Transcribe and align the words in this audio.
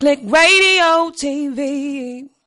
Click 0.00 0.20
Radio 0.30 1.10
TV. 1.10 2.37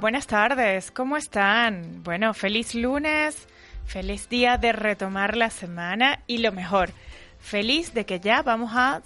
Buenas 0.00 0.26
tardes, 0.26 0.90
¿cómo 0.90 1.18
están? 1.18 2.02
Bueno, 2.02 2.32
feliz 2.32 2.74
lunes, 2.74 3.46
feliz 3.84 4.28
día 4.28 4.56
de 4.56 4.72
retomar 4.72 5.36
la 5.36 5.50
semana 5.50 6.20
y 6.26 6.38
lo 6.38 6.50
mejor, 6.50 6.90
feliz 7.42 7.92
de 7.92 8.06
que 8.06 8.20
ya 8.20 8.42
vamos 8.42 8.72
a, 8.74 9.02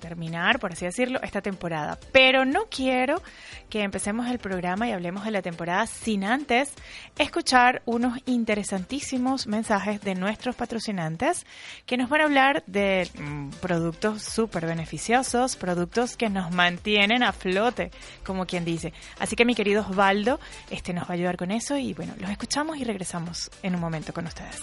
terminar, 0.00 0.58
por 0.58 0.72
así 0.72 0.84
decirlo, 0.84 1.20
esta 1.22 1.40
temporada. 1.42 1.98
Pero 2.12 2.44
no 2.44 2.66
quiero 2.70 3.20
que 3.68 3.82
empecemos 3.82 4.28
el 4.28 4.38
programa 4.38 4.88
y 4.88 4.92
hablemos 4.92 5.24
de 5.24 5.30
la 5.30 5.42
temporada 5.42 5.86
sin 5.86 6.24
antes 6.24 6.72
escuchar 7.18 7.82
unos 7.84 8.18
interesantísimos 8.26 9.46
mensajes 9.46 10.00
de 10.02 10.14
nuestros 10.14 10.54
patrocinantes 10.54 11.46
que 11.86 11.96
nos 11.96 12.08
van 12.08 12.20
a 12.20 12.24
hablar 12.24 12.62
de 12.66 13.08
mm, 13.18 13.48
productos 13.60 14.22
súper 14.22 14.66
beneficiosos, 14.66 15.56
productos 15.56 16.16
que 16.16 16.28
nos 16.28 16.52
mantienen 16.52 17.22
a 17.22 17.32
flote, 17.32 17.90
como 18.24 18.46
quien 18.46 18.64
dice. 18.64 18.92
Así 19.18 19.36
que 19.36 19.44
mi 19.44 19.54
querido 19.54 19.82
Osvaldo 19.82 20.38
este, 20.70 20.92
nos 20.92 21.04
va 21.04 21.10
a 21.10 21.12
ayudar 21.14 21.36
con 21.36 21.50
eso 21.50 21.76
y 21.76 21.94
bueno, 21.94 22.14
los 22.18 22.30
escuchamos 22.30 22.76
y 22.76 22.84
regresamos 22.84 23.50
en 23.62 23.74
un 23.74 23.80
momento 23.80 24.12
con 24.12 24.26
ustedes. 24.26 24.62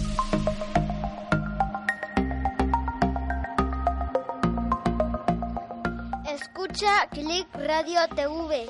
Escucha 6.71 7.05
Click 7.09 7.53
Radio 7.55 7.99
TV, 8.15 8.65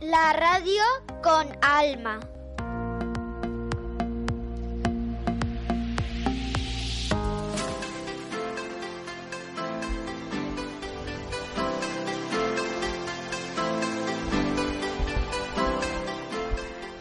la 0.00 0.32
radio 0.32 0.82
con 1.22 1.46
alma. 1.62 2.31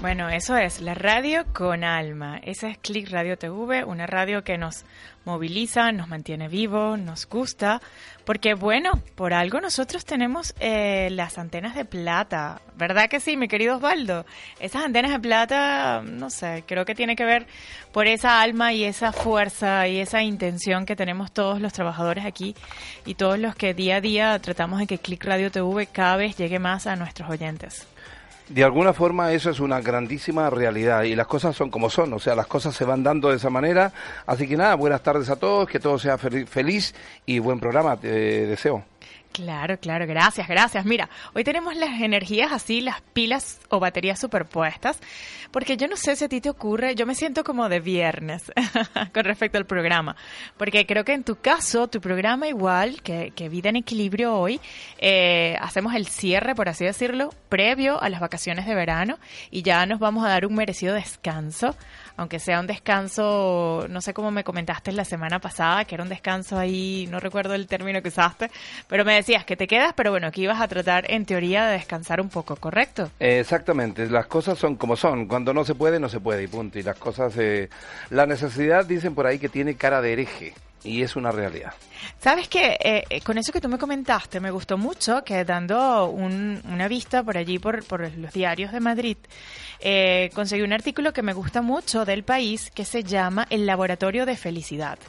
Bueno, 0.02 0.30
eso 0.30 0.58
es 0.58 0.82
la 0.82 0.96
radio 0.96 1.46
con 1.54 1.84
alma. 1.84 2.40
Esa 2.42 2.70
es 2.70 2.80
Click 2.80 3.12
Radio 3.12 3.38
TV, 3.38 3.84
una 3.84 4.08
radio 4.08 4.44
que 4.44 4.58
nos 4.58 4.84
moviliza, 5.26 5.92
nos 5.92 6.08
mantiene 6.08 6.48
vivos, 6.48 6.98
nos 6.98 7.30
gusta, 7.30 7.80
porque 8.26 8.56
bueno, 8.56 8.94
por 9.14 9.32
algo 9.32 9.62
nosotros 9.62 10.04
tenemos 10.04 10.56
eh, 10.60 11.10
las 11.12 11.38
antenas 11.38 11.76
de 11.76 11.86
plata, 11.86 12.62
¿verdad 12.78 13.10
que 13.12 13.20
sí, 13.20 13.38
mi 13.38 13.48
querido 13.48 13.76
Osvaldo? 13.76 14.26
Esas 14.60 14.84
antenas 14.84 15.12
de 15.12 15.20
plata, 15.20 16.02
no 16.04 16.32
sé, 16.32 16.64
creo 16.66 16.84
que 16.84 16.96
tiene 16.96 17.16
que 17.16 17.24
ver 17.24 17.46
por 17.92 18.08
esa 18.08 18.42
alma 18.42 18.74
y 18.74 18.86
esa 18.86 19.12
fuerza 19.12 19.88
y 19.88 20.00
esa 20.00 20.24
intención 20.24 20.88
que 20.88 20.96
tenemos 20.96 21.32
todos 21.32 21.62
los 21.62 21.74
trabajadores 21.74 22.26
aquí 22.26 22.56
y 23.06 23.14
todos 23.14 23.38
los 23.38 23.54
que 23.54 23.76
día 23.76 23.98
a 23.98 24.02
día 24.02 24.40
tratamos 24.40 24.80
de 24.80 24.88
que 24.88 24.98
Click 24.98 25.24
Radio 25.24 25.52
TV 25.52 25.86
cada 25.86 26.16
vez 26.16 26.36
llegue 26.38 26.58
más 26.58 26.88
a 26.88 26.96
nuestros 26.96 27.30
oyentes. 27.30 27.88
De 28.50 28.64
alguna 28.64 28.94
forma 28.94 29.32
eso 29.32 29.50
es 29.50 29.60
una 29.60 29.80
grandísima 29.80 30.50
realidad 30.50 31.04
y 31.04 31.16
las 31.16 31.28
cosas 31.28 31.56
son 31.56 31.70
como 31.70 31.90
son, 31.90 32.14
o 32.14 32.20
sea, 32.20 32.36
las 32.36 32.48
cosas 32.48 32.76
se 32.76 32.84
van 32.84 33.04
dando 33.04 33.30
de 33.30 33.38
esa 33.38 33.50
manera. 33.50 33.94
Así 34.26 34.48
que 34.48 34.58
nada, 34.58 34.76
buenas 34.76 35.02
tardes 35.04 35.30
a 35.30 35.38
todos, 35.38 35.70
que 35.70 35.80
todo 35.80 35.98
sea 35.98 36.18
feliz 36.18 36.94
y 37.26 37.40
buen 37.40 37.60
programa, 37.60 37.98
te 37.98 38.10
deseo. 38.48 38.91
Claro, 39.32 39.80
claro, 39.80 40.06
gracias, 40.06 40.48
gracias. 40.48 40.86
Mira, 40.86 41.10
hoy 41.34 41.46
tenemos 41.46 41.76
las 41.78 42.02
energías 42.02 42.52
así, 42.52 42.82
las 42.82 43.02
pilas 43.02 43.62
o 43.70 43.80
baterías 43.80 44.20
superpuestas, 44.20 45.00
porque 45.52 45.78
yo 45.78 45.88
no 45.88 45.96
sé 45.96 46.18
si 46.18 46.26
a 46.26 46.30
ti 46.30 46.42
te 46.42 46.50
ocurre, 46.50 46.96
yo 46.96 47.06
me 47.06 47.16
siento 47.16 47.46
como 47.46 47.70
de 47.70 47.80
viernes 47.80 48.52
con 49.14 49.24
respecto 49.24 49.58
al 49.58 49.66
programa, 49.66 50.18
porque 50.58 50.86
creo 50.86 51.06
que 51.06 51.14
en 51.14 51.24
tu 51.24 51.38
caso, 51.38 51.88
tu 51.88 52.02
programa 52.02 52.50
igual 52.50 53.02
que, 53.02 53.32
que 53.34 53.48
Vida 53.48 53.70
en 53.70 53.78
Equilibrio 53.78 54.36
hoy, 54.36 54.60
eh, 54.98 55.56
hacemos 55.62 55.96
el 55.96 56.08
cierre, 56.08 56.54
por 56.54 56.68
así 56.68 56.84
decirlo, 56.84 57.34
previo 57.48 58.02
a 58.02 58.10
las 58.10 58.20
vacaciones 58.20 58.66
de 58.66 58.76
verano 58.76 59.18
y 59.50 59.62
ya 59.62 59.86
nos 59.86 60.00
vamos 60.00 60.26
a 60.26 60.30
dar 60.30 60.46
un 60.46 60.56
merecido 60.56 60.94
descanso 60.94 61.76
aunque 62.18 62.40
sea 62.40 62.60
un 62.60 62.68
descanso, 62.68 63.86
no 63.90 64.02
sé 64.02 64.14
cómo 64.14 64.32
me 64.32 64.44
comentaste 64.44 64.92
la 64.92 65.06
semana 65.06 65.40
pasada, 65.40 65.86
que 65.86 65.96
era 65.96 66.04
un 66.04 66.10
descanso 66.10 66.58
ahí, 66.58 67.08
no 67.10 67.20
recuerdo 67.20 67.54
el 67.54 67.68
término 67.68 68.02
que 68.02 68.10
usaste, 68.10 68.52
pero 68.88 69.06
me 69.06 69.16
decías 69.16 69.46
que 69.46 69.56
te 69.56 69.68
quedas, 69.68 69.94
pero 69.96 70.12
bueno, 70.12 70.32
que 70.32 70.42
ibas 70.42 70.62
a 70.62 70.68
tratar 70.68 71.10
en 71.10 71.26
teoría 71.26 71.66
de 71.66 71.74
descansar 71.74 72.22
un 72.22 72.30
poco, 72.30 72.56
¿correcto? 72.56 73.10
exactamente, 73.20 74.10
las 74.10 74.28
cosas 74.28 74.58
son 74.58 74.76
como 74.76 74.96
son, 74.96 75.28
cuando 75.28 75.54
no 75.54 75.64
se 75.64 75.76
puede, 75.76 76.00
no 76.00 76.10
se 76.10 76.20
puede 76.20 76.44
y 76.44 76.48
punto, 76.48 76.80
y 76.80 76.84
las 76.84 76.98
cosas, 76.98 77.36
eh, 77.38 77.70
la 78.10 78.26
necesidad 78.26 78.86
dicen 78.86 79.16
por 79.16 79.28
ahí 79.28 79.40
que 79.40 79.50
tiene 79.50 79.76
cara 79.76 80.02
de 80.02 80.14
hereje. 80.14 80.54
Y 80.84 81.04
es 81.04 81.16
una 81.16 81.32
realidad. 81.32 81.74
Sabes 82.20 82.48
que 82.48 82.76
eh, 82.84 83.22
con 83.22 83.38
eso 83.38 83.52
que 83.52 83.62
tú 83.62 83.70
me 83.70 83.78
comentaste, 83.78 84.40
me 84.40 84.50
gustó 84.50 84.80
mucho 84.80 85.24
que 85.24 85.46
dando 85.46 86.08
un, 86.08 86.60
una 86.72 86.88
vista 86.88 87.22
por 87.22 87.38
allí, 87.38 87.60
por, 87.60 87.84
por 87.86 88.12
los 88.18 88.34
diarios 88.34 88.72
de 88.72 88.80
Madrid, 88.80 89.18
eh, 89.82 90.30
conseguí 90.34 90.62
un 90.62 90.74
artículo 90.74 91.14
que 91.14 91.24
me 91.24 91.34
gusta 91.34 91.62
mucho 91.62 92.06
del 92.06 92.24
país 92.24 92.72
que 92.72 92.86
se 92.86 93.04
llama 93.04 93.48
El 93.50 93.66
Laboratorio 93.66 94.26
de 94.26 94.38
Felicidad. 94.38 95.00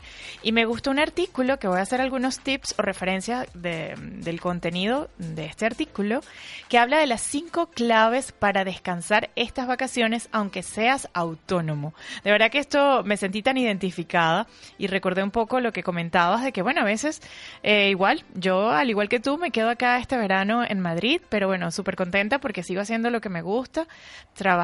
Y 0.43 0.53
me 0.53 0.65
gustó 0.65 0.91
un 0.91 0.99
artículo 0.99 1.59
que 1.59 1.69
voy 1.69 1.79
a 1.79 1.83
hacer 1.83 2.01
algunos 2.01 2.41
tips 2.41 2.75
o 2.79 2.83
referencias 2.83 3.47
de, 3.55 3.95
del 3.97 4.41
contenido 4.41 5.11
de 5.19 5.45
este 5.45 5.67
artículo 5.67 6.21
que 6.69 6.79
habla 6.79 6.99
de 6.99 7.07
las 7.07 7.21
cinco 7.21 7.67
claves 7.67 8.33
para 8.33 8.65
descansar 8.65 9.31
estas 9.37 9.67
vacaciones 9.67 10.29
aunque 10.33 10.63
seas 10.63 11.09
autónomo. 11.13 11.95
De 12.25 12.31
verdad 12.31 12.51
que 12.51 12.59
esto 12.59 13.03
me 13.05 13.17
sentí 13.17 13.43
tan 13.43 13.59
identificada 13.59 14.47
y 14.79 14.87
recordé 14.87 15.23
un 15.23 15.31
poco 15.31 15.61
lo 15.61 15.73
que 15.73 15.83
comentabas 15.83 16.43
de 16.43 16.53
que, 16.53 16.63
bueno, 16.63 16.81
a 16.81 16.85
veces 16.85 17.21
eh, 17.63 17.91
igual, 17.91 18.25
yo 18.35 18.71
al 18.71 18.91
igual 18.91 19.09
que 19.09 19.21
tú 19.21 19.37
me 19.39 19.51
quedo 19.51 19.69
acá 19.69 19.99
este 19.99 20.17
verano 20.17 20.65
en 20.67 20.81
Madrid, 20.81 21.21
pero 21.29 21.47
bueno, 21.47 21.71
súper 21.71 21.97
contenta 21.97 22.39
porque 22.39 22.63
sigo 22.63 22.81
haciendo 22.81 23.11
lo 23.11 23.21
que 23.21 23.29
me 23.29 23.43
gusta, 23.43 23.87
trabajando, 24.35 24.62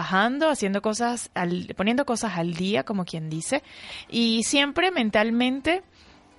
haciendo 0.51 0.83
cosas, 0.83 1.31
al, 1.35 1.75
poniendo 1.77 2.05
cosas 2.05 2.37
al 2.37 2.55
día, 2.55 2.85
como 2.85 3.05
quien 3.05 3.29
dice, 3.31 3.63
y 4.09 4.43
siempre 4.45 4.91
mentalmente 4.91 5.83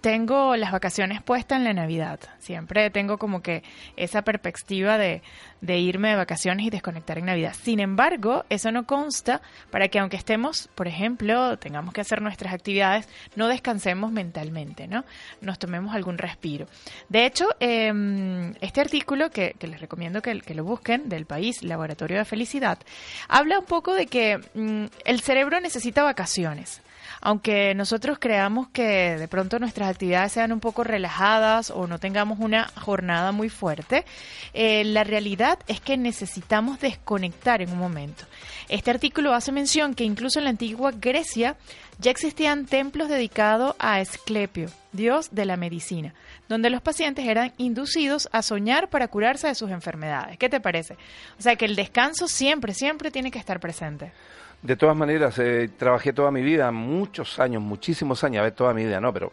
tengo 0.02 0.56
las 0.56 0.72
vacaciones 0.72 1.22
puestas 1.22 1.58
en 1.58 1.66
la 1.66 1.74
Navidad. 1.74 2.20
Siempre 2.40 2.90
tengo 2.90 3.18
como 3.18 3.42
que 3.42 3.64
esa 3.98 4.22
perspectiva 4.22 4.98
de, 4.98 5.22
de, 5.62 5.80
irme 5.80 6.10
de 6.10 6.16
vacaciones 6.16 6.66
y 6.66 6.70
desconectar 6.70 7.18
en 7.18 7.26
Navidad. 7.26 7.54
Sin 7.54 7.80
embargo, 7.80 8.46
eso 8.50 8.72
no 8.72 8.86
consta 8.86 9.42
para 9.72 9.88
que 9.90 10.00
aunque 10.00 10.18
estemos, 10.18 10.70
por 10.76 10.88
ejemplo, 10.88 11.58
tengamos 11.58 11.94
que 11.94 12.02
hacer 12.02 12.22
nuestras 12.22 12.54
actividades, 12.54 13.08
no 13.36 13.48
descansemos 13.48 14.12
mentalmente, 14.12 14.88
¿no? 14.88 15.04
Nos 15.42 15.60
tomemos 15.60 15.94
algún 15.94 16.18
respiro. 16.18 16.68
De 17.10 17.26
hecho, 17.26 17.48
eh, 17.60 18.54
este 18.62 18.82
artículo 18.82 19.30
que, 19.30 19.56
que, 19.60 19.68
les 19.68 19.82
recomiendo 19.82 20.22
que, 20.22 20.42
lo 20.54 20.64
busquen, 20.64 21.10
del 21.10 21.26
país, 21.26 21.62
Laboratorio 21.64 22.18
de 22.18 22.26
Felicidad, 22.26 22.80
habla 23.28 23.60
un 23.60 23.66
poco 23.66 23.94
de 23.94 24.08
que 24.08 24.38
mm, 24.54 24.86
el 25.06 25.20
cerebro 25.22 25.60
necesita 25.60 26.04
vacaciones 26.04 26.82
aunque 27.22 27.74
nosotros 27.76 28.18
creamos 28.20 28.70
que 28.70 29.18
de 29.18 29.28
pronto 29.28 29.60
nuestras 29.60 29.90
actividades 29.90 30.32
sean 30.32 30.52
un 30.52 30.60
poco 30.60 30.84
relajadas 30.84 31.72
o 31.72 31.88
no 31.88 32.00
tengamos 32.00 32.40
una 32.40 32.68
jornada 32.82 33.32
muy 33.32 33.50
fuerte, 33.50 34.06
eh, 34.54 34.84
la 34.84 35.04
realidad 35.04 35.60
es 35.68 35.82
que 35.82 35.98
necesitamos 35.98 36.80
desconectar 36.80 37.62
en 37.62 37.72
un 37.72 37.80
momento. 37.80 38.26
Este 38.68 38.92
artículo 38.92 39.34
hace 39.34 39.52
mención 39.52 39.96
que 39.96 40.04
incluso 40.04 40.40
en 40.40 40.46
la 40.46 40.52
antigua 40.52 40.92
Grecia 40.92 41.58
ya 42.00 42.12
existían 42.12 42.66
templos 42.66 43.10
dedicados 43.10 43.76
a 43.78 44.00
Esclepio, 44.00 44.70
dios 44.94 45.30
de 45.32 45.46
la 45.46 45.58
medicina, 45.58 46.14
donde 46.48 46.70
los 46.70 46.82
pacientes 46.82 47.28
eran 47.28 47.54
inducidos 47.58 48.30
a 48.32 48.42
soñar 48.42 48.90
para 48.90 49.10
curarse 49.10 49.48
de 49.48 49.56
sus 49.56 49.70
enfermedades. 49.70 50.38
¿Qué 50.38 50.50
te 50.50 50.62
parece? 50.62 50.96
O 51.38 51.42
sea 51.42 51.56
que 51.58 51.66
el 51.66 51.76
descanso 51.76 52.28
siempre, 52.28 52.74
siempre 52.74 53.12
tiene 53.12 53.32
que 53.32 53.40
estar 53.40 53.60
presente. 53.60 54.14
De 54.62 54.76
todas 54.76 54.96
maneras, 54.96 55.40
eh, 55.40 55.70
trabajé 55.78 56.12
toda 56.14 56.32
mi 56.32 56.42
vida, 56.42 56.70
muchos 56.72 57.40
años, 57.40 57.62
muchísimos 57.62 58.24
años, 58.24 58.42
a 58.42 58.44
ver, 58.44 58.52
toda 58.54 58.74
mi 58.74 58.84
vida, 58.86 59.00
no, 59.00 59.14
pero 59.14 59.32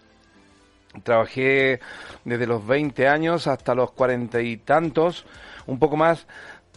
trabajé 1.03 1.81
desde 2.25 2.47
los 2.47 2.67
20 2.67 3.09
años 3.09 3.47
hasta 3.47 3.75
los 3.75 3.91
cuarenta 3.91 4.41
y 4.41 4.57
tantos, 4.57 5.27
un 5.67 5.79
poco 5.79 5.97
más, 5.97 6.27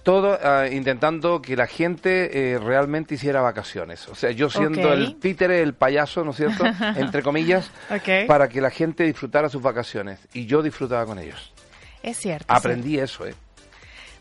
todo 0.03 0.37
uh, 0.37 0.65
intentando 0.73 1.41
que 1.41 1.55
la 1.55 1.67
gente 1.67 2.53
eh, 2.53 2.57
realmente 2.57 3.15
hiciera 3.15 3.41
vacaciones. 3.41 4.07
O 4.07 4.15
sea, 4.15 4.31
yo 4.31 4.49
siendo 4.49 4.91
el 4.93 5.17
títere, 5.17 5.61
el 5.61 5.73
payaso, 5.73 6.23
¿no 6.23 6.31
es 6.31 6.37
cierto? 6.37 6.63
Entre 6.95 7.21
comillas, 7.21 7.69
Ok. 7.91 8.27
para 8.27 8.47
que 8.49 8.61
la 8.61 8.71
gente 8.71 9.03
disfrutara 9.03 9.49
sus 9.49 9.61
vacaciones. 9.61 10.19
Y 10.33 10.45
yo 10.45 10.61
disfrutaba 10.63 11.05
con 11.05 11.19
ellos. 11.19 11.53
Es 12.01 12.17
cierto. 12.17 12.45
sí. 12.53 12.57
Aprendí 12.57 12.97
eso, 12.97 13.27
¿eh? 13.27 13.35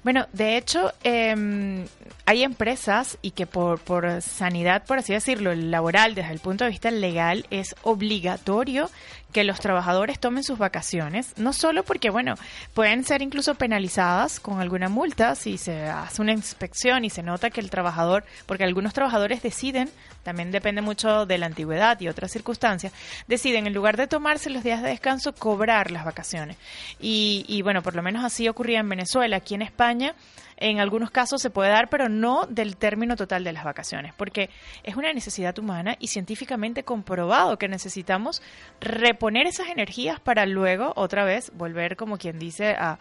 Bueno, 0.05 0.27
de 0.33 0.57
hecho, 0.57 0.93
eh, 1.03 1.85
hay 2.25 2.43
empresas 2.43 3.19
y 3.23 3.33
que 3.33 3.47
por, 3.47 3.81
por 3.81 4.23
sanidad, 4.23 4.85
por 4.87 4.99
así 4.99 5.13
decirlo, 5.13 5.55
laboral, 5.55 6.15
desde 6.15 6.33
el 6.33 6.41
punto 6.41 6.65
de 6.65 6.71
vista 6.71 6.91
legal, 6.91 7.47
es 7.51 7.75
obligatorio 7.83 8.91
que 9.33 9.45
los 9.45 9.61
trabajadores 9.61 10.19
tomen 10.19 10.43
sus 10.43 10.59
vacaciones, 10.59 11.35
no 11.37 11.53
solo 11.53 11.85
porque, 11.85 12.11
bueno, 12.11 12.35
pueden 12.75 13.05
ser 13.05 13.21
incluso 13.21 13.55
penalizadas 13.55 14.41
con 14.41 14.61
alguna 14.61 14.89
multa 14.89 15.35
si 15.35 15.59
se 15.59 15.87
hace 15.87 16.23
una 16.23 16.33
inspección 16.33 17.05
y 17.05 17.11
se 17.11 17.23
nota 17.23 17.51
que 17.51 17.61
el 17.61 17.71
trabajador, 17.71 18.25
porque 18.47 18.65
algunos 18.65 18.95
trabajadores 18.95 19.43
deciden, 19.43 19.91
también 20.23 20.51
depende 20.51 20.81
mucho 20.81 21.27
de 21.27 21.39
la 21.39 21.47
antigüedad 21.47 22.01
y 22.01 22.09
otras 22.09 22.33
circunstancias, 22.33 22.93
deciden 23.27 23.67
en 23.67 23.75
lugar 23.75 23.97
de 23.97 24.07
tomarse 24.07 24.51
los 24.51 24.65
días 24.65 24.83
de 24.83 24.89
descanso, 24.89 25.35
cobrar 25.35 25.91
las 25.91 26.05
vacaciones. 26.05 26.57
Y, 26.99 27.45
y 27.49 27.63
bueno, 27.63 27.83
por 27.83 27.95
lo 27.95 28.03
menos 28.03 28.25
así 28.25 28.49
ocurría 28.49 28.81
en 28.81 28.89
Venezuela, 28.89 29.37
aquí 29.37 29.55
en 29.55 29.63
España. 29.63 30.15
En 30.61 30.81
algunos 30.81 31.13
casos 31.13 31.41
se 31.41 31.51
puede 31.51 31.71
dar, 31.71 31.89
pero 31.89 32.09
no 32.09 32.47
del 32.47 32.77
término 32.77 33.15
total 33.15 33.45
de 33.45 33.53
las 33.53 33.63
vacaciones, 33.63 34.13
porque 34.15 34.51
es 34.83 34.97
una 34.97 35.13
necesidad 35.13 35.57
humana 35.59 35.95
y 36.01 36.09
científicamente 36.09 36.83
comprobado 36.83 37.59
que 37.59 37.69
necesitamos 37.69 38.43
reponer 38.81 39.47
esas 39.47 39.69
energías 39.69 40.19
para 40.19 40.47
luego 40.47 40.93
otra 40.97 41.25
vez 41.25 41.53
volver, 41.55 41.97
como 41.97 42.19
quien 42.19 42.41
dice, 42.41 42.71
a, 42.71 42.99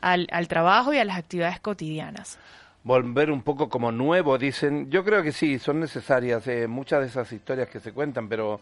al, 0.00 0.48
trabajo 0.48 0.92
y 0.92 0.98
a 0.98 1.04
las 1.04 1.16
actividades 1.16 1.60
cotidianas. 1.60 2.40
volver 2.82 3.30
un 3.30 3.42
poco 3.42 3.68
como 3.68 3.92
nuevo, 3.92 4.36
dicen. 4.36 4.90
Yo 4.90 5.04
creo 5.04 5.22
que 5.22 5.30
sí, 5.30 5.60
son 5.60 5.78
necesarias 5.78 6.46
eh, 6.48 6.66
muchas 6.66 7.00
de 7.00 7.06
esas 7.06 7.30
historias 7.32 7.68
que 7.68 7.78
se 7.78 7.92
cuentan, 7.92 8.28
pero 8.28 8.60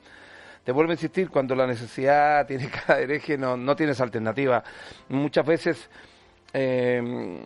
te 0.64 0.73
vuelvo 0.73 0.90
a 0.90 0.94
insistir, 0.94 1.31
cuando 1.31 1.55
la 1.55 1.67
necesidad 1.67 2.47
tiene 2.47 2.69
cada 2.69 3.00
hereje 3.00 3.38
no, 3.38 3.56
no 3.56 3.75
tienes 3.75 4.02
alternativa. 4.02 4.62
Muchas 5.08 5.47
veces 5.47 5.88
eh, 6.52 7.43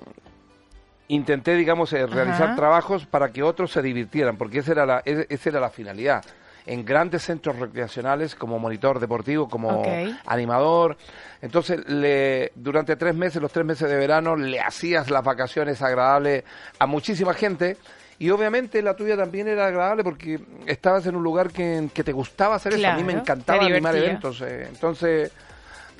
intenté, 1.08 1.54
digamos, 1.54 1.92
eh, 1.92 2.06
realizar 2.06 2.48
Ajá. 2.48 2.56
trabajos 2.56 3.06
para 3.06 3.30
que 3.30 3.42
otros 3.42 3.72
se 3.72 3.82
divirtieran, 3.82 4.36
porque 4.36 4.58
esa 4.58 4.72
era 4.72 4.86
la, 4.86 5.02
esa 5.04 5.48
era 5.48 5.60
la 5.60 5.70
finalidad. 5.70 6.24
En 6.66 6.84
grandes 6.84 7.22
centros 7.22 7.58
recreacionales, 7.58 8.34
como 8.34 8.58
monitor 8.58 9.00
deportivo, 9.00 9.48
como 9.48 9.82
animador. 10.26 10.98
Entonces, 11.40 11.88
le, 11.88 12.52
durante 12.54 12.94
tres 12.96 13.14
meses, 13.14 13.40
los 13.40 13.50
tres 13.50 13.64
meses 13.64 13.88
de 13.88 13.96
verano, 13.96 14.36
le 14.36 14.60
hacías 14.60 15.10
las 15.10 15.24
vacaciones 15.24 15.80
agradables 15.80 16.44
a 16.78 16.84
muchísima 16.86 17.32
gente. 17.32 17.78
Y 18.18 18.28
obviamente 18.30 18.82
la 18.82 18.94
tuya 18.94 19.16
también 19.16 19.48
era 19.48 19.66
agradable 19.68 20.04
porque 20.04 20.40
estabas 20.66 21.06
en 21.06 21.16
un 21.16 21.22
lugar 21.22 21.50
que, 21.50 21.88
que 21.94 22.04
te 22.04 22.12
gustaba 22.12 22.56
hacer 22.56 22.74
eso. 22.74 22.82
A 22.86 22.96
mí 22.96 23.04
me 23.04 23.14
encantaba 23.14 23.60
animar 23.64 23.94
eventos. 23.96 24.42
eh. 24.42 24.66
Entonces, 24.68 25.32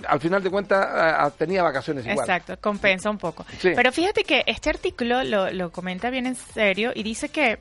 al 0.07 0.21
final 0.21 0.43
de 0.43 0.51
cuentas, 0.51 1.35
tenía 1.37 1.63
vacaciones 1.63 2.07
igual. 2.07 2.21
Exacto, 2.21 2.57
compensa 2.61 3.11
un 3.11 3.19
poco. 3.19 3.45
Sí. 3.59 3.73
Pero 3.75 3.93
fíjate 3.93 4.25
que 4.25 4.45
este 4.47 4.71
artículo 4.71 5.25
lo, 5.25 5.51
lo 5.51 5.71
comenta 5.71 6.11
bien 6.11 6.27
en 6.27 6.35
serio 6.35 6.93
y 6.95 7.03
dice 7.03 7.29
que, 7.29 7.59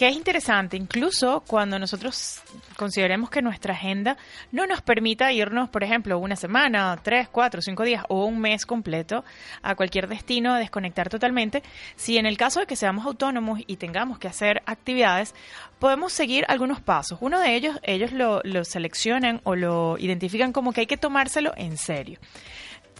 que 0.00 0.08
es 0.08 0.16
interesante, 0.16 0.78
incluso 0.78 1.44
cuando 1.46 1.78
nosotros 1.78 2.40
consideremos 2.76 3.28
que 3.28 3.42
nuestra 3.42 3.74
agenda 3.74 4.16
no 4.50 4.66
nos 4.66 4.80
permita 4.80 5.30
irnos, 5.30 5.68
por 5.68 5.84
ejemplo, 5.84 6.18
una 6.18 6.36
semana, 6.36 6.98
tres, 7.02 7.28
cuatro, 7.28 7.60
cinco 7.60 7.82
días 7.82 8.02
o 8.08 8.24
un 8.24 8.40
mes 8.40 8.64
completo 8.64 9.26
a 9.60 9.74
cualquier 9.74 10.08
destino 10.08 10.54
a 10.54 10.58
desconectar 10.58 11.10
totalmente, 11.10 11.62
si 11.96 12.16
en 12.16 12.24
el 12.24 12.38
caso 12.38 12.60
de 12.60 12.66
que 12.66 12.76
seamos 12.76 13.04
autónomos 13.04 13.60
y 13.66 13.76
tengamos 13.76 14.18
que 14.18 14.28
hacer 14.28 14.62
actividades, 14.64 15.34
podemos 15.78 16.14
seguir 16.14 16.46
algunos 16.48 16.80
pasos. 16.80 17.18
Uno 17.20 17.38
de 17.38 17.54
ellos, 17.54 17.78
ellos 17.82 18.10
lo, 18.10 18.40
lo 18.42 18.64
seleccionan 18.64 19.42
o 19.44 19.54
lo 19.54 19.98
identifican 19.98 20.54
como 20.54 20.72
que 20.72 20.80
hay 20.80 20.86
que 20.86 20.96
tomárselo 20.96 21.52
en 21.58 21.76
serio 21.76 22.18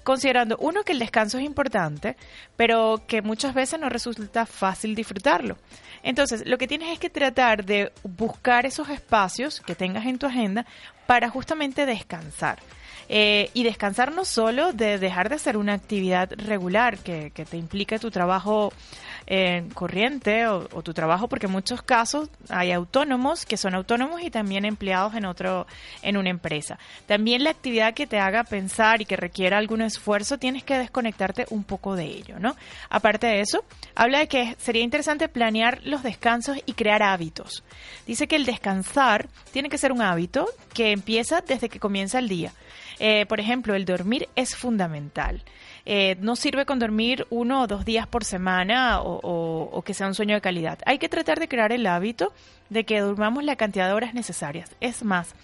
considerando 0.03 0.57
uno 0.59 0.83
que 0.83 0.93
el 0.93 0.99
descanso 0.99 1.39
es 1.39 1.45
importante, 1.45 2.17
pero 2.57 3.03
que 3.07 3.23
muchas 3.23 3.55
veces 3.55 3.81
no 3.81 3.89
resulta 3.89 4.47
fácil 4.47 4.95
disfrutarlo. 4.95 5.57
Entonces, 6.03 6.43
lo 6.47 6.59
que 6.59 6.69
tienes 6.69 6.93
es 6.93 6.99
que 6.99 7.11
tratar 7.11 7.65
de 7.65 7.93
buscar 8.03 8.67
esos 8.67 8.89
espacios 8.89 9.61
que 9.61 9.75
tengas 9.75 10.07
en 10.07 10.19
tu 10.19 10.27
agenda 10.27 10.67
para 11.07 11.29
justamente 11.29 11.87
descansar. 11.87 12.59
Eh, 13.13 13.51
y 13.55 13.65
descansar 13.65 14.13
no 14.13 14.25
solo 14.25 14.73
de 14.73 14.99
dejar 14.99 15.31
de 15.31 15.35
hacer 15.35 15.57
una 15.57 15.73
actividad 15.75 16.31
regular 16.37 16.99
que, 16.99 17.33
que 17.33 17.45
te 17.45 17.57
implique 17.57 17.99
tu 17.99 18.13
trabajo 18.13 18.73
eh, 19.27 19.69
corriente 19.75 20.47
o, 20.47 20.69
o 20.73 20.83
tu 20.83 20.95
trabajo, 20.95 21.29
porque 21.29 21.47
en 21.47 21.53
muchos 21.53 21.83
casos 21.83 22.29
hay 22.49 22.71
autónomos 22.71 23.47
que 23.47 23.57
son 23.57 23.75
autónomos 23.75 24.23
y 24.23 24.31
también 24.31 24.65
empleados 24.65 25.17
en 25.17 25.25
otro, 25.25 25.67
en 26.03 26.17
una 26.17 26.31
empresa. 26.31 26.79
También 27.07 27.43
la 27.43 27.51
actividad 27.51 27.95
que 27.95 28.07
te 28.07 28.21
haga 28.21 28.45
pensar 28.45 29.01
y 29.01 29.07
que 29.07 29.17
requiera 29.17 29.59
algún 29.59 29.83
esfuerzo, 29.83 30.39
tienes 30.39 30.63
que 30.63 30.79
desconectarte 30.79 31.47
un 31.51 31.65
poco 31.65 31.97
de 31.97 32.05
ello, 32.05 32.39
¿no? 32.39 32.55
Aparte 32.91 33.27
de 33.27 33.41
eso, 33.41 33.65
habla 33.97 34.21
de 34.21 34.29
que 34.29 34.57
sería 34.59 34.83
interesante 34.83 35.29
planear 35.29 35.81
los 35.83 36.05
descansos 36.05 36.59
y 36.65 36.75
crear 36.75 37.03
hábitos. 37.03 37.65
Dice 38.07 38.29
que 38.29 38.37
el 38.37 38.47
descansar 38.47 39.29
tiene 39.53 39.69
que 39.69 39.79
ser 39.79 39.91
un 39.91 40.01
hábito 40.01 40.47
que 40.75 40.93
empieza 40.93 41.41
desde 41.41 41.69
que 41.69 41.81
comienza 41.81 42.21
el 42.21 42.29
día. 42.29 42.53
Eh, 43.01 43.25
por 43.27 43.41
ejemplo, 43.41 43.75
el 43.75 43.87
dormir 43.87 44.29
es 44.37 44.55
fundamental. 44.55 45.43
Eh, 45.87 46.17
no 46.21 46.37
sirve 46.37 46.67
con 46.67 46.79
dormir 46.79 47.27
uno 47.31 47.63
o 47.63 47.67
dos 47.67 47.87
días 47.87 48.07
por 48.07 48.25
semana 48.25 49.01
o, 49.01 49.83
que 49.85 49.95
sea 49.95 50.07
un 50.07 50.15
sueño 50.15 50.35
de 50.35 50.43
calidad. 50.43 50.79
Hay 50.85 50.99
que 50.99 51.09
tratar 51.09 51.41
de 51.41 51.49
crear 51.49 51.73
el 51.73 51.87
hábito 51.87 52.33
de 52.69 52.85
que 52.85 53.01
durmamos 53.01 53.43
la 53.43 53.57
cantidad 53.57 53.89
de 53.89 53.95
horas 53.95 54.13
necesarias. 54.13 54.77
Es 54.81 55.03
más, 55.03 55.35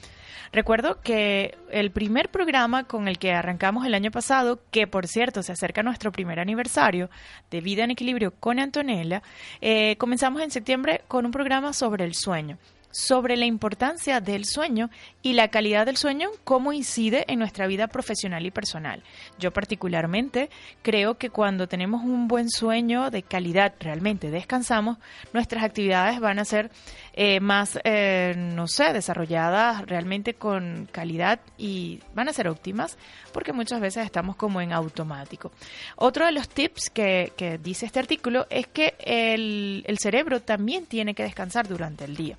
recuerdo 0.53 1.01
que 1.01 1.57
el 1.71 1.91
primer 1.91 2.29
programa 2.29 2.85
con 2.85 3.09
el 3.09 3.19
que 3.19 3.33
arrancamos 3.33 3.87
el 3.87 3.95
año 3.95 4.11
pasado, 4.11 4.61
que 4.71 4.87
por 4.87 5.07
cierto 5.07 5.43
se 5.43 5.53
acerca 5.53 5.83
nuestro 5.83 6.13
primer 6.13 6.39
aniversario 6.39 7.09
de 7.51 7.63
Vida 7.63 7.85
en 7.85 7.93
Equilibrio 7.93 8.33
con 8.33 8.59
Antonella, 8.61 9.23
eh, 9.63 9.97
comenzamos 9.97 10.43
en 10.43 10.51
septiembre 10.51 11.01
con 11.09 11.25
un 11.25 11.33
programa 11.33 11.73
sobre 11.73 12.05
el 12.05 12.15
sueño 12.15 12.59
sobre 12.97 13.37
la 13.37 13.45
importancia 13.45 14.23
del 14.23 14.47
sueño 14.47 14.89
y 15.21 15.35
la 15.35 15.49
calidad 15.49 15.85
del 15.85 15.99
sueño, 15.99 16.31
cómo 16.45 16.73
incide 16.73 17.27
en 17.29 17.39
nuestra 17.39 17.67
vida 17.67 17.89
profesional 17.89 18.47
y 18.47 18.51
personal. 18.51 19.03
Yo 19.39 19.53
particularmente 19.53 20.49
creo 20.81 21.19
que 21.19 21.29
cuando 21.29 21.69
tenemos 21.69 22.03
un 22.03 22.27
buen 22.27 22.49
sueño 22.49 23.11
de 23.11 23.23
calidad, 23.23 23.75
realmente 23.81 24.31
descansamos, 24.31 24.97
nuestras 25.35 25.63
actividades 25.63 26.21
van 26.21 26.39
a 26.39 26.47
ser 26.47 26.71
eh, 27.19 27.41
más, 27.41 27.79
eh, 27.83 28.35
no 28.37 28.69
sé, 28.69 28.93
desarrolladas 28.93 29.87
realmente 29.87 30.35
con 30.35 30.87
calidad 30.93 31.41
y 31.57 32.01
van 32.15 32.29
a 32.29 32.33
ser 32.35 32.47
óptimas 32.47 32.99
porque 33.33 33.55
muchas 33.55 33.81
veces 33.81 34.05
estamos 34.05 34.37
como 34.37 34.61
en 34.61 34.75
automático. 34.75 35.51
Otro 35.97 36.27
de 36.27 36.33
los 36.33 36.47
tips 36.49 36.91
que, 36.91 37.33
que 37.35 37.57
dice 37.57 37.87
este 37.87 38.01
artículo 38.01 38.47
es 38.51 38.67
que 38.67 38.97
el, 38.99 39.83
el 39.87 39.99
cerebro 39.99 40.41
también 40.41 40.85
tiene 40.85 41.15
que 41.15 41.23
descansar 41.23 41.67
durante 41.67 42.05
el 42.05 42.17
día. 42.17 42.37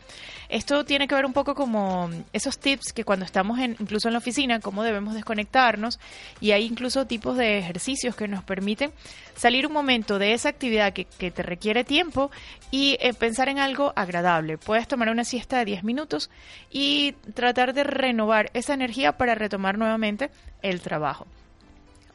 Esto 0.47 0.85
tiene 0.85 1.07
que 1.07 1.15
ver 1.15 1.25
un 1.25 1.33
poco 1.33 1.55
como 1.55 2.09
esos 2.31 2.59
tips 2.59 2.93
que 2.93 3.03
cuando 3.03 3.25
estamos 3.25 3.57
en, 3.59 3.75
incluso 3.79 4.07
en 4.09 4.13
la 4.13 4.19
oficina, 4.19 4.59
cómo 4.59 4.83
debemos 4.83 5.15
desconectarnos 5.15 5.99
y 6.39 6.51
hay 6.51 6.65
incluso 6.65 7.07
tipos 7.07 7.35
de 7.35 7.57
ejercicios 7.57 8.15
que 8.15 8.27
nos 8.27 8.43
permiten 8.43 8.91
salir 9.35 9.67
un 9.67 9.73
momento 9.73 10.19
de 10.19 10.33
esa 10.33 10.49
actividad 10.49 10.93
que, 10.93 11.05
que 11.05 11.31
te 11.31 11.43
requiere 11.43 11.83
tiempo 11.83 12.31
y 12.71 12.97
eh, 12.99 13.13
pensar 13.13 13.49
en 13.49 13.59
algo 13.59 13.93
agradable. 13.95 14.57
Puedes 14.67 14.89
tomar 14.89 15.07
una 15.07 15.23
siesta 15.23 15.59
de 15.59 15.63
10 15.63 15.85
minutos 15.85 16.29
y 16.69 17.13
tratar 17.33 17.73
de 17.73 17.85
renovar 17.85 18.51
esa 18.53 18.73
energía 18.73 19.13
para 19.13 19.33
retomar 19.33 19.77
nuevamente 19.77 20.29
el 20.61 20.81
trabajo. 20.81 21.25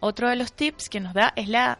Otro 0.00 0.28
de 0.28 0.36
los 0.36 0.52
tips 0.52 0.90
que 0.90 1.00
nos 1.00 1.14
da 1.14 1.32
es 1.34 1.48
la 1.48 1.78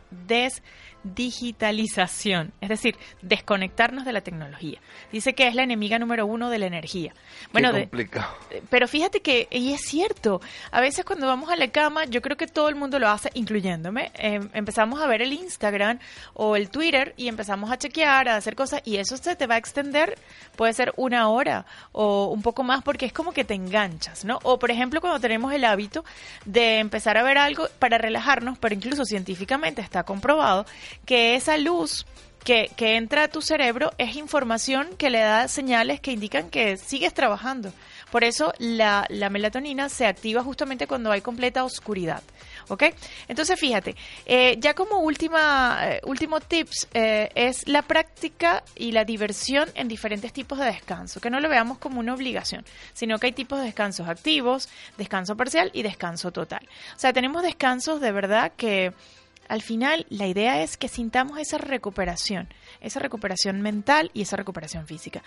desdigitalización, 1.05 2.53
es 2.61 2.69
decir, 2.69 2.97
desconectarnos 3.23 4.05
de 4.05 4.13
la 4.13 4.21
tecnología. 4.21 4.79
Dice 5.11 5.35
que 5.35 5.47
es 5.49 5.55
la 5.55 5.63
enemiga 5.63 5.99
número 5.99 6.27
uno 6.27 6.51
de 6.51 6.59
la 6.59 6.67
energía. 6.67 7.13
Bueno, 7.53 7.71
Qué 7.71 7.77
de- 7.77 7.83
complicado. 7.85 8.35
pero 8.71 8.89
fíjate 8.89 9.21
que, 9.21 9.49
y 9.51 9.73
es 9.73 9.83
cierto, 9.83 10.41
a 10.71 10.81
veces 10.81 11.05
cuando 11.05 11.27
vamos 11.27 11.51
a 11.51 11.57
la 11.57 11.69
cama, 11.69 12.05
yo 12.05 12.21
creo 12.23 12.37
que 12.37 12.47
todo 12.47 12.69
el 12.69 12.75
mundo 12.77 12.99
lo 12.99 13.09
hace, 13.09 13.31
incluyéndome, 13.35 14.11
eh, 14.15 14.41
empezamos 14.55 15.01
a 15.01 15.07
ver 15.07 15.23
el 15.23 15.33
Instagram 15.33 15.99
o 16.35 16.57
el 16.57 16.71
Twitter 16.71 17.15
y 17.17 17.29
empezamos 17.29 17.71
a 17.71 17.79
chequear, 17.79 18.29
a 18.29 18.37
hacer 18.37 18.55
cosas, 18.55 18.83
y 18.85 18.97
eso 18.97 19.17
se 19.17 19.37
te 19.37 19.47
va 19.47 19.55
a 19.57 19.59
extender, 19.59 20.19
puede 20.57 20.73
ser 20.73 20.93
una 20.97 21.29
hora 21.29 21.67
o 21.93 22.27
un 22.27 22.43
poco 22.43 22.63
más, 22.63 22.83
porque 22.83 23.07
es 23.07 23.13
como 23.13 23.33
que 23.33 23.45
te 23.45 23.55
enganchas, 23.55 24.25
¿no? 24.25 24.39
O 24.43 24.59
por 24.59 24.71
ejemplo, 24.71 25.01
cuando 25.01 25.21
tenemos 25.21 25.53
el 25.53 25.65
hábito 25.65 26.05
de 26.45 26.79
empezar 26.79 27.17
a 27.19 27.23
ver 27.23 27.39
algo 27.39 27.67
para 27.79 27.99
relajarnos, 27.99 28.59
pero 28.59 28.75
incluso 28.75 29.05
científicamente 29.05 29.81
está 29.83 30.05
comprobado 30.05 30.67
que 31.05 31.35
esa 31.35 31.57
luz 31.57 32.07
que, 32.45 32.71
que 32.77 32.97
entra 32.97 33.25
a 33.25 33.29
tu 33.29 33.43
cerebro 33.43 33.93
es 33.99 34.17
información 34.17 34.89
que 34.97 35.11
le 35.11 35.21
da 35.21 35.49
señales 35.49 36.01
que 36.01 36.13
indican 36.13 36.51
que 36.51 36.77
sigues 36.77 37.15
trabajando. 37.15 37.73
Por 38.11 38.25
eso 38.25 38.53
la, 38.59 39.07
la 39.09 39.31
melatonina 39.31 39.89
se 39.89 40.07
activa 40.07 40.43
justamente 40.43 40.87
cuando 40.87 41.11
hay 41.11 41.23
completa 41.23 41.65
oscuridad. 41.65 42.23
¿Ok? 42.69 42.85
Entonces 43.27 43.59
fíjate, 43.59 43.97
eh, 44.25 44.57
ya 44.59 44.75
como 44.75 44.99
última, 45.01 45.79
eh, 45.83 46.01
último 46.05 46.41
tips 46.41 46.89
eh, 46.95 47.31
es 47.35 47.67
la 47.67 47.83
práctica 47.83 48.63
y 48.77 48.93
la 48.93 49.05
diversión 49.05 49.69
en 49.75 49.89
diferentes 49.89 50.33
tipos 50.33 50.59
de 50.59 50.67
descanso, 50.67 51.21
que 51.21 51.29
no 51.29 51.41
lo 51.41 51.49
veamos 51.49 51.79
como 51.79 52.01
una 52.01 52.15
obligación, 52.15 52.65
sino 52.93 53.19
que 53.19 53.27
hay 53.27 53.33
tipos 53.33 53.59
de 53.59 53.67
descansos 53.67 54.09
activos, 54.09 54.69
descanso 54.97 55.37
parcial 55.37 55.71
y 55.75 55.83
descanso 55.83 56.31
total. 56.31 56.69
O 56.95 56.99
sea, 56.99 57.13
tenemos 57.13 57.43
descansos 57.43 58.01
de 58.01 58.13
verdad 58.13 58.53
que 58.57 58.93
al 59.49 59.63
final 59.63 60.07
la 60.09 60.27
idea 60.27 60.63
es 60.63 60.77
que 60.77 60.89
sintamos 60.89 61.39
esa 61.39 61.59
recuperación, 61.59 62.49
esa 62.81 63.01
recuperación 63.01 63.61
mental 63.61 64.11
y 64.15 64.23
esa 64.23 64.37
recuperación 64.37 64.87
física. 64.87 65.23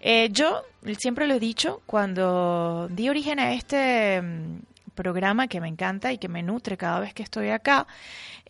Eh, 0.00 0.28
yo 0.30 0.62
siempre 0.98 1.26
lo 1.26 1.34
he 1.34 1.40
dicho, 1.40 1.82
cuando 1.86 2.88
di 2.90 3.08
origen 3.08 3.40
a 3.40 3.52
este 3.52 4.20
mm, 4.20 4.58
programa 4.94 5.48
que 5.48 5.60
me 5.60 5.68
encanta 5.68 6.12
y 6.12 6.18
que 6.18 6.28
me 6.28 6.42
nutre 6.42 6.76
cada 6.76 7.00
vez 7.00 7.14
que 7.14 7.22
estoy 7.22 7.50
acá, 7.50 7.86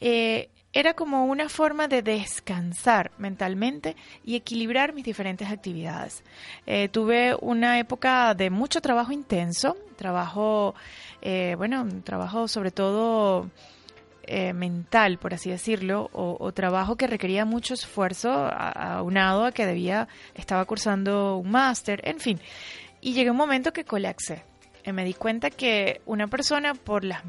eh, 0.00 0.50
era 0.72 0.94
como 0.94 1.24
una 1.26 1.48
forma 1.48 1.86
de 1.86 2.02
descansar 2.02 3.12
mentalmente 3.16 3.94
y 4.24 4.34
equilibrar 4.34 4.92
mis 4.92 5.04
diferentes 5.04 5.48
actividades. 5.48 6.24
Eh, 6.66 6.88
tuve 6.88 7.36
una 7.40 7.78
época 7.78 8.34
de 8.34 8.50
mucho 8.50 8.80
trabajo 8.80 9.12
intenso, 9.12 9.76
trabajo, 9.96 10.74
bueno, 11.56 11.88
trabajo 12.02 12.48
sobre 12.48 12.70
todo 12.70 13.48
eh, 14.28 14.52
mental, 14.52 15.18
por 15.18 15.34
así 15.34 15.50
decirlo, 15.50 16.10
o, 16.12 16.52
trabajo 16.52 16.96
que 16.96 17.06
requería 17.06 17.44
mucho 17.44 17.74
esfuerzo, 17.74 18.30
a- 18.32 18.98
aunado 18.98 19.44
a 19.44 19.52
que 19.52 19.66
debía, 19.66 20.08
estaba 20.34 20.64
cursando 20.64 21.36
un 21.36 21.50
máster, 21.50 22.00
en 22.08 22.20
fin. 22.20 22.40
Y 23.00 23.12
llegué 23.12 23.28
a 23.28 23.32
un 23.32 23.38
momento 23.38 23.72
que 23.72 23.84
colapsé. 23.84 24.42
Eh, 24.84 24.92
me 24.92 25.04
di 25.04 25.14
cuenta 25.14 25.50
que 25.50 26.00
una 26.06 26.26
persona, 26.26 26.74
por 26.74 27.04
las 27.04 27.22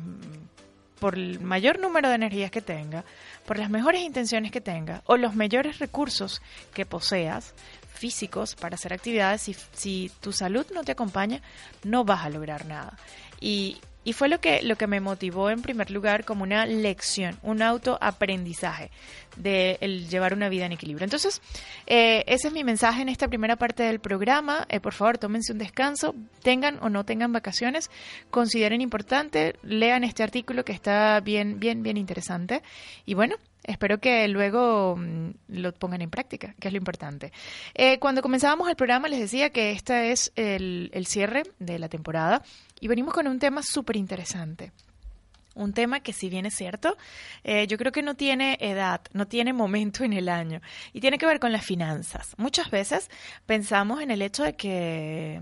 por 1.00 1.16
el 1.16 1.42
mayor 1.42 1.80
número 1.80 2.08
de 2.08 2.16
energías 2.16 2.50
que 2.50 2.62
tenga, 2.62 3.04
por 3.46 3.60
las 3.60 3.70
mejores 3.70 4.02
intenciones 4.02 4.50
que 4.52 4.62
tenga 4.62 5.02
o 5.06 5.18
los 5.18 5.36
mayores 5.36 5.78
recursos 5.80 6.42
que 6.74 6.86
poseas 6.86 7.54
físicos 7.94 8.56
para 8.56 8.76
hacer 8.76 8.94
actividades, 8.94 9.42
si 9.74 10.10
tu 10.22 10.32
salud 10.32 10.66
no 10.74 10.84
te 10.86 10.94
acompaña, 10.94 11.42
no 11.84 12.06
vas 12.06 12.26
a 12.26 12.30
lograr 12.30 12.66
nada. 12.66 12.98
Y, 13.42 13.78
y 14.06 14.14
fue 14.14 14.30
lo 14.30 14.40
que, 14.40 14.62
lo 14.62 14.78
que 14.78 14.88
me 14.88 15.02
motivó 15.02 15.50
en 15.50 15.62
primer 15.62 15.92
lugar 15.92 16.24
como 16.24 16.44
una 16.44 16.66
lección, 16.66 17.38
un 17.42 17.62
autoaprendizaje 17.62 18.92
de 19.36 19.78
el 19.82 20.08
llevar 20.08 20.34
una 20.34 20.48
vida 20.48 20.66
en 20.66 20.72
equilibrio. 20.72 21.04
Entonces, 21.04 21.42
eh, 21.88 22.24
ese 22.28 22.48
es 22.48 22.54
mi 22.54 22.64
mensaje 22.64 23.02
en 23.02 23.10
esta 23.10 23.28
primera 23.28 23.58
parte 23.58 23.84
del 23.84 24.00
programa. 24.00 24.66
Eh, 24.70 24.80
por 24.80 24.94
favor, 24.94 25.18
tómense 25.18 25.52
un 25.52 25.58
descanso, 25.58 26.16
tengan 26.44 26.78
o 26.82 26.90
no 26.90 27.04
tengan 27.04 27.34
vacaciones, 27.34 27.90
consideren 28.30 28.80
importante, 28.80 29.56
lean 29.64 30.04
este 30.04 30.24
artículo 30.24 30.64
que 30.64 30.72
está 30.72 31.20
bien, 31.20 31.60
bien, 31.60 31.84
bien 31.84 31.98
interesante. 31.98 32.62
Y 33.06 33.16
bueno, 33.16 33.36
espero 33.66 34.00
que 34.00 34.28
luego 34.28 34.96
mm, 34.98 35.30
lo 35.50 35.74
pongan 35.74 36.02
en 36.02 36.10
práctica, 36.10 36.56
que 36.60 36.68
es 36.68 36.74
lo 36.74 36.78
importante. 36.78 37.32
Eh, 37.74 38.00
cuando 38.00 38.22
comenzábamos 38.22 38.70
el 38.70 38.76
programa 38.76 39.08
les 39.08 39.20
decía 39.20 39.50
que 39.50 39.72
este 39.72 40.12
es 40.12 40.32
el, 40.36 40.90
cierre 41.08 41.44
de 41.60 41.80
la 41.80 41.90
temporada 41.90 42.44
y 42.80 42.88
venimos 42.88 43.14
con 43.14 43.28
un 43.28 43.40
tema 43.40 43.62
súper 43.64 43.96
interesante. 43.98 44.72
Un 45.56 45.72
tema 45.72 46.02
que 46.02 46.12
si 46.12 46.30
bien 46.30 46.46
es 46.46 46.54
cierto, 46.54 46.98
eh, 47.46 47.66
yo 47.68 47.78
creo 47.78 47.94
que 47.94 48.02
no 48.02 48.16
tiene 48.16 48.58
edad, 48.60 49.00
no 49.14 49.26
tiene 49.26 49.54
momento 49.54 50.04
en 50.04 50.12
el 50.12 50.28
año 50.28 50.62
y 50.92 51.00
tiene 51.00 51.18
que 51.18 51.26
ver 51.26 51.40
con 51.40 51.54
las 51.54 51.66
finanzas. 51.66 52.34
Muchas 52.38 52.70
veces 52.70 53.10
pensamos 53.46 54.02
en 54.02 54.12
el 54.12 54.22
hecho 54.22 54.44
de 54.44 54.58
que, 54.58 55.42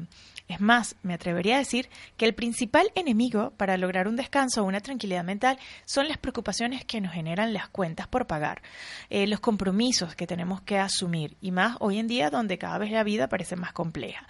es 0.53 0.61
más, 0.61 0.95
me 1.03 1.13
atrevería 1.13 1.55
a 1.55 1.59
decir 1.59 1.89
que 2.17 2.25
el 2.25 2.33
principal 2.33 2.91
enemigo 2.95 3.51
para 3.57 3.77
lograr 3.77 4.07
un 4.07 4.15
descanso 4.15 4.61
o 4.61 4.65
una 4.65 4.81
tranquilidad 4.81 5.23
mental 5.23 5.59
son 5.85 6.07
las 6.07 6.17
preocupaciones 6.17 6.85
que 6.85 7.01
nos 7.01 7.13
generan 7.13 7.53
las 7.53 7.67
cuentas 7.69 8.07
por 8.07 8.27
pagar, 8.27 8.61
eh, 9.09 9.27
los 9.27 9.39
compromisos 9.39 10.15
que 10.15 10.27
tenemos 10.27 10.61
que 10.61 10.77
asumir 10.77 11.35
y 11.41 11.51
más 11.51 11.77
hoy 11.79 11.99
en 11.99 12.07
día 12.07 12.29
donde 12.29 12.57
cada 12.57 12.77
vez 12.77 12.91
la 12.91 13.03
vida 13.03 13.27
parece 13.27 13.55
más 13.55 13.73
compleja. 13.73 14.27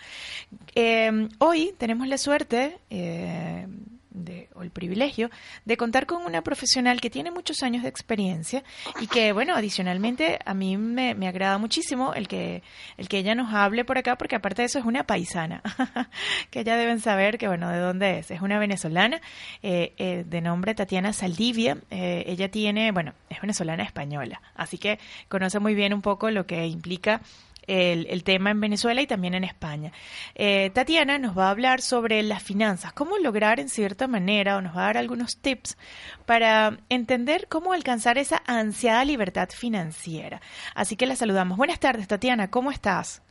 Eh, 0.76 1.30
hoy 1.40 1.74
tenemos 1.78 2.08
la 2.08 2.18
suerte... 2.18 2.80
Eh, 2.90 3.68
de, 4.14 4.50
o 4.56 4.64
el 4.64 4.72
privilegio 4.72 5.30
de 5.66 5.78
contar 5.78 6.06
con 6.06 6.24
una 6.26 6.42
profesional 6.42 7.02
que 7.02 7.10
tiene 7.10 7.32
muchos 7.32 7.64
años 7.64 7.84
de 7.84 7.90
experiencia 7.90 8.64
y 9.02 9.08
que, 9.08 9.34
bueno, 9.34 9.56
adicionalmente 9.56 10.40
a 10.46 10.54
mí 10.54 10.78
me, 10.78 11.16
me 11.16 11.28
agrada 11.28 11.58
muchísimo 11.58 12.14
el 12.14 12.28
que, 12.28 12.64
el 12.98 13.10
que 13.10 13.18
ella 13.18 13.36
nos 13.36 13.54
hable 13.54 13.86
por 13.86 13.98
acá, 13.98 14.18
porque 14.18 14.36
aparte 14.36 14.62
de 14.62 14.68
eso 14.68 14.80
es 14.80 14.86
una 14.86 15.04
paisana, 15.04 15.62
que 16.50 16.64
ya 16.64 16.78
deben 16.78 17.00
saber 17.00 17.38
que, 17.38 17.48
bueno, 17.48 17.70
de 17.70 17.80
dónde 17.80 18.20
es. 18.20 18.32
Es 18.32 18.42
una 18.42 18.60
venezolana 18.60 19.22
eh, 19.62 19.94
eh, 19.98 20.24
de 20.28 20.42
nombre 20.42 20.76
Tatiana 20.76 21.14
Saldivia. 21.14 21.78
Eh, 21.90 22.24
ella 22.28 22.50
tiene, 22.50 22.92
bueno, 22.92 23.14
es 23.30 23.42
venezolana 23.42 23.84
española, 23.84 24.42
así 24.56 24.78
que 24.78 25.00
conoce 25.28 25.60
muy 25.60 25.76
bien 25.76 25.94
un 25.94 26.02
poco 26.02 26.30
lo 26.32 26.46
que 26.46 26.66
implica 26.68 27.22
el, 27.68 28.08
el, 28.10 28.24
tema 28.24 28.52
en 28.52 28.60
Venezuela 28.60 29.02
y 29.02 29.08
también 29.08 29.34
en 29.34 29.44
España. 29.44 29.92
Eh, 30.36 30.70
Tatiana 30.74 31.18
nos 31.18 31.38
va 31.38 31.48
a 31.48 31.52
hablar 31.52 31.82
sobre 31.82 32.22
las 32.24 32.44
finanzas, 32.44 32.94
cómo 32.94 33.18
lograr 33.18 33.60
en 33.60 33.70
cierta 33.70 34.08
manera, 34.08 34.58
o 34.58 34.62
nos 34.62 34.76
va 34.76 34.84
a 34.84 34.86
dar 34.86 34.98
algunos 34.98 35.38
tips 35.38 35.78
para 36.26 36.78
entender 36.90 37.48
cómo 37.50 37.74
alcanzar 37.74 38.18
esa 38.18 38.44
ansiada 38.46 39.04
libertad 39.06 39.50
financiera. 39.50 40.42
Así 40.76 40.96
que 40.96 41.06
la 41.06 41.16
saludamos. 41.16 41.58
Buenas 41.58 41.80
tardes, 41.80 42.08
Tatiana, 42.08 42.50
¿cómo 42.50 42.72
estás? 42.72 43.23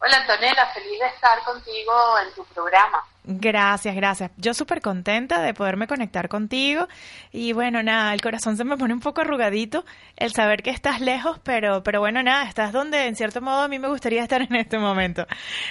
Hola 0.00 0.18
Antonella, 0.18 0.66
feliz 0.74 0.98
de 1.00 1.06
estar 1.06 1.42
contigo 1.44 1.92
en 2.26 2.34
tu 2.34 2.44
programa. 2.52 3.02
Gracias, 3.26 3.96
gracias. 3.96 4.30
Yo 4.36 4.52
súper 4.52 4.82
contenta 4.82 5.40
de 5.40 5.54
poderme 5.54 5.86
conectar 5.86 6.28
contigo 6.28 6.88
y 7.32 7.54
bueno, 7.54 7.82
nada, 7.82 8.12
el 8.12 8.20
corazón 8.20 8.58
se 8.58 8.64
me 8.64 8.76
pone 8.76 8.92
un 8.92 9.00
poco 9.00 9.22
arrugadito 9.22 9.86
el 10.16 10.32
saber 10.34 10.62
que 10.62 10.68
estás 10.68 11.00
lejos, 11.00 11.40
pero, 11.42 11.82
pero 11.82 12.00
bueno, 12.00 12.22
nada, 12.22 12.44
estás 12.46 12.70
donde 12.72 13.06
en 13.06 13.16
cierto 13.16 13.40
modo 13.40 13.62
a 13.62 13.68
mí 13.68 13.78
me 13.78 13.88
gustaría 13.88 14.22
estar 14.22 14.42
en 14.42 14.54
este 14.56 14.76
momento, 14.76 15.26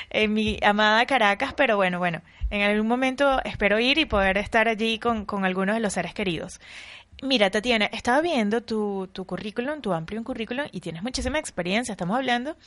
en 0.09 0.33
mi 0.33 0.57
amada 0.63 1.05
Caracas, 1.05 1.53
pero 1.53 1.75
bueno, 1.75 1.99
bueno, 1.99 2.23
en 2.49 2.63
algún 2.63 2.87
momento 2.87 3.39
espero 3.43 3.77
ir 3.77 3.99
y 3.99 4.05
poder 4.05 4.39
estar 4.39 4.67
allí 4.67 4.97
con, 4.97 5.25
con 5.25 5.45
algunos 5.45 5.75
de 5.75 5.81
los 5.81 5.93
seres 5.93 6.15
queridos. 6.15 6.59
Mira, 7.23 7.49
Tatiana, 7.49 7.85
estaba 7.85 8.19
viendo 8.19 8.61
tu, 8.63 9.07
tu 9.13 9.23
currículum, 9.25 9.79
tu 9.79 9.93
amplio 9.93 10.21
currículum, 10.25 10.65
y 10.73 10.81
tienes 10.81 11.03
muchísima 11.03 11.39
experiencia. 11.39 11.93
Estamos 11.93 12.17
hablando 12.17 12.57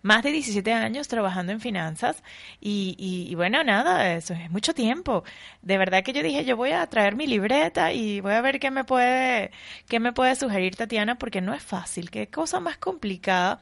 más 0.00 0.22
de 0.22 0.32
17 0.32 0.72
años 0.72 1.06
trabajando 1.06 1.52
en 1.52 1.60
finanzas. 1.60 2.22
Y, 2.58 2.96
y, 2.98 3.30
y, 3.30 3.34
bueno, 3.34 3.62
nada, 3.62 4.14
eso 4.14 4.32
es 4.32 4.50
mucho 4.50 4.72
tiempo. 4.72 5.22
De 5.60 5.76
verdad 5.76 6.02
que 6.02 6.14
yo 6.14 6.22
dije, 6.22 6.46
yo 6.46 6.56
voy 6.56 6.70
a 6.70 6.86
traer 6.86 7.14
mi 7.14 7.26
libreta 7.26 7.92
y 7.92 8.22
voy 8.22 8.32
a 8.32 8.40
ver 8.40 8.58
qué 8.58 8.70
me 8.70 8.84
puede, 8.84 9.50
qué 9.86 10.00
me 10.00 10.14
puede 10.14 10.34
sugerir 10.34 10.76
Tatiana, 10.76 11.18
porque 11.18 11.42
no 11.42 11.52
es 11.52 11.62
fácil. 11.62 12.10
Qué 12.10 12.28
cosa 12.28 12.58
más 12.58 12.78
complicada 12.78 13.60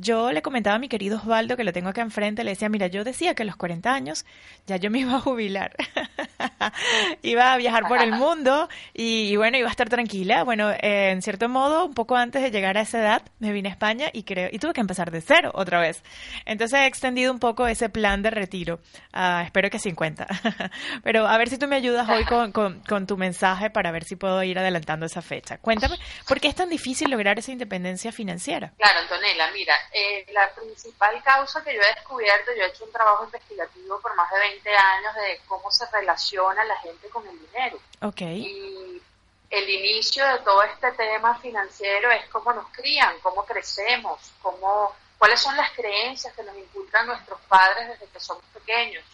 yo 0.00 0.32
le 0.32 0.40
comentaba 0.40 0.76
a 0.76 0.78
mi 0.78 0.88
querido 0.88 1.18
Osvaldo, 1.18 1.56
que 1.56 1.64
lo 1.64 1.72
tengo 1.72 1.90
acá 1.90 2.00
enfrente, 2.00 2.42
le 2.42 2.52
decía, 2.52 2.70
mira, 2.70 2.86
yo 2.86 3.04
decía 3.04 3.34
que 3.34 3.42
a 3.42 3.46
los 3.46 3.56
40 3.56 3.92
años 3.92 4.24
ya 4.66 4.76
yo 4.76 4.90
me 4.90 5.00
iba 5.00 5.16
a 5.16 5.20
jubilar. 5.20 5.76
iba 7.22 7.52
a 7.52 7.56
viajar 7.58 7.86
por 7.86 8.00
el 8.00 8.12
mundo 8.12 8.68
y, 8.94 9.36
bueno, 9.36 9.58
iba 9.58 9.68
a 9.68 9.70
estar 9.70 9.90
tranquila. 9.90 10.42
Bueno, 10.44 10.70
eh, 10.70 11.10
en 11.10 11.20
cierto 11.20 11.48
modo, 11.48 11.84
un 11.84 11.94
poco 11.94 12.16
antes 12.16 12.42
de 12.42 12.50
llegar 12.50 12.78
a 12.78 12.82
esa 12.82 12.98
edad, 12.98 13.22
me 13.40 13.52
vine 13.52 13.68
a 13.68 13.72
España 13.72 14.08
y 14.12 14.22
creo, 14.22 14.48
y 14.50 14.58
tuve 14.58 14.72
que 14.72 14.80
empezar 14.80 15.10
de 15.10 15.20
cero 15.20 15.50
otra 15.54 15.80
vez. 15.80 16.02
Entonces 16.46 16.80
he 16.80 16.86
extendido 16.86 17.30
un 17.30 17.38
poco 17.38 17.66
ese 17.66 17.90
plan 17.90 18.22
de 18.22 18.30
retiro. 18.30 18.80
Ah, 19.12 19.42
espero 19.44 19.68
que 19.68 19.78
50. 19.78 20.26
Pero 21.04 21.26
a 21.26 21.36
ver 21.36 21.50
si 21.50 21.58
tú 21.58 21.68
me 21.68 21.76
ayudas 21.76 22.08
hoy 22.08 22.24
con, 22.24 22.52
con, 22.52 22.80
con, 22.80 23.06
tu 23.06 23.18
mensaje 23.18 23.68
para 23.68 23.90
ver 23.92 24.04
si 24.04 24.16
puedo 24.16 24.42
ir 24.42 24.58
adelantando 24.58 25.04
esa 25.04 25.20
fecha. 25.20 25.58
Cuéntame, 25.58 25.96
¿por 26.26 26.40
qué 26.40 26.48
es 26.48 26.54
tan 26.54 26.70
difícil 26.70 27.10
lograr 27.10 27.38
esa 27.38 27.52
independencia 27.52 28.12
financiera? 28.12 28.72
Claro, 28.78 29.00
Antonella, 29.00 29.50
mira, 29.52 29.74
eh, 29.92 30.26
la 30.32 30.52
principal 30.54 31.20
causa 31.22 31.64
que 31.64 31.74
yo 31.74 31.80
he 31.80 31.94
descubierto, 31.94 32.52
yo 32.52 32.62
he 32.62 32.68
hecho 32.68 32.84
un 32.84 32.92
trabajo 32.92 33.24
investigativo 33.24 34.00
por 34.00 34.14
más 34.14 34.30
de 34.30 34.38
20 34.38 34.70
años 34.76 35.14
de 35.16 35.40
cómo 35.46 35.70
se 35.70 35.84
relaciona 35.90 36.64
la 36.64 36.76
gente 36.76 37.08
con 37.08 37.26
el 37.26 37.38
dinero. 37.40 37.78
Ok. 38.02 38.20
Y 38.20 39.02
el 39.50 39.68
inicio 39.68 40.24
de 40.26 40.38
todo 40.40 40.62
este 40.62 40.92
tema 40.92 41.36
financiero 41.38 42.10
es 42.12 42.24
cómo 42.26 42.52
nos 42.52 42.68
crían, 42.68 43.18
cómo 43.20 43.44
crecemos, 43.44 44.32
cómo, 44.40 44.94
cuáles 45.18 45.40
son 45.40 45.56
las 45.56 45.72
creencias 45.72 46.34
que 46.34 46.44
nos 46.44 46.56
inculcan 46.56 47.06
nuestros 47.06 47.40
padres 47.48 47.88
desde 47.88 48.06
que 48.06 48.20
somos 48.20 48.44
pequeños. 48.54 49.04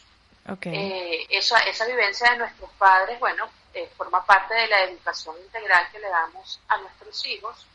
Okay. 0.49 0.77
Eh, 0.77 1.27
esa, 1.31 1.59
esa 1.61 1.87
vivencia 1.87 2.31
de 2.31 2.39
nuestros 2.39 2.71
padres, 2.73 3.19
bueno, 3.19 3.49
eh, 3.73 3.91
forma 3.97 4.25
parte 4.25 4.55
de 4.55 4.69
la 4.69 4.85
educación 4.85 5.35
integral 5.43 5.89
que 5.91 5.99
le 5.99 6.09
damos 6.09 6.61
a 6.69 6.77
nuestros 6.79 7.27
hijos 7.27 7.67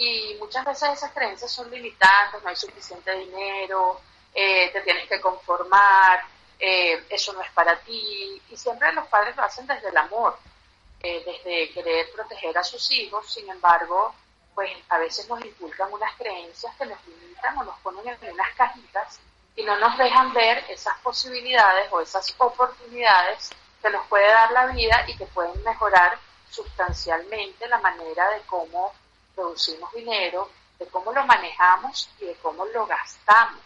y 0.00 0.34
muchas 0.40 0.64
veces 0.64 0.94
esas 0.94 1.12
creencias 1.12 1.52
son 1.52 1.70
limitantes, 1.70 2.42
no 2.42 2.48
hay 2.48 2.56
suficiente 2.56 3.12
dinero, 3.18 4.00
eh, 4.34 4.70
te 4.72 4.80
tienes 4.80 5.06
que 5.06 5.20
conformar, 5.20 6.24
eh, 6.58 7.04
eso 7.10 7.34
no 7.34 7.42
es 7.42 7.50
para 7.50 7.78
ti. 7.80 8.40
Y 8.48 8.56
siempre 8.56 8.90
los 8.94 9.06
padres 9.08 9.36
lo 9.36 9.42
hacen 9.42 9.66
desde 9.66 9.90
el 9.90 9.96
amor, 9.98 10.38
eh, 11.02 11.22
desde 11.26 11.70
querer 11.74 12.10
proteger 12.12 12.56
a 12.56 12.64
sus 12.64 12.90
hijos, 12.92 13.30
sin 13.30 13.50
embargo, 13.50 14.14
pues 14.54 14.70
a 14.88 14.96
veces 14.96 15.28
nos 15.28 15.44
inculcan 15.44 15.92
unas 15.92 16.16
creencias 16.16 16.74
que 16.76 16.86
nos 16.86 17.06
limitan 17.06 17.58
o 17.58 17.64
nos 17.64 17.78
ponen 17.80 18.08
en 18.08 18.32
unas 18.32 18.54
cajitas 18.54 19.20
y 19.54 19.62
no 19.64 19.78
nos 19.78 19.98
dejan 19.98 20.32
ver 20.32 20.64
esas 20.70 20.98
posibilidades 21.00 21.92
o 21.92 22.00
esas 22.00 22.34
oportunidades 22.38 23.50
que 23.82 23.90
nos 23.90 24.06
puede 24.06 24.28
dar 24.28 24.50
la 24.52 24.66
vida 24.68 25.04
y 25.08 25.16
que 25.18 25.26
pueden 25.26 25.62
mejorar 25.62 26.18
sustancialmente 26.48 27.68
la 27.68 27.78
manera 27.80 28.30
de 28.30 28.40
cómo 28.46 28.94
producimos 29.34 29.92
dinero, 29.94 30.50
de 30.78 30.86
cómo 30.86 31.12
lo 31.12 31.24
manejamos 31.26 32.08
y 32.20 32.26
de 32.26 32.34
cómo 32.36 32.64
lo 32.66 32.86
gastamos. 32.86 33.60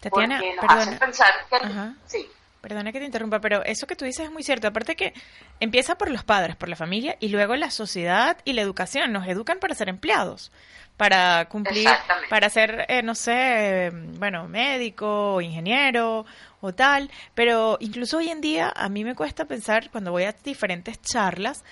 Tatiana, 0.00 0.36
Porque 0.38 0.54
nos 0.54 0.60
perdona. 0.60 0.82
hacen 0.82 0.98
pensar 0.98 1.30
que... 1.48 1.56
Ajá. 1.56 1.94
Sí, 2.06 2.30
Perdona 2.62 2.92
que 2.92 3.00
te 3.00 3.06
interrumpa, 3.06 3.40
pero 3.40 3.64
eso 3.64 3.88
que 3.88 3.96
tú 3.96 4.04
dices 4.04 4.26
es 4.26 4.30
muy 4.30 4.44
cierto. 4.44 4.68
Aparte 4.68 4.94
que 4.94 5.12
empieza 5.58 5.98
por 5.98 6.08
los 6.08 6.22
padres, 6.22 6.54
por 6.54 6.68
la 6.68 6.76
familia 6.76 7.16
y 7.18 7.28
luego 7.28 7.56
la 7.56 7.72
sociedad 7.72 8.38
y 8.44 8.52
la 8.52 8.62
educación. 8.62 9.12
Nos 9.12 9.26
educan 9.26 9.58
para 9.58 9.74
ser 9.74 9.88
empleados, 9.88 10.52
para 10.96 11.48
cumplir, 11.48 11.88
para 12.30 12.48
ser, 12.50 12.86
eh, 12.88 13.02
no 13.02 13.16
sé, 13.16 13.90
bueno, 13.92 14.46
médico 14.46 15.34
o 15.34 15.40
ingeniero 15.40 16.24
o 16.60 16.72
tal. 16.72 17.10
Pero 17.34 17.78
incluso 17.80 18.18
hoy 18.18 18.30
en 18.30 18.40
día 18.40 18.72
a 18.76 18.88
mí 18.88 19.02
me 19.02 19.16
cuesta 19.16 19.44
pensar 19.46 19.90
cuando 19.90 20.12
voy 20.12 20.22
a 20.22 20.32
diferentes 20.32 21.02
charlas 21.02 21.64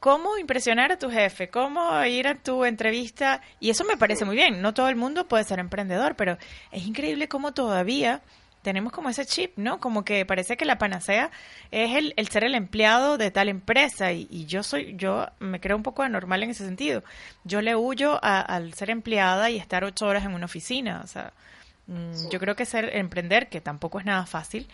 cómo 0.00 0.38
impresionar 0.38 0.92
a 0.92 0.98
tu 0.98 1.10
jefe, 1.10 1.48
cómo 1.48 2.04
ir 2.04 2.28
a 2.28 2.34
tu 2.34 2.64
entrevista. 2.64 3.40
Y 3.60 3.70
eso 3.70 3.84
me 3.84 3.96
parece 3.96 4.24
muy 4.24 4.36
bien. 4.36 4.62
No 4.62 4.74
todo 4.74 4.88
el 4.88 4.96
mundo 4.96 5.28
puede 5.28 5.44
ser 5.44 5.58
emprendedor, 5.58 6.16
pero 6.16 6.38
es 6.70 6.86
increíble 6.86 7.28
cómo 7.28 7.52
todavía 7.52 8.22
tenemos 8.62 8.92
como 8.92 9.08
ese 9.08 9.24
chip, 9.24 9.52
¿no? 9.56 9.78
Como 9.78 10.04
que 10.04 10.26
parece 10.26 10.56
que 10.56 10.64
la 10.64 10.76
panacea 10.76 11.30
es 11.70 11.94
el, 11.94 12.14
el 12.16 12.26
ser 12.26 12.42
el 12.42 12.56
empleado 12.56 13.16
de 13.16 13.30
tal 13.30 13.48
empresa 13.48 14.10
y, 14.12 14.26
y, 14.28 14.46
yo 14.46 14.64
soy, 14.64 14.96
yo 14.96 15.28
me 15.38 15.60
creo 15.60 15.76
un 15.76 15.84
poco 15.84 16.02
anormal 16.02 16.42
en 16.42 16.50
ese 16.50 16.64
sentido. 16.64 17.04
Yo 17.44 17.62
le 17.62 17.76
huyo 17.76 18.18
al 18.24 18.74
ser 18.74 18.90
empleada 18.90 19.50
y 19.50 19.56
estar 19.56 19.84
ocho 19.84 20.06
horas 20.06 20.24
en 20.24 20.34
una 20.34 20.46
oficina, 20.46 21.00
o 21.04 21.06
sea, 21.06 21.32
Sí. 21.86 22.28
yo 22.30 22.40
creo 22.40 22.56
que 22.56 22.66
ser 22.66 22.96
emprender, 22.96 23.48
que 23.48 23.60
tampoco 23.60 24.00
es 24.00 24.04
nada 24.04 24.26
fácil, 24.26 24.68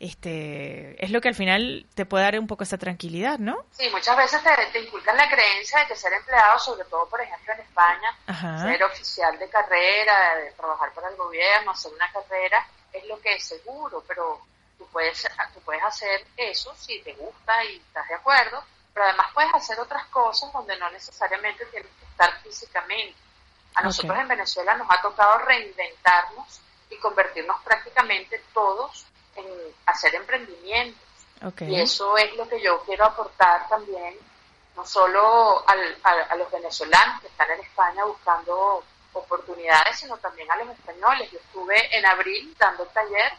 este, 0.00 1.02
es 1.02 1.10
lo 1.10 1.20
que 1.22 1.28
al 1.28 1.34
final 1.34 1.86
te 1.94 2.04
puede 2.04 2.24
dar 2.24 2.38
un 2.38 2.46
poco 2.46 2.64
esa 2.64 2.76
tranquilidad, 2.76 3.38
¿no? 3.38 3.64
sí, 3.72 3.88
muchas 3.90 4.16
veces 4.16 4.42
te, 4.42 4.50
te 4.72 4.84
inculcan 4.84 5.16
la 5.16 5.30
creencia 5.30 5.80
de 5.80 5.86
que 5.86 5.96
ser 5.96 6.12
empleado, 6.12 6.58
sobre 6.58 6.84
todo, 6.84 7.08
por 7.08 7.20
ejemplo, 7.20 7.54
en 7.54 7.60
España, 7.60 8.14
Ajá. 8.26 8.62
ser 8.64 8.84
oficial 8.84 9.38
de 9.38 9.48
carrera, 9.48 10.36
de 10.36 10.50
trabajar 10.52 10.92
para 10.92 11.08
el 11.08 11.16
gobierno, 11.16 11.70
hacer 11.70 11.92
una 11.92 12.10
carrera, 12.12 12.66
es 12.92 13.06
lo 13.06 13.18
que 13.20 13.34
es 13.34 13.44
seguro, 13.44 14.04
pero 14.06 14.40
tú 14.76 14.86
puedes, 14.92 15.26
tú 15.54 15.60
puedes 15.60 15.82
hacer 15.82 16.24
eso 16.36 16.74
si 16.76 17.00
te 17.00 17.14
gusta 17.14 17.64
y 17.64 17.76
estás 17.76 18.06
de 18.08 18.14
acuerdo, 18.14 18.62
pero 18.92 19.06
además 19.06 19.28
puedes 19.32 19.54
hacer 19.54 19.78
otras 19.80 20.06
cosas 20.06 20.52
donde 20.52 20.78
no 20.78 20.90
necesariamente 20.90 21.64
tienes 21.66 21.90
que 21.98 22.04
estar 22.04 22.42
físicamente. 22.42 23.16
A 23.74 23.82
nosotros 23.82 24.18
en 24.18 24.28
Venezuela 24.28 24.74
nos 24.74 24.90
ha 24.90 25.00
tocado 25.00 25.38
reinventarnos 25.38 26.60
y 26.90 26.96
convertirnos 26.98 27.60
prácticamente 27.62 28.42
todos 28.52 29.06
en 29.36 29.46
hacer 29.86 30.14
emprendimientos. 30.16 31.00
Y 31.66 31.80
eso 31.80 32.16
es 32.18 32.34
lo 32.36 32.48
que 32.48 32.60
yo 32.60 32.80
quiero 32.84 33.04
aportar 33.04 33.68
también, 33.68 34.16
no 34.74 34.84
solo 34.86 35.62
al- 35.68 35.98
a, 36.02 36.10
a 36.10 36.36
los 36.36 36.50
venezolanos 36.50 37.20
que 37.20 37.28
están 37.28 37.50
en 37.52 37.60
España 37.60 38.04
buscando 38.04 38.82
oportunidades, 39.12 39.98
sino 40.00 40.16
también 40.18 40.50
a 40.50 40.56
los 40.56 40.68
españoles. 40.70 41.30
Yo 41.30 41.38
estuve 41.38 41.96
en 41.96 42.04
abril 42.06 42.54
dando 42.58 42.82
el 42.84 42.88
taller 42.90 43.32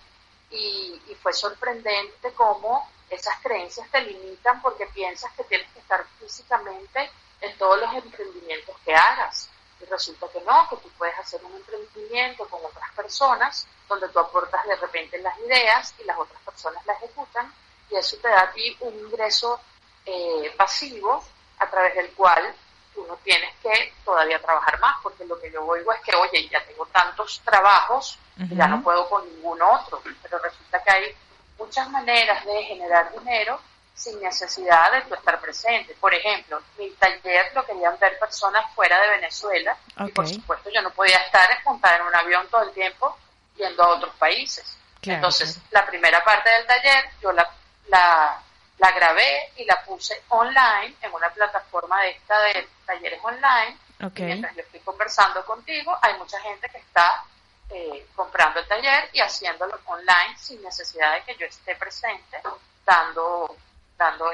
y, 0.52 1.02
y 1.10 1.16
fue 1.16 1.34
sorprendente 1.34 2.32
cómo 2.34 2.90
esas 3.10 3.38
creencias 3.42 3.90
te 3.92 4.02
limitan 4.02 4.62
porque 4.62 4.86
piensas 4.88 5.32
que 5.34 5.44
tienes 5.46 5.70
que 5.74 5.80
estar 5.80 6.06
físicamente 6.20 7.10
en 7.42 7.58
todos 7.58 7.80
los 7.82 7.94
emprendimientos 7.96 8.76
que 8.86 8.94
hagas. 8.96 9.50
Y 9.82 9.86
resulta 9.86 10.28
que 10.28 10.42
no, 10.42 10.68
que 10.70 10.78
tú 10.78 10.90
puedes 10.98 11.18
hacer 11.18 11.44
un 11.44 11.56
emprendimiento 11.56 12.46
con 12.48 12.64
otras 12.66 12.92
personas 12.94 13.68
donde 13.88 14.10
tú 14.10 14.20
aportas 14.20 14.66
de 14.66 14.76
repente 14.76 15.18
las 15.20 15.38
ideas 15.40 15.94
y 16.00 16.04
las 16.04 16.18
otras 16.18 16.42
personas 16.44 16.86
las 16.86 16.98
ejecutan 16.98 17.52
y 17.90 17.96
eso 17.96 18.18
te 18.18 18.28
da 18.28 18.42
a 18.42 18.52
ti 18.52 18.78
un 18.82 18.94
ingreso 18.94 19.60
eh, 20.06 20.54
pasivo 20.58 21.24
a 21.60 21.70
través 21.70 21.96
del 21.96 22.12
cual 22.12 22.54
tú 22.94 23.06
no 23.08 23.16
tienes 23.18 23.54
que 23.62 23.94
todavía 24.06 24.42
trabajar 24.42 24.80
más, 24.80 24.98
porque 25.02 25.26
lo 25.26 25.40
que 25.40 25.52
yo 25.52 25.66
oigo 25.66 25.92
es 25.94 26.02
que, 26.02 26.16
oye, 26.16 26.48
ya 26.50 26.64
tengo 26.66 26.86
tantos 26.88 27.42
trabajos 27.44 28.18
y 28.38 28.56
ya 28.56 28.66
Ujú. 28.66 28.76
no 28.76 28.84
puedo 28.84 29.10
con 29.10 29.26
ningún 29.26 29.62
otro, 29.62 30.02
pero 30.22 30.40
resulta 30.40 30.84
que 30.84 30.92
hay 30.92 31.16
muchas 31.58 31.90
maneras 31.90 32.46
de 32.46 32.64
generar 32.64 33.12
dinero 33.12 33.60
sin 34.00 34.20
necesidad 34.22 34.92
de 34.94 35.02
tú 35.02 35.16
estar 35.16 35.40
presente. 35.42 35.94
Por 36.00 36.14
ejemplo, 36.14 36.62
mi 36.78 36.90
taller 36.92 37.52
lo 37.54 37.66
querían 37.66 38.00
ver 38.00 38.18
personas 38.18 38.74
fuera 38.74 39.00
de 39.02 39.10
Venezuela 39.10 39.76
y 40.08 40.12
por 40.12 40.28
supuesto 40.28 40.70
yo 40.70 40.82
no 40.82 40.92
podía 40.92 41.18
estar 41.18 41.50
montada 41.66 41.98
en 41.98 42.04
un 42.04 42.16
avión 42.16 42.48
todo 42.50 42.64
el 42.64 42.72
tiempo 42.72 43.18
yendo 43.58 43.84
a 43.84 43.90
otros 43.90 44.16
países. 44.16 44.78
Claro, 45.02 45.18
Entonces, 45.18 45.60
claro. 45.70 45.86
la 45.86 45.92
primera 45.92 46.24
parte 46.24 46.50
del 46.50 46.66
taller 46.66 47.10
yo 47.22 47.32
la, 47.34 47.50
la, 47.88 48.42
la 48.78 48.92
grabé 48.92 49.52
y 49.58 49.66
la 49.66 49.84
puse 49.84 50.24
online 50.30 50.96
en 51.02 51.14
una 51.14 51.30
plataforma 51.32 52.02
de 52.02 52.12
esta 52.12 52.40
de 52.42 52.68
talleres 52.86 53.20
online. 53.22 53.78
Y 54.16 54.22
mientras 54.22 54.56
yo 54.56 54.62
estoy 54.62 54.80
conversando 54.80 55.46
contigo, 55.46 55.98
hay 56.02 56.18
mucha 56.18 56.40
gente 56.40 56.70
que 56.70 56.78
está 56.78 57.22
eh, 57.70 58.08
comprando 58.16 58.62
el 58.62 58.68
taller 58.68 59.10
y 59.12 59.20
haciéndolo 59.20 59.78
online 59.86 60.38
sin 60.38 60.62
necesidad 60.64 61.16
de 61.16 61.24
que 61.24 61.36
yo 61.36 61.46
esté 61.46 61.76
presente 61.76 62.42
dando, 62.86 63.56
dando. 64.00 64.26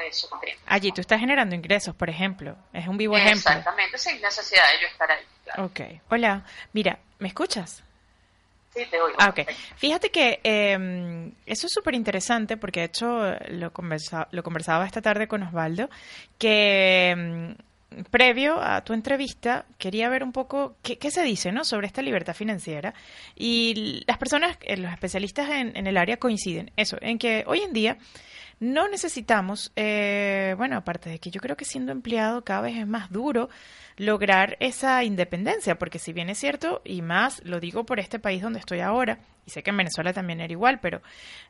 Allí 0.66 0.92
tú 0.92 1.00
estás 1.02 1.20
generando 1.20 1.54
ingresos, 1.54 1.94
por 1.94 2.08
ejemplo. 2.08 2.56
Es 2.72 2.86
un 2.88 2.96
vivo 2.96 3.16
ejemplo. 3.16 3.50
Exactamente, 3.50 3.98
sin 3.98 4.20
necesidad 4.22 4.62
de 4.72 4.80
yo 4.82 4.86
estar 4.86 5.10
ahí. 5.10 5.24
Claro. 5.44 5.64
Ok. 5.66 5.80
Hola. 6.08 6.44
Mira, 6.72 6.98
¿me 7.18 7.28
escuchas? 7.28 7.82
Sí, 8.74 8.84
te 8.90 9.00
oigo. 9.00 9.16
Ah, 9.18 9.30
ok. 9.30 9.40
Fíjate 9.76 10.10
que 10.10 10.40
eh, 10.44 11.32
eso 11.46 11.66
es 11.66 11.72
súper 11.72 11.94
interesante 11.94 12.56
porque 12.56 12.80
de 12.80 12.86
hecho 12.86 13.06
lo, 13.48 13.72
conversa- 13.72 14.28
lo 14.30 14.42
conversaba 14.42 14.86
esta 14.86 15.00
tarde 15.02 15.26
con 15.28 15.42
Osvaldo, 15.42 15.88
que 16.38 17.54
mm, 17.96 18.02
previo 18.10 18.60
a 18.60 18.82
tu 18.82 18.92
entrevista 18.92 19.64
quería 19.78 20.08
ver 20.10 20.22
un 20.22 20.32
poco 20.32 20.76
qué, 20.82 20.98
qué 20.98 21.10
se 21.10 21.22
dice 21.22 21.52
¿no? 21.52 21.64
sobre 21.64 21.86
esta 21.86 22.02
libertad 22.02 22.34
financiera 22.34 22.92
y 23.34 24.02
las 24.06 24.18
personas, 24.18 24.58
eh, 24.60 24.76
los 24.76 24.92
especialistas 24.92 25.48
en, 25.50 25.74
en 25.74 25.86
el 25.86 25.96
área 25.96 26.18
coinciden, 26.18 26.70
eso, 26.76 26.98
en 27.00 27.18
que 27.18 27.44
hoy 27.46 27.60
en 27.62 27.72
día 27.72 27.96
no 28.58 28.88
necesitamos, 28.88 29.72
eh, 29.76 30.54
bueno, 30.56 30.76
aparte 30.76 31.10
de 31.10 31.18
que 31.18 31.30
yo 31.30 31.40
creo 31.40 31.56
que 31.56 31.64
siendo 31.64 31.92
empleado 31.92 32.42
cada 32.44 32.62
vez 32.62 32.76
es 32.76 32.86
más 32.86 33.10
duro 33.10 33.48
lograr 33.96 34.56
esa 34.60 35.04
independencia, 35.04 35.78
porque 35.78 35.98
si 35.98 36.12
bien 36.12 36.30
es 36.30 36.38
cierto, 36.38 36.82
y 36.84 37.02
más 37.02 37.42
lo 37.44 37.60
digo 37.60 37.84
por 37.84 38.00
este 38.00 38.18
país 38.18 38.42
donde 38.42 38.58
estoy 38.58 38.80
ahora, 38.80 39.18
y 39.46 39.50
sé 39.50 39.62
que 39.62 39.70
en 39.70 39.76
Venezuela 39.76 40.12
también 40.12 40.40
era 40.40 40.52
igual, 40.52 40.80
pero 40.80 41.00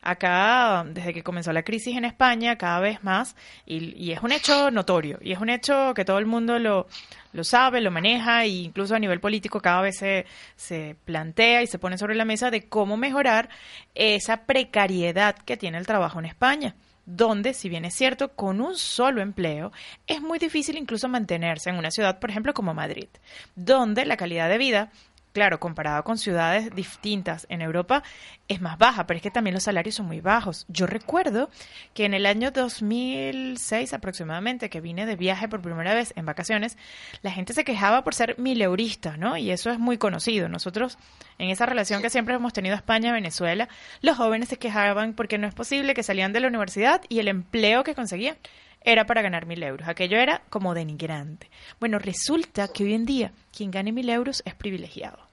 acá, 0.03 0.85
desde 0.87 1.15
que 1.15 1.23
comenzó 1.23 1.53
la 1.53 1.63
crisis 1.63 1.97
en 1.97 2.05
España, 2.05 2.57
cada 2.57 2.79
vez 2.79 3.03
más, 3.03 3.35
y, 3.65 4.13
es 4.13 4.23
un 4.23 4.33
hecho 4.33 4.71
notorio, 4.71 5.19
y 5.23 5.33
es 5.33 5.41
un 5.41 5.49
hecho 5.49 5.95
que 5.95 6.05
todo 6.05 6.19
el 6.19 6.27
mundo 6.27 6.59
lo, 6.59 6.87
lo 7.33 7.45
sabe, 7.45 7.81
lo 7.81 7.91
maneja 7.91 8.45
e 8.45 8.49
incluso 8.49 8.95
a 8.95 8.99
nivel 8.99 9.19
político 9.19 9.61
cada 9.61 9.81
vez 9.81 9.97
se, 9.97 10.27
se 10.57 10.97
plantea 11.07 11.63
y 11.63 11.67
se 11.67 11.79
pone 11.79 11.97
sobre 11.97 12.15
la 12.15 12.27
mesa 12.27 12.51
de 12.51 12.69
cómo 12.69 12.99
mejorar 12.99 13.49
esa 13.95 14.45
precariedad 14.45 15.35
que 15.35 15.57
tiene 15.57 15.79
el 15.79 15.87
trabajo 15.87 16.19
en 16.19 16.27
España 16.27 16.77
donde, 17.07 17.55
si 17.55 17.69
bien 17.69 17.85
es 17.85 17.95
cierto, 17.95 18.33
con 18.35 18.61
un 18.61 18.77
solo 18.77 19.23
empleo 19.23 19.71
es 20.09 20.21
muy 20.21 20.41
difícil 20.41 20.77
incluso 20.77 21.09
mantenerse 21.09 21.71
en 21.71 21.77
una 21.77 21.93
ciudad, 21.93 22.19
por 22.19 22.31
ejemplo, 22.31 22.53
como 22.53 22.75
Madrid, 22.75 23.07
donde 23.55 24.05
la 24.05 24.17
calidad 24.17 24.49
de 24.49 24.59
vida 24.59 24.91
claro, 25.37 25.61
comparado 25.61 26.03
con 26.03 26.17
ciudades 26.17 26.75
distintas 26.75 27.47
en 27.51 27.61
Europa, 27.61 28.03
es 28.49 28.63
más 28.63 28.79
baja, 28.79 29.07
pero 29.07 29.19
es 29.19 29.23
que 29.23 29.31
también 29.31 29.53
los 29.53 29.65
salarios 29.65 29.97
son 29.97 30.07
muy 30.07 30.23
bajos. 30.23 30.65
Yo 30.69 30.87
recuerdo 30.87 31.51
que 31.93 32.07
en 32.07 32.15
el 32.15 32.25
año 32.25 32.53
2006 32.53 33.93
aproximadamente, 33.93 34.71
que 34.71 34.81
vine 34.81 35.05
de 35.05 35.15
viaje 35.15 35.47
por 35.47 35.61
primera 35.61 35.93
vez 35.93 36.15
en 36.17 36.25
vacaciones, 36.25 36.79
la 37.21 37.33
gente 37.33 37.53
se 37.53 37.65
quejaba 37.65 38.03
por 38.03 38.15
ser 38.15 38.39
mileurista, 38.39 39.19
¿no? 39.19 39.37
Y 39.37 39.51
eso 39.51 39.69
es 39.69 39.79
muy 39.79 39.99
conocido. 39.99 40.49
Nosotros, 40.49 40.97
en 41.37 41.51
esa 41.51 41.67
relación 41.67 42.01
que 42.01 42.09
siempre 42.09 42.35
hemos 42.35 42.55
tenido 42.55 42.75
España-Venezuela, 42.75 43.69
los 44.01 44.17
jóvenes 44.17 44.49
se 44.49 44.57
quejaban 44.57 45.13
porque 45.13 45.37
no 45.37 45.47
es 45.47 45.53
posible 45.53 45.93
que 45.93 46.03
salían 46.03 46.33
de 46.33 46.41
la 46.41 46.49
universidad 46.49 47.03
y 47.11 47.19
el 47.19 47.29
empleo 47.29 47.85
que 47.85 47.95
conseguían 47.95 48.39
era 48.87 49.05
para 49.05 49.21
ganar 49.21 49.45
mil 49.45 49.63
euros. 49.63 49.87
Aquello 49.89 50.17
era 50.17 50.43
como 50.49 50.73
denigrante. 50.73 51.51
Bueno, 51.79 51.99
resulta 51.99 52.69
que 52.69 52.85
hoy 52.85 52.95
en 52.95 53.05
día 53.05 53.33
quien 53.55 53.71
gane 53.71 53.93
mil 53.93 54.09
euros 54.09 54.43
es 54.47 54.55
privilegiado. 54.55 55.26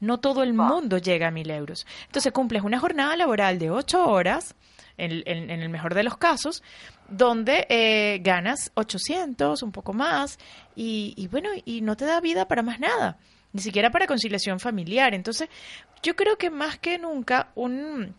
No 0.00 0.18
todo 0.18 0.42
el 0.42 0.52
mundo 0.52 0.98
llega 0.98 1.28
a 1.28 1.30
mil 1.30 1.50
euros. 1.50 1.86
Entonces 2.06 2.32
cumples 2.32 2.62
una 2.62 2.78
jornada 2.78 3.16
laboral 3.16 3.58
de 3.58 3.70
ocho 3.70 4.06
horas, 4.06 4.54
en, 4.98 5.50
el 5.50 5.68
mejor 5.68 5.94
de 5.94 6.02
los 6.02 6.16
casos, 6.16 6.62
donde 7.08 7.66
eh, 7.68 8.20
ganas 8.22 8.70
800, 8.74 9.62
un 9.62 9.72
poco 9.72 9.92
más, 9.92 10.38
y, 10.74 11.28
bueno, 11.30 11.50
y 11.64 11.80
no 11.82 11.96
te 11.96 12.04
da 12.04 12.20
vida 12.20 12.48
para 12.48 12.62
más 12.62 12.80
nada, 12.80 13.18
ni 13.52 13.60
siquiera 13.60 13.90
para 13.90 14.06
conciliación 14.06 14.60
familiar. 14.60 15.14
Entonces, 15.14 15.48
yo 16.02 16.16
creo 16.16 16.38
que 16.38 16.50
más 16.50 16.78
que 16.78 16.98
nunca 16.98 17.50
un, 17.54 18.14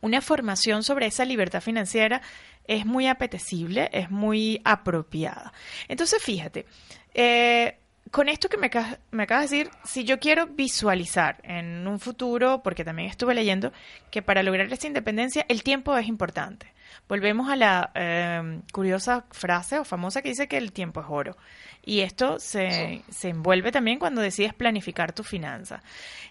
una 0.00 0.20
formación 0.20 0.82
sobre 0.82 1.06
esa 1.06 1.24
libertad 1.24 1.60
financiera 1.60 2.22
es 2.66 2.84
muy 2.84 3.06
apetecible, 3.06 3.88
es 3.92 4.10
muy 4.10 4.60
apropiada. 4.64 5.52
Entonces, 5.88 6.22
fíjate, 6.22 6.66
eh, 7.14 7.78
con 8.16 8.30
esto 8.30 8.48
que 8.48 8.56
me, 8.56 8.70
me 9.10 9.24
acabas 9.24 9.50
de 9.50 9.58
decir, 9.58 9.72
si 9.84 10.04
yo 10.04 10.18
quiero 10.18 10.46
visualizar 10.46 11.38
en 11.42 11.86
un 11.86 12.00
futuro, 12.00 12.62
porque 12.62 12.82
también 12.82 13.10
estuve 13.10 13.34
leyendo 13.34 13.74
que 14.10 14.22
para 14.22 14.42
lograr 14.42 14.72
esta 14.72 14.86
independencia 14.86 15.44
el 15.50 15.62
tiempo 15.62 15.94
es 15.98 16.08
importante. 16.08 16.72
Volvemos 17.10 17.50
a 17.50 17.56
la 17.56 17.90
em, 17.94 18.62
curiosa 18.72 19.26
frase 19.32 19.78
o 19.78 19.84
famosa 19.84 20.22
que 20.22 20.30
dice 20.30 20.48
que 20.48 20.56
el 20.56 20.72
tiempo 20.72 21.02
es 21.02 21.06
oro. 21.10 21.36
Y 21.84 22.00
esto 22.00 22.38
se, 22.38 23.02
se 23.10 23.28
envuelve 23.28 23.70
también 23.70 23.98
cuando 23.98 24.22
decides 24.22 24.54
planificar 24.54 25.12
tu 25.12 25.22
finanza. 25.22 25.82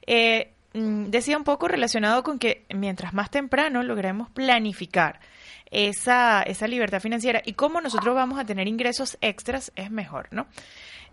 Eh, 0.08 0.54
mm, 0.74 1.12
decía 1.12 1.38
un 1.38 1.44
poco 1.44 1.68
relacionado 1.68 2.24
con 2.24 2.40
que 2.40 2.66
mientras 2.74 3.14
más 3.14 3.30
temprano 3.30 3.84
logremos 3.84 4.32
planificar 4.32 5.20
esa, 5.70 6.42
esa 6.42 6.68
libertad 6.68 7.00
financiera 7.00 7.44
y 7.46 7.54
cómo 7.54 7.80
nosotros 7.80 8.16
vamos 8.16 8.40
a 8.40 8.46
tener 8.46 8.68
ingresos 8.68 9.20
extras 9.22 9.72
es 9.76 9.92
mejor, 9.92 10.30
¿no? 10.32 10.48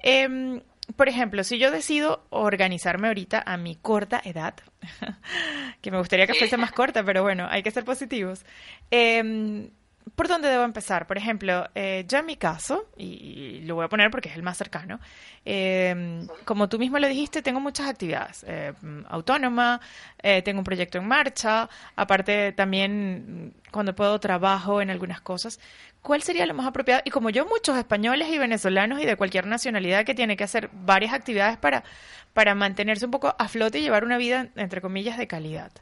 Em, 0.03 0.61
por 0.97 1.09
ejemplo, 1.09 1.45
si 1.45 1.59
yo 1.59 1.71
decido 1.71 2.27
organizarme 2.31 3.09
ahorita 3.09 3.43
a 3.45 3.57
mi 3.57 3.77
corta 3.77 4.21
edad, 4.25 4.55
que 5.81 5.91
me 5.91 5.99
gustaría 5.99 6.27
que 6.27 6.35
fuese 6.35 6.57
más 6.57 6.73
corta, 6.73 7.05
pero 7.05 7.23
bueno, 7.23 7.47
hay 7.49 7.63
que 7.63 7.71
ser 7.71 7.85
positivos. 7.85 8.45
Eh, 8.91 9.71
¿Por 10.15 10.29
dónde 10.29 10.49
debo 10.49 10.65
empezar? 10.65 11.07
Por 11.07 11.17
ejemplo, 11.17 11.69
eh, 11.75 12.05
yo 12.09 12.19
en 12.19 12.27
mi 12.27 12.37
caso, 12.37 12.89
y, 12.97 13.61
lo 13.65 13.77
voy 13.77 13.85
a 13.85 13.89
poner 13.89 14.11
porque 14.11 14.29
es 14.29 14.37
el 14.37 14.43
más 14.43 14.57
cercano, 14.57 15.01
eh, 15.45 16.27
como 16.45 16.69
tú 16.69 16.79
mismo 16.79 16.99
lo 16.99 17.09
dijiste, 17.09 17.43
tengo 17.43 17.61
muchas 17.61 17.89
actividades. 17.89 18.45
Eh, 18.47 18.73
autónoma, 19.09 19.81
eh, 20.23 20.43
tengo 20.43 20.61
un 20.61 20.65
proyecto 20.65 20.99
en 20.99 21.07
marcha, 21.07 21.69
aparte 21.97 22.53
también 22.53 23.55
cuando 23.71 23.95
puedo 23.95 24.19
trabajo 24.21 24.81
en 24.81 24.91
algunas 24.91 25.21
cosas. 25.21 25.59
¿Cuál 26.03 26.23
sería 26.23 26.47
lo 26.47 26.55
más 26.55 26.67
apropiado? 26.67 27.03
Y 27.05 27.11
como 27.11 27.31
yo, 27.31 27.47
muchos 27.47 27.77
españoles 27.79 28.29
y 28.29 28.39
venezolanos 28.39 29.01
y 29.01 29.07
de 29.07 29.17
cualquier 29.17 29.47
nacionalidad 29.47 30.05
que 30.05 30.15
tiene 30.15 30.37
que 30.37 30.45
hacer 30.45 30.69
varias 30.73 31.15
actividades 31.15 31.57
para, 31.59 31.85
para 32.33 32.55
mantenerse 32.55 33.05
un 33.05 33.13
poco 33.13 33.35
a 33.39 33.49
flote 33.49 33.79
y 33.79 33.83
llevar 33.83 34.05
una 34.05 34.19
vida, 34.19 34.49
entre 34.57 34.81
comillas, 34.81 35.17
de 35.17 35.27
calidad. 35.27 35.73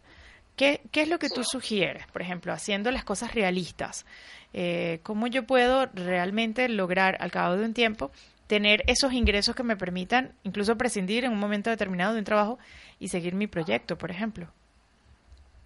¿Qué, 0.61 0.83
¿Qué, 0.93 1.01
es 1.01 1.09
lo 1.09 1.19
que 1.19 1.31
tú 1.31 1.43
sugieres, 1.43 2.07
por 2.09 2.21
ejemplo, 2.21 2.53
haciendo 2.53 2.91
las 2.91 3.03
cosas 3.03 3.33
realistas? 3.33 4.05
Eh, 4.53 5.01
¿Cómo 5.03 5.27
yo 5.27 5.47
puedo 5.47 5.87
realmente 5.95 6.69
lograr 6.69 7.17
al 7.21 7.31
cabo 7.31 7.57
de 7.57 7.65
un 7.65 7.73
tiempo 7.73 8.11
tener 8.47 8.85
esos 8.87 9.15
ingresos 9.15 9.57
que 9.57 9.63
me 9.63 9.79
permitan 9.79 10.37
incluso 10.43 10.77
prescindir 10.77 11.25
en 11.25 11.33
un 11.33 11.39
momento 11.39 11.71
determinado 11.71 12.13
de 12.13 12.19
un 12.19 12.27
trabajo 12.27 12.59
y 12.99 13.09
seguir 13.09 13.35
mi 13.35 13.47
proyecto, 13.47 13.97
por 13.97 14.11
ejemplo? 14.11 14.49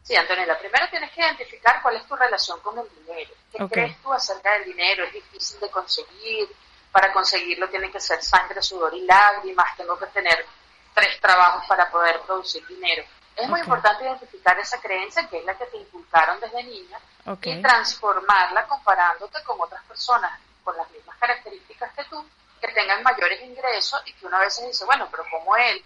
Sí, 0.04 0.14
Antonella, 0.14 0.56
primero 0.60 0.86
tienes 0.88 1.10
que 1.10 1.22
identificar 1.22 1.82
cuál 1.82 1.96
es 1.96 2.06
tu 2.06 2.14
relación 2.14 2.60
con 2.60 2.78
el 2.78 2.86
dinero. 3.00 3.30
¿Qué 3.50 3.66
crees 3.66 4.00
tú 4.00 4.12
acerca 4.12 4.52
del 4.58 4.66
dinero? 4.66 5.06
¿Es 5.06 5.12
difícil 5.12 5.58
de 5.58 5.70
conseguir? 5.70 6.48
Para 6.92 7.12
conseguirlo 7.12 7.68
tiene 7.68 7.90
que 7.90 7.98
ser 7.98 8.22
sangre, 8.22 8.62
sudor 8.62 8.94
y 8.94 9.04
lágrimas. 9.04 9.76
Tengo 9.76 9.98
que 9.98 10.06
tener 10.06 10.46
tres 10.94 11.18
trabajos 11.20 11.64
para 11.66 11.90
poder 11.90 12.20
producir 12.20 12.64
dinero. 12.68 13.02
Es 13.36 13.48
muy 13.48 13.60
importante 13.60 14.04
identificar 14.04 14.58
esa 14.58 14.80
creencia 14.80 15.28
que 15.28 15.38
es 15.38 15.44
la 15.44 15.54
que 15.56 15.66
te 15.66 15.76
inculcaron 15.76 16.38
desde 16.40 16.62
niña 16.62 16.98
y 17.42 17.62
transformarla 17.62 18.66
comparándote 18.66 19.42
con 19.44 19.60
otras 19.60 19.82
personas 19.84 20.38
con 20.62 20.76
las 20.76 20.90
mismas 20.90 21.16
características 21.18 21.92
que 21.94 22.04
tú, 22.04 22.24
que 22.60 22.68
tengan 22.68 23.02
mayores 23.02 23.42
ingresos 23.42 24.00
y 24.06 24.12
que 24.14 24.26
uno 24.26 24.36
a 24.36 24.40
veces 24.40 24.66
dice, 24.66 24.84
bueno, 24.84 25.08
pero 25.10 25.24
como 25.30 25.56
él, 25.56 25.82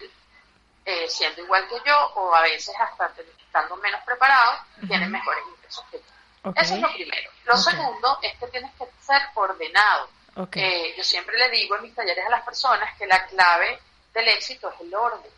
eh, 0.85 1.09
siendo 1.09 1.41
igual 1.41 1.67
que 1.67 1.75
yo, 1.85 1.97
o 2.15 2.33
a 2.33 2.41
veces 2.41 2.73
hasta 2.79 3.11
estando 3.37 3.75
menos 3.77 4.01
preparado, 4.03 4.59
tiene 4.87 5.07
mejores 5.07 5.43
ingresos 5.55 5.85
que 5.91 5.97
yo. 5.97 6.53
Eso 6.55 6.75
es 6.75 6.81
lo 6.81 6.93
primero. 6.93 7.31
Lo 7.45 7.57
segundo 7.57 8.19
es 8.21 8.37
que 8.37 8.47
tienes 8.47 8.71
que 8.75 8.85
ser 9.01 9.21
ordenado. 9.33 10.09
Eh, 10.53 10.93
yo 10.95 11.03
siempre 11.03 11.37
le 11.37 11.49
digo 11.49 11.75
en 11.75 11.81
mis 11.81 11.95
talleres 11.95 12.25
a 12.25 12.29
las 12.29 12.43
personas 12.43 12.97
que 12.97 13.05
la 13.07 13.25
clave 13.25 13.79
del 14.13 14.27
éxito 14.29 14.69
es 14.69 14.81
el 14.81 14.93
orden. 14.93 15.31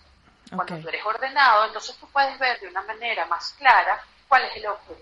Cuando 0.55 0.77
tú 0.79 0.89
eres 0.89 1.05
ordenado, 1.05 1.65
entonces 1.65 1.95
tú 1.97 2.07
puedes 2.09 2.37
ver 2.37 2.59
de 2.59 2.67
una 2.67 2.81
manera 2.81 3.25
más 3.25 3.53
clara 3.53 4.03
cuál 4.27 4.43
es 4.45 4.57
el 4.57 4.67
objetivo. 4.67 4.99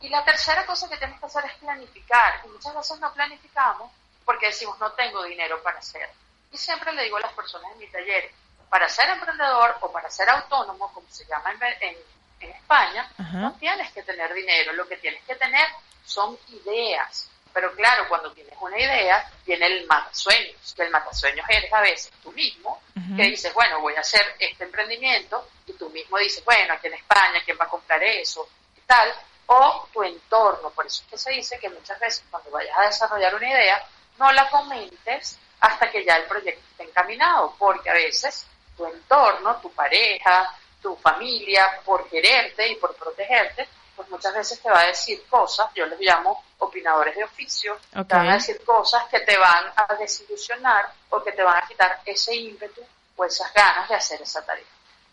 Y 0.00 0.08
la 0.08 0.24
tercera 0.24 0.64
cosa 0.66 0.88
que 0.88 0.96
tienes 0.96 1.18
que 1.18 1.26
hacer 1.26 1.44
es 1.44 1.54
planificar. 1.54 2.40
Y 2.44 2.48
muchas 2.48 2.74
veces 2.74 3.00
no 3.00 3.12
planificamos 3.12 3.90
porque 4.24 4.46
decimos 4.46 4.78
no 4.78 4.92
tengo 4.92 5.22
dinero 5.24 5.62
para 5.62 5.78
hacer. 5.78 6.08
Y 6.52 6.58
siempre 6.58 6.92
le 6.92 7.04
digo 7.04 7.16
a 7.16 7.20
las 7.20 7.32
personas 7.32 7.72
en 7.72 7.78
mi 7.78 7.86
taller, 7.88 8.30
para 8.68 8.88
ser 8.88 9.08
emprendedor 9.10 9.76
o 9.80 9.92
para 9.92 10.10
ser 10.10 10.28
autónomo, 10.28 10.92
como 10.92 11.08
se 11.08 11.24
llama 11.26 11.52
en, 11.52 11.78
en, 11.80 11.96
España, 12.38 13.10
no 13.32 13.54
tienes 13.54 13.90
que 13.92 14.02
tener 14.02 14.32
dinero. 14.34 14.72
Lo 14.74 14.86
que 14.86 14.98
tienes 14.98 15.22
que 15.24 15.34
tener 15.36 15.66
son 16.04 16.38
ideas. 16.48 17.30
Pero 17.56 17.72
claro, 17.74 18.06
cuando 18.06 18.30
tienes 18.32 18.52
una 18.60 18.78
idea, 18.78 19.32
viene 19.46 19.64
el 19.64 19.86
matasueños, 19.86 20.74
que 20.74 20.82
el 20.82 20.90
matasueños 20.90 21.46
eres 21.48 21.72
a 21.72 21.80
veces 21.80 22.12
tú 22.22 22.30
mismo, 22.32 22.82
que 23.16 23.22
dices, 23.22 23.54
bueno, 23.54 23.80
voy 23.80 23.94
a 23.94 24.00
hacer 24.00 24.20
este 24.38 24.64
emprendimiento, 24.64 25.48
y 25.66 25.72
tú 25.72 25.88
mismo 25.88 26.18
dices, 26.18 26.44
bueno, 26.44 26.74
aquí 26.74 26.88
en 26.88 26.92
España, 26.92 27.40
¿quién 27.46 27.56
va 27.58 27.64
a 27.64 27.68
comprar 27.68 28.02
eso? 28.02 28.46
Y 28.76 28.80
tal, 28.82 29.10
o 29.46 29.88
tu 29.90 30.02
entorno. 30.02 30.68
Por 30.68 30.84
eso 30.84 31.02
es 31.04 31.10
que 31.10 31.16
se 31.16 31.30
dice 31.30 31.58
que 31.58 31.70
muchas 31.70 31.98
veces 31.98 32.22
cuando 32.30 32.50
vayas 32.50 32.76
a 32.76 32.88
desarrollar 32.88 33.34
una 33.34 33.48
idea, 33.48 33.82
no 34.18 34.30
la 34.32 34.50
comentes 34.50 35.38
hasta 35.60 35.90
que 35.90 36.04
ya 36.04 36.16
el 36.16 36.24
proyecto 36.24 36.62
esté 36.72 36.82
encaminado, 36.82 37.54
porque 37.58 37.88
a 37.88 37.94
veces 37.94 38.46
tu 38.76 38.84
entorno, 38.84 39.56
tu 39.62 39.72
pareja, 39.72 40.54
tu 40.82 40.94
familia, 40.96 41.80
por 41.86 42.06
quererte 42.10 42.68
y 42.68 42.74
por 42.74 42.94
protegerte, 42.96 43.66
pues 43.96 44.08
muchas 44.10 44.34
veces 44.34 44.60
te 44.60 44.70
va 44.70 44.80
a 44.80 44.86
decir 44.86 45.24
cosas, 45.28 45.70
yo 45.74 45.86
les 45.86 45.98
llamo 46.00 46.44
opinadores 46.58 47.16
de 47.16 47.24
oficio, 47.24 47.78
te 47.90 48.14
van 48.14 48.28
a 48.28 48.34
decir 48.34 48.62
cosas 48.64 49.04
que 49.04 49.20
te 49.20 49.36
van 49.36 49.72
a 49.74 49.94
desilusionar 49.94 50.92
o 51.10 51.22
que 51.22 51.32
te 51.32 51.42
van 51.42 51.62
a 51.62 51.66
quitar 51.66 52.00
ese 52.04 52.34
ímpetu 52.34 52.82
o 53.16 53.24
esas 53.24 53.52
ganas 53.54 53.88
de 53.88 53.94
hacer 53.94 54.20
esa 54.20 54.44
tarea. 54.44 54.64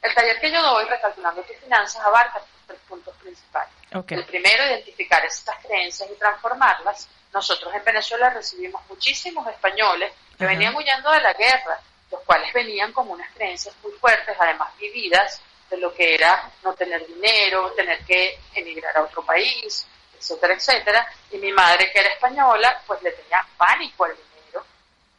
El 0.01 0.13
taller 0.13 0.39
que 0.39 0.51
yo 0.51 0.61
doy, 0.61 0.85
Recalculando 0.85 1.41
tus 1.43 1.55
finanzas, 1.57 2.03
abarca 2.03 2.41
tres 2.67 2.79
puntos 2.87 3.15
principales. 3.17 3.73
El 3.91 4.25
primero, 4.25 4.65
identificar 4.65 5.23
esas 5.25 5.55
creencias 5.65 6.09
y 6.11 6.15
transformarlas. 6.15 7.07
Nosotros 7.31 7.73
en 7.73 7.83
Venezuela 7.83 8.29
recibimos 8.29 8.81
muchísimos 8.89 9.47
españoles 9.47 10.11
que 10.37 10.45
venían 10.45 10.75
huyendo 10.75 11.09
de 11.11 11.21
la 11.21 11.33
guerra, 11.33 11.79
los 12.11 12.21
cuales 12.21 12.51
venían 12.53 12.91
con 12.91 13.09
unas 13.09 13.31
creencias 13.33 13.73
muy 13.81 13.93
fuertes, 13.93 14.35
además 14.37 14.75
vividas, 14.77 15.41
de 15.73 15.79
lo 15.79 15.91
que 15.91 16.13
era 16.13 16.51
no 16.63 16.73
tener 16.75 17.05
dinero, 17.07 17.71
tener 17.71 18.05
que 18.05 18.39
emigrar 18.53 18.95
a 18.95 19.01
otro 19.01 19.25
país, 19.25 19.87
etcétera, 20.15 20.53
etcétera. 20.53 21.07
Y 21.31 21.37
mi 21.37 21.51
madre, 21.51 21.91
que 21.91 21.99
era 21.99 22.09
española, 22.09 22.79
pues 22.85 23.01
le 23.01 23.11
tenía 23.11 23.43
pánico 23.57 24.05
al 24.05 24.15
dinero. 24.15 24.63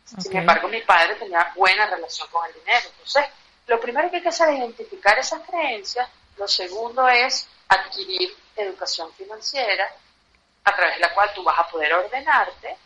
Sin 0.04 0.36
embargo, 0.36 0.68
mi 0.68 0.80
padre 0.82 1.16
tenía 1.16 1.52
buena 1.56 1.86
relación 1.86 2.28
con 2.28 2.46
el 2.46 2.54
dinero. 2.54 2.88
Entonces, 2.88 3.24
lo 3.66 3.80
primero 3.80 4.08
que 4.10 4.16
hay 4.16 4.22
que 4.22 4.28
hacer 4.28 4.50
es 4.50 4.58
identificar 4.58 5.18
esas 5.18 5.40
creencias. 5.40 6.08
Lo 6.36 6.46
segundo 6.46 7.08
es 7.08 7.48
adquirir 7.68 8.32
educación 8.54 9.12
financiera, 9.14 9.90
a 10.62 10.76
través 10.76 10.94
de 10.94 11.00
la 11.00 11.12
cual 11.14 11.32
tú 11.34 11.42
vas 11.42 11.58
a 11.58 11.68
poder 11.68 11.92
ordenarte 11.92 12.76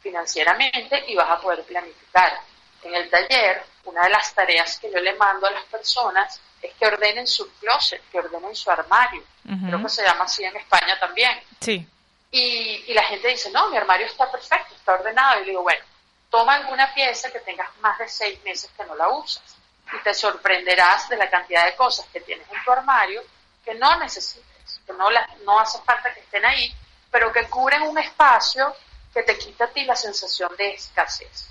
financieramente 0.00 1.04
y 1.06 1.14
vas 1.14 1.30
a 1.30 1.40
poder 1.40 1.62
planificar. 1.62 2.40
en 2.82 2.94
el 2.94 3.10
taller, 3.10 3.64
una 3.84 4.04
de 4.04 4.10
las 4.10 4.32
tareas 4.34 4.78
que 4.78 4.90
yo 4.90 4.98
le 4.98 5.14
mando 5.14 5.46
a 5.46 5.50
las 5.50 5.64
personas 5.64 6.40
es 6.62 6.74
que 6.74 6.86
ordenen 6.86 7.26
su 7.26 7.48
closet, 7.58 8.02
que 8.10 8.18
ordenen 8.18 8.54
su 8.54 8.70
armario. 8.70 9.22
Creo 9.42 9.82
que 9.82 9.88
se 9.88 10.04
llama 10.04 10.24
así 10.24 10.44
en 10.44 10.56
España 10.56 10.98
también. 10.98 11.40
Sí. 11.60 11.86
Y, 12.30 12.84
y 12.88 12.94
la 12.94 13.04
gente 13.04 13.28
dice, 13.28 13.50
no, 13.50 13.70
mi 13.70 13.76
armario 13.76 14.06
está 14.06 14.30
perfecto, 14.30 14.74
está 14.74 14.94
ordenado. 14.94 15.40
Y 15.40 15.44
le 15.44 15.50
digo, 15.50 15.62
bueno, 15.62 15.84
toma 16.30 16.54
alguna 16.54 16.92
pieza 16.92 17.30
que 17.30 17.40
tengas 17.40 17.68
más 17.80 17.98
de 17.98 18.08
seis 18.08 18.42
meses 18.44 18.70
que 18.76 18.84
no 18.84 18.94
la 18.96 19.08
usas 19.08 19.56
y 19.92 20.02
te 20.02 20.14
sorprenderás 20.14 21.08
de 21.08 21.16
la 21.16 21.30
cantidad 21.30 21.64
de 21.64 21.76
cosas 21.76 22.06
que 22.12 22.20
tienes 22.20 22.46
en 22.50 22.64
tu 22.64 22.72
armario 22.72 23.22
que 23.64 23.74
no 23.74 23.98
necesites, 23.98 24.80
que 24.86 24.92
no, 24.92 25.10
las, 25.10 25.38
no 25.40 25.58
hace 25.58 25.80
falta 25.82 26.12
que 26.14 26.20
estén 26.20 26.44
ahí, 26.44 26.72
pero 27.10 27.32
que 27.32 27.48
cubren 27.48 27.82
un 27.82 27.98
espacio 27.98 28.74
que 29.12 29.22
te 29.22 29.38
quita 29.38 29.64
a 29.64 29.68
ti 29.68 29.84
la 29.84 29.96
sensación 29.96 30.54
de 30.56 30.74
escasez. 30.74 31.48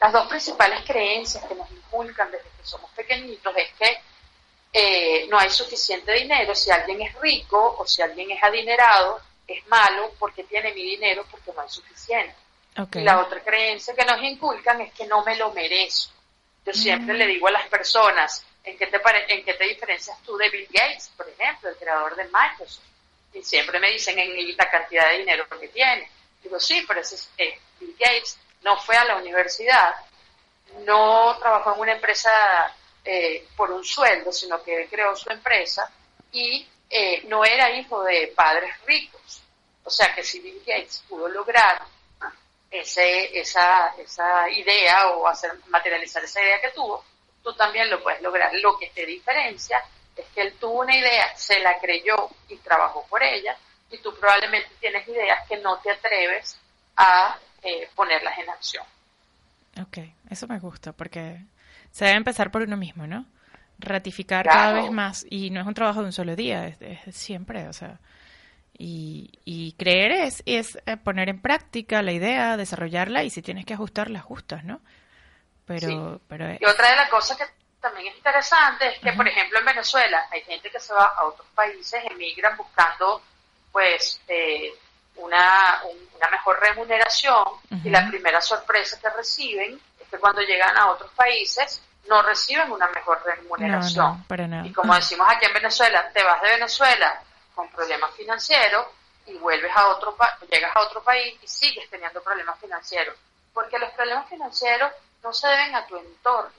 Las 0.00 0.12
dos 0.12 0.26
principales 0.28 0.82
creencias 0.86 1.44
que 1.44 1.54
nos 1.54 1.70
inculcan 1.70 2.30
desde 2.30 2.48
que 2.48 2.64
somos 2.64 2.90
pequeñitos 2.92 3.54
es 3.56 3.72
que 3.74 4.00
eh, 4.72 5.26
no 5.28 5.38
hay 5.38 5.50
suficiente 5.50 6.12
dinero, 6.12 6.54
si 6.54 6.70
alguien 6.70 7.02
es 7.02 7.14
rico 7.20 7.76
o 7.78 7.86
si 7.86 8.02
alguien 8.02 8.30
es 8.30 8.42
adinerado, 8.42 9.20
es 9.46 9.66
malo 9.66 10.12
porque 10.18 10.44
tiene 10.44 10.72
mi 10.72 10.82
dinero 10.82 11.24
porque 11.30 11.52
no 11.52 11.60
hay 11.62 11.68
suficiente. 11.68 12.34
Y 12.94 13.00
la 13.00 13.20
otra 13.20 13.42
creencia 13.42 13.94
que 13.94 14.04
nos 14.04 14.22
inculcan 14.22 14.80
es 14.80 14.92
que 14.92 15.06
no 15.06 15.24
me 15.24 15.36
lo 15.36 15.52
merezco. 15.52 16.14
Yo 16.64 16.72
siempre 16.72 17.16
le 17.16 17.26
digo 17.26 17.48
a 17.48 17.52
las 17.52 17.66
personas, 17.68 18.44
¿en 18.62 18.78
qué, 18.78 18.86
te 18.86 19.00
¿en 19.28 19.44
qué 19.44 19.54
te 19.54 19.64
diferencias 19.64 20.16
tú 20.22 20.36
de 20.36 20.48
Bill 20.50 20.68
Gates, 20.70 21.10
por 21.16 21.28
ejemplo, 21.28 21.68
el 21.68 21.76
creador 21.76 22.14
de 22.14 22.24
Microsoft? 22.24 22.84
Y 23.32 23.42
siempre 23.42 23.80
me 23.80 23.90
dicen 23.90 24.18
en 24.18 24.56
la 24.56 24.70
cantidad 24.70 25.08
de 25.10 25.18
dinero 25.18 25.46
que 25.48 25.68
tiene. 25.68 26.08
Digo, 26.42 26.60
sí, 26.60 26.84
pero 26.86 27.00
ese 27.00 27.16
es, 27.16 27.30
eh, 27.38 27.58
Bill 27.80 27.96
Gates 27.98 28.38
no 28.62 28.78
fue 28.78 28.96
a 28.96 29.04
la 29.04 29.16
universidad, 29.16 29.94
no 30.84 31.36
trabajó 31.38 31.74
en 31.74 31.80
una 31.80 31.92
empresa 31.92 32.30
eh, 33.04 33.46
por 33.56 33.70
un 33.70 33.84
sueldo, 33.84 34.32
sino 34.32 34.62
que 34.62 34.86
creó 34.88 35.16
su 35.16 35.30
empresa 35.30 35.90
y 36.32 36.66
eh, 36.88 37.22
no 37.28 37.44
era 37.44 37.70
hijo 37.70 38.02
de 38.04 38.32
padres 38.34 38.72
ricos. 38.86 39.42
O 39.84 39.90
sea 39.90 40.14
que 40.14 40.22
si 40.22 40.40
Bill 40.40 40.62
Gates 40.66 41.04
pudo 41.08 41.28
lograr 41.28 41.82
ese, 42.70 43.38
esa, 43.38 43.94
esa 43.98 44.48
idea 44.50 45.08
o 45.08 45.26
hacer 45.26 45.52
materializar 45.68 46.22
esa 46.22 46.42
idea 46.42 46.60
que 46.60 46.70
tuvo, 46.70 47.04
tú 47.42 47.52
también 47.54 47.90
lo 47.90 48.02
puedes 48.02 48.22
lograr. 48.22 48.52
Lo 48.54 48.78
que 48.78 48.90
te 48.90 49.06
diferencia 49.06 49.82
es 50.16 50.26
que 50.34 50.42
él 50.42 50.54
tuvo 50.60 50.80
una 50.80 50.96
idea, 50.96 51.36
se 51.36 51.60
la 51.60 51.78
creyó 51.78 52.28
y 52.48 52.56
trabajó 52.58 53.06
por 53.08 53.22
ella, 53.22 53.56
y 53.90 53.98
tú 53.98 54.14
probablemente 54.14 54.70
tienes 54.80 55.06
ideas 55.08 55.46
que 55.48 55.56
no 55.56 55.78
te 55.78 55.90
atreves 55.90 56.58
a 56.96 57.38
eh, 57.62 57.88
ponerlas 57.94 58.38
en 58.38 58.50
acción. 58.50 58.84
Ok, 59.80 59.98
eso 60.30 60.46
me 60.46 60.58
gusta, 60.58 60.92
porque 60.92 61.40
se 61.90 62.04
debe 62.04 62.16
empezar 62.16 62.50
por 62.50 62.62
uno 62.62 62.76
mismo, 62.76 63.06
¿no? 63.06 63.26
Ratificar 63.78 64.46
cada 64.46 64.72
vez 64.72 64.90
más, 64.90 65.26
y 65.28 65.50
no 65.50 65.60
es 65.60 65.66
un 65.66 65.74
trabajo 65.74 66.00
de 66.00 66.06
un 66.06 66.12
solo 66.12 66.36
día, 66.36 66.66
es 66.66 67.16
siempre, 67.16 67.66
o 67.68 67.72
sea, 67.72 67.98
y, 68.82 69.74
creer 69.78 70.12
es, 70.12 70.42
es 70.46 70.78
eh, 70.86 70.96
poner 70.96 71.28
en 71.28 71.40
práctica 71.40 72.02
la 72.02 72.12
idea, 72.12 72.56
desarrollarla 72.56 73.24
y 73.24 73.30
si 73.30 73.42
tienes 73.42 73.66
que 73.66 73.74
ajustarla, 73.74 74.20
ajustas, 74.20 74.64
¿no? 74.64 74.80
Pero, 75.66 76.20
pero 76.26 76.46
Y 76.58 76.64
otra 76.64 76.90
de 76.90 76.96
las 76.96 77.10
cosas 77.10 77.36
que 77.36 77.44
también 77.80 78.08
es 78.08 78.16
interesante 78.16 78.88
es 78.88 78.98
que, 78.98 79.12
por 79.12 79.28
ejemplo, 79.28 79.58
en 79.58 79.66
Venezuela 79.66 80.26
hay 80.30 80.40
gente 80.42 80.70
que 80.70 80.80
se 80.80 80.94
va 80.94 81.04
a 81.16 81.26
otros 81.26 81.46
países, 81.54 82.02
emigran 82.10 82.56
buscando, 82.56 83.22
pues, 83.70 84.20
eh, 84.28 84.72
una, 85.16 85.82
una 85.84 86.30
mejor 86.30 86.58
remuneración 86.60 87.44
y 87.84 87.90
la 87.90 88.08
primera 88.08 88.40
sorpresa 88.40 88.98
que 88.98 89.10
reciben 89.10 89.74
es 89.74 89.80
que 90.10 90.18
cuando 90.18 90.42
llegan 90.42 90.76
a 90.76 90.90
otros 90.90 91.10
países 91.12 91.82
no 92.08 92.22
reciben 92.22 92.70
una 92.72 92.88
mejor 92.88 93.22
remuneración. 93.24 94.24
Y 94.64 94.72
como 94.72 94.94
decimos 94.94 95.26
aquí 95.30 95.46
en 95.46 95.54
Venezuela, 95.54 96.10
te 96.12 96.22
vas 96.24 96.42
de 96.42 96.48
Venezuela 96.50 97.22
con 97.54 97.68
problemas 97.70 98.12
financieros 98.14 98.86
y 99.26 99.34
vuelves 99.34 99.70
a 99.74 99.88
otro 99.88 100.16
llegas 100.50 100.74
a 100.74 100.80
otro 100.80 101.02
país 101.02 101.38
y 101.42 101.46
sigues 101.46 101.88
teniendo 101.88 102.22
problemas 102.22 102.58
financieros. 102.58 103.16
Porque 103.52 103.78
los 103.78 103.90
problemas 103.90 104.28
financieros 104.28 104.90
no 105.22 105.32
se 105.32 105.46
deben 105.46 105.74
a 105.74 105.86
tu 105.86 105.96
entorno, 105.96 106.50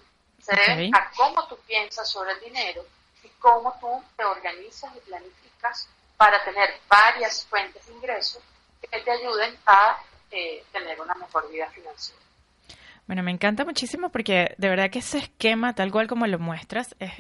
se 0.41 0.55
deben 0.55 0.95
a 0.95 1.11
cómo 1.15 1.47
tú 1.47 1.57
piensas 1.67 2.09
sobre 2.09 2.31
el 2.33 2.39
dinero 2.41 2.85
y 3.23 3.29
cómo 3.39 3.75
tú 3.79 4.03
te 4.15 4.23
organizas 4.23 4.95
y 4.95 4.99
planificas 5.01 5.89
para 6.17 6.43
tener 6.43 6.79
varias 6.87 7.45
fuentes 7.45 7.85
de 7.85 7.93
ingresos 7.93 8.41
que 8.81 8.99
te 9.01 9.11
ayuden 9.11 9.57
a 9.65 9.97
eh, 10.29 10.63
tener 10.71 10.99
una 11.01 11.15
mejor 11.15 11.49
vida 11.49 11.69
financiera. 11.69 12.21
Bueno, 13.11 13.23
me 13.23 13.31
encanta 13.31 13.65
muchísimo 13.65 14.07
porque 14.07 14.55
de 14.57 14.69
verdad 14.69 14.89
que 14.89 14.99
ese 14.99 15.17
esquema, 15.17 15.75
tal 15.75 15.91
cual 15.91 16.07
como 16.07 16.27
lo 16.27 16.39
muestras, 16.39 16.95
es, 16.99 17.11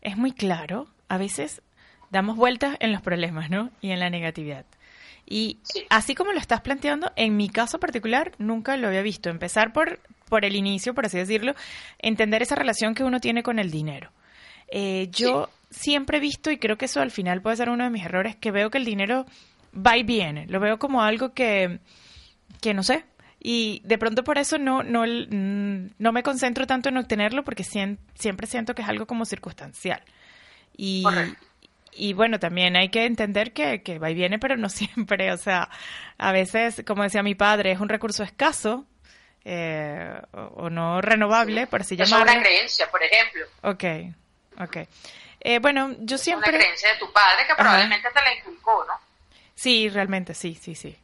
es 0.00 0.16
muy 0.16 0.30
claro. 0.30 0.86
A 1.08 1.18
veces 1.18 1.62
damos 2.12 2.36
vueltas 2.36 2.76
en 2.78 2.92
los 2.92 3.02
problemas, 3.02 3.50
¿no? 3.50 3.72
Y 3.80 3.90
en 3.90 3.98
la 3.98 4.08
negatividad. 4.08 4.64
Y 5.26 5.58
así 5.88 6.14
como 6.14 6.30
lo 6.30 6.38
estás 6.38 6.60
planteando, 6.60 7.10
en 7.16 7.36
mi 7.36 7.48
caso 7.48 7.80
particular 7.80 8.34
nunca 8.38 8.76
lo 8.76 8.86
había 8.86 9.02
visto. 9.02 9.28
Empezar 9.28 9.72
por, 9.72 9.98
por 10.28 10.44
el 10.44 10.54
inicio, 10.54 10.94
por 10.94 11.06
así 11.06 11.18
decirlo, 11.18 11.56
entender 11.98 12.42
esa 12.42 12.54
relación 12.54 12.94
que 12.94 13.02
uno 13.02 13.18
tiene 13.18 13.42
con 13.42 13.58
el 13.58 13.72
dinero. 13.72 14.12
Eh, 14.68 15.08
yo 15.10 15.50
siempre 15.70 16.18
he 16.18 16.20
visto, 16.20 16.52
y 16.52 16.58
creo 16.58 16.78
que 16.78 16.84
eso 16.84 17.00
al 17.00 17.10
final 17.10 17.42
puede 17.42 17.56
ser 17.56 17.68
uno 17.68 17.82
de 17.82 17.90
mis 17.90 18.04
errores, 18.04 18.36
que 18.36 18.52
veo 18.52 18.70
que 18.70 18.78
el 18.78 18.84
dinero 18.84 19.26
va 19.74 19.96
y 19.96 20.04
viene. 20.04 20.46
Lo 20.46 20.60
veo 20.60 20.78
como 20.78 21.02
algo 21.02 21.34
que, 21.34 21.80
que 22.60 22.74
no 22.74 22.84
sé. 22.84 23.04
Y 23.48 23.80
de 23.84 23.96
pronto 23.96 24.24
por 24.24 24.38
eso 24.38 24.58
no, 24.58 24.82
no, 24.82 25.04
no 25.06 26.12
me 26.12 26.22
concentro 26.24 26.66
tanto 26.66 26.88
en 26.88 26.96
obtenerlo 26.96 27.44
porque 27.44 27.62
siempre 27.62 28.48
siento 28.48 28.74
que 28.74 28.82
es 28.82 28.88
algo 28.88 29.06
como 29.06 29.24
circunstancial. 29.24 30.02
Y, 30.76 31.04
y 31.92 32.12
bueno, 32.12 32.40
también 32.40 32.74
hay 32.74 32.88
que 32.88 33.04
entender 33.04 33.52
que, 33.52 33.84
que 33.84 34.00
va 34.00 34.10
y 34.10 34.14
viene, 34.14 34.40
pero 34.40 34.56
no 34.56 34.68
siempre. 34.68 35.30
O 35.30 35.36
sea, 35.36 35.70
a 36.18 36.32
veces, 36.32 36.82
como 36.84 37.04
decía 37.04 37.22
mi 37.22 37.36
padre, 37.36 37.70
es 37.70 37.78
un 37.78 37.88
recurso 37.88 38.24
escaso 38.24 38.84
eh, 39.44 40.20
o, 40.32 40.68
no 40.68 41.00
renovable, 41.00 41.68
por 41.68 41.82
así 41.82 41.94
llamarlo. 41.94 42.26
Es 42.26 42.32
una 42.32 42.42
creencia, 42.42 42.90
por 42.90 43.00
ejemplo. 43.00 43.46
Ok, 43.62 43.84
ok. 44.58 44.88
Eh, 45.38 45.60
bueno, 45.60 45.94
yo 46.00 46.18
siempre... 46.18 46.50
Es 46.50 46.56
una 46.56 46.64
creencia 46.64 46.92
de 46.94 46.98
tu 46.98 47.12
padre 47.12 47.46
que 47.46 47.54
probablemente 47.54 48.08
te 48.12 48.22
la 48.22 48.34
inculcó, 48.34 48.84
¿no? 48.88 48.94
Sí, 49.54 49.88
realmente, 49.88 50.34
sí, 50.34 50.58
sí, 50.60 50.74
sí. 50.74 50.98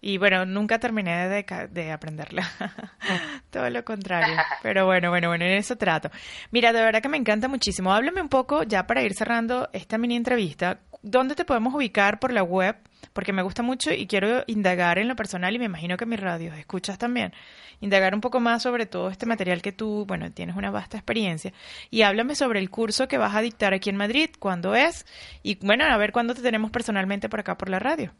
Y 0.00 0.18
bueno, 0.18 0.46
nunca 0.46 0.78
terminé 0.78 1.28
de, 1.28 1.68
de 1.70 1.92
aprenderla. 1.92 2.48
Todo 3.50 3.68
lo 3.68 3.84
contrario. 3.84 4.36
Pero 4.62 4.86
bueno, 4.86 5.10
bueno, 5.10 5.28
bueno, 5.28 5.44
en 5.44 5.52
eso 5.52 5.76
trato. 5.76 6.10
Mira, 6.52 6.72
de 6.72 6.82
verdad 6.82 7.02
que 7.02 7.08
me 7.08 7.16
encanta 7.16 7.48
muchísimo. 7.48 7.92
Háblame 7.92 8.22
un 8.22 8.28
poco, 8.28 8.62
ya 8.62 8.86
para 8.86 9.02
ir 9.02 9.14
cerrando 9.14 9.68
esta 9.72 9.98
mini 9.98 10.14
entrevista, 10.14 10.80
¿dónde 11.02 11.34
te 11.34 11.44
podemos 11.44 11.74
ubicar 11.74 12.20
por 12.20 12.32
la 12.32 12.44
web? 12.44 12.76
Porque 13.12 13.32
me 13.32 13.42
gusta 13.42 13.62
mucho 13.62 13.92
y 13.92 14.06
quiero 14.06 14.44
indagar 14.46 14.98
en 14.98 15.08
lo 15.08 15.16
personal 15.16 15.54
y 15.54 15.58
me 15.58 15.64
imagino 15.64 15.96
que 15.96 16.06
mis 16.06 16.20
radios 16.20 16.56
escuchas 16.56 16.98
también. 16.98 17.32
Indagar 17.80 18.14
un 18.14 18.20
poco 18.20 18.38
más 18.38 18.62
sobre 18.62 18.86
todo 18.86 19.08
este 19.08 19.26
material 19.26 19.62
que 19.62 19.72
tú, 19.72 20.04
bueno, 20.06 20.30
tienes 20.30 20.54
una 20.54 20.70
vasta 20.70 20.96
experiencia. 20.96 21.52
Y 21.90 22.02
háblame 22.02 22.36
sobre 22.36 22.60
el 22.60 22.70
curso 22.70 23.08
que 23.08 23.18
vas 23.18 23.34
a 23.34 23.40
dictar 23.40 23.74
aquí 23.74 23.90
en 23.90 23.96
Madrid, 23.96 24.30
cuándo 24.38 24.76
es 24.76 25.06
y 25.42 25.56
bueno, 25.64 25.84
a 25.84 25.96
ver 25.96 26.12
cuándo 26.12 26.34
te 26.34 26.42
tenemos 26.42 26.70
personalmente 26.70 27.28
por 27.28 27.40
acá 27.40 27.56
por 27.56 27.68
la 27.68 27.80
radio. 27.80 28.12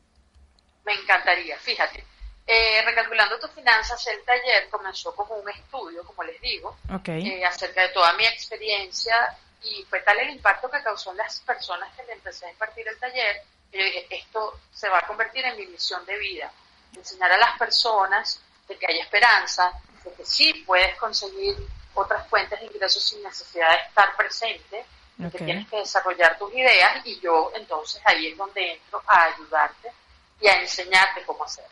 Me 0.89 0.95
encantaría, 0.95 1.59
fíjate. 1.59 2.03
Eh, 2.47 2.81
recalculando 2.83 3.39
tus 3.39 3.51
finanzas, 3.51 4.07
el 4.07 4.25
taller 4.25 4.71
comenzó 4.71 5.15
como 5.15 5.35
un 5.35 5.47
estudio, 5.51 6.03
como 6.03 6.23
les 6.23 6.41
digo, 6.41 6.79
eh, 7.05 7.45
acerca 7.45 7.83
de 7.83 7.91
toda 7.91 8.15
mi 8.15 8.25
experiencia 8.25 9.37
y 9.63 9.85
fue 9.85 10.01
tal 10.01 10.19
el 10.19 10.31
impacto 10.31 10.71
que 10.71 10.83
causó 10.83 11.11
en 11.11 11.19
las 11.19 11.41
personas 11.41 11.95
que 11.95 12.05
le 12.05 12.15
empecé 12.15 12.47
a 12.47 12.51
impartir 12.51 12.89
el 12.89 12.99
taller, 12.99 13.43
que 13.71 13.79
yo 13.79 13.85
dije, 13.85 14.07
esto 14.09 14.61
se 14.73 14.89
va 14.89 15.01
a 15.01 15.07
convertir 15.07 15.45
en 15.45 15.59
mi 15.59 15.67
misión 15.67 16.07
de 16.07 16.17
vida, 16.17 16.51
enseñar 16.97 17.33
a 17.33 17.37
las 17.37 17.59
personas 17.59 18.41
de 18.67 18.79
que 18.79 18.87
hay 18.89 18.99
esperanza, 18.99 19.71
de 20.03 20.15
que 20.15 20.25
sí 20.25 20.65
puedes 20.67 20.97
conseguir 20.97 21.55
otras 21.93 22.27
fuentes 22.29 22.59
de 22.61 22.65
ingresos 22.65 23.05
sin 23.05 23.23
necesidad 23.23 23.73
de 23.73 23.83
estar 23.89 24.17
presente, 24.17 24.87
que 25.31 25.39
tienes 25.45 25.69
que 25.69 25.77
desarrollar 25.77 26.39
tus 26.39 26.51
ideas 26.55 27.05
y 27.05 27.21
yo 27.21 27.53
entonces 27.57 28.01
ahí 28.07 28.29
es 28.29 28.39
donde 28.39 28.73
entro 28.73 29.03
a 29.07 29.25
ayudarte 29.25 29.93
y 30.41 30.49
a 30.49 30.61
enseñarte 30.61 31.25
cómo 31.25 31.45
hacer. 31.45 31.65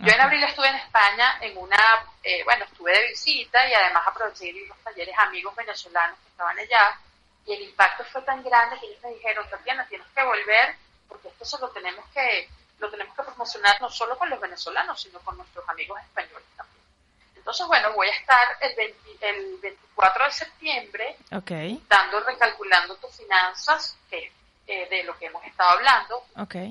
Yo 0.00 0.12
en 0.12 0.20
abril 0.20 0.44
estuve 0.44 0.68
en 0.68 0.76
España 0.76 1.38
en 1.40 1.58
una, 1.58 1.76
eh, 2.22 2.44
bueno, 2.44 2.64
estuve 2.64 2.92
de 2.92 3.08
visita 3.08 3.68
y 3.68 3.74
además 3.74 4.04
aproveché 4.06 4.52
los 4.52 4.78
talleres 4.78 5.14
amigos 5.18 5.56
venezolanos 5.56 6.16
que 6.20 6.28
estaban 6.28 6.56
allá 6.56 6.96
y 7.46 7.52
el 7.54 7.62
impacto 7.62 8.04
fue 8.04 8.22
tan 8.22 8.44
grande 8.44 8.78
que 8.78 8.86
ellos 8.86 9.02
me 9.02 9.14
dijeron, 9.14 9.48
Tatiana, 9.50 9.86
tienes 9.88 10.06
que 10.14 10.22
volver 10.22 10.76
porque 11.08 11.28
esto 11.28 11.44
se 11.44 11.58
lo 11.58 11.70
tenemos 11.70 12.04
que, 12.10 12.48
lo 12.78 12.90
tenemos 12.90 13.16
que 13.16 13.22
promocionar 13.22 13.80
no 13.80 13.90
solo 13.90 14.16
con 14.16 14.30
los 14.30 14.38
venezolanos, 14.38 15.00
sino 15.00 15.18
con 15.20 15.36
nuestros 15.36 15.68
amigos 15.68 16.00
españoles 16.00 16.46
también. 16.56 16.84
Entonces, 17.34 17.66
bueno, 17.66 17.92
voy 17.94 18.08
a 18.08 18.12
estar 18.12 18.46
el, 18.60 18.94
el 19.20 19.58
24 19.60 20.24
de 20.26 20.32
septiembre 20.32 21.16
dando, 21.88 22.20
recalculando 22.20 22.96
tus 22.96 23.16
finanzas, 23.16 23.96
que 24.10 24.30
eh, 24.68 24.86
de 24.88 25.02
lo 25.04 25.18
que 25.18 25.26
hemos 25.26 25.42
estado 25.44 25.70
hablando. 25.70 26.22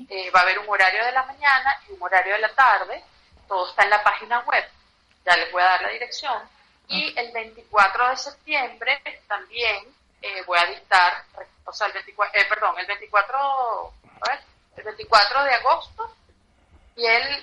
Eh, 0.08 0.30
va 0.30 0.40
a 0.40 0.42
haber 0.44 0.58
un 0.60 0.68
horario 0.68 1.04
de 1.04 1.12
la 1.12 1.24
mañana 1.24 1.74
y 1.88 1.92
un 1.92 2.02
horario 2.02 2.32
de 2.34 2.40
la 2.40 2.48
tarde. 2.54 3.02
Todo 3.46 3.68
está 3.68 3.82
en 3.84 3.90
la 3.90 4.02
página 4.02 4.40
web. 4.40 4.64
Ya 5.26 5.36
les 5.36 5.50
voy 5.52 5.60
a 5.62 5.66
dar 5.66 5.82
la 5.82 5.88
dirección. 5.90 6.42
Y 6.88 7.12
el 7.18 7.32
24 7.32 8.08
de 8.10 8.16
septiembre 8.16 9.02
también 9.26 9.84
eh, 10.22 10.42
voy 10.46 10.58
a 10.58 10.64
dictar, 10.66 11.24
o 11.64 11.72
sea, 11.72 11.86
el 11.88 11.92
24, 11.92 12.40
eh, 12.40 12.46
perdón, 12.48 12.74
el 12.78 12.86
24, 12.86 13.36
a 13.38 14.30
ver, 14.30 14.40
el 14.78 14.84
24 14.84 15.44
de 15.44 15.54
agosto 15.54 16.14
y 16.96 17.04
el, 17.04 17.42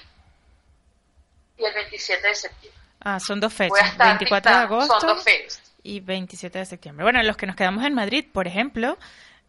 y 1.57 1.63
el 1.65 1.73
27 1.73 2.27
de 2.27 2.35
septiembre. 2.35 2.81
Ah, 3.01 3.19
son 3.19 3.39
dos 3.39 3.53
fechas, 3.53 3.87
estar 3.91 4.07
24 4.17 4.51
de 4.51 4.57
dictando- 4.57 4.75
agosto 4.75 4.99
Son 4.99 5.09
dos 5.15 5.23
fechas. 5.23 5.61
y 5.83 5.99
27 5.99 6.57
de 6.59 6.65
septiembre. 6.65 7.03
Bueno, 7.03 7.21
los 7.23 7.37
que 7.37 7.45
nos 7.45 7.55
quedamos 7.55 7.85
en 7.85 7.93
Madrid, 7.93 8.25
por 8.33 8.47
ejemplo, 8.47 8.97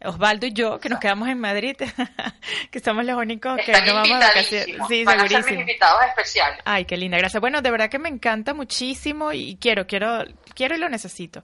Osvaldo 0.03 0.45
y 0.45 0.53
yo, 0.53 0.79
que 0.79 0.89
nos 0.89 0.99
quedamos 0.99 1.27
en 1.27 1.39
Madrid, 1.39 1.75
que 2.71 2.79
somos 2.79 3.03
los 3.05 3.17
únicos 3.17 3.55
que 3.57 3.71
Están 3.71 3.85
no 3.87 3.93
vamos 3.95 4.09
de 4.19 4.25
vacaciones. 4.25 4.77
Sí, 4.87 5.03
Van 5.03 5.15
a 5.19 5.21
ser 5.21 5.23
mis 5.23 5.31
segurísimo. 5.31 5.61
invitados 5.61 6.01
especiales. 6.05 6.59
Ay, 6.65 6.85
qué 6.85 6.97
linda, 6.97 7.17
gracias. 7.17 7.41
Bueno, 7.41 7.61
de 7.61 7.71
verdad 7.71 7.89
que 7.89 7.97
me 7.99 8.09
encanta 8.09 8.53
muchísimo 8.53 9.33
y 9.33 9.57
quiero, 9.59 9.87
quiero, 9.87 10.23
quiero 10.55 10.75
y 10.75 10.77
lo 10.79 10.89
necesito. 10.89 11.43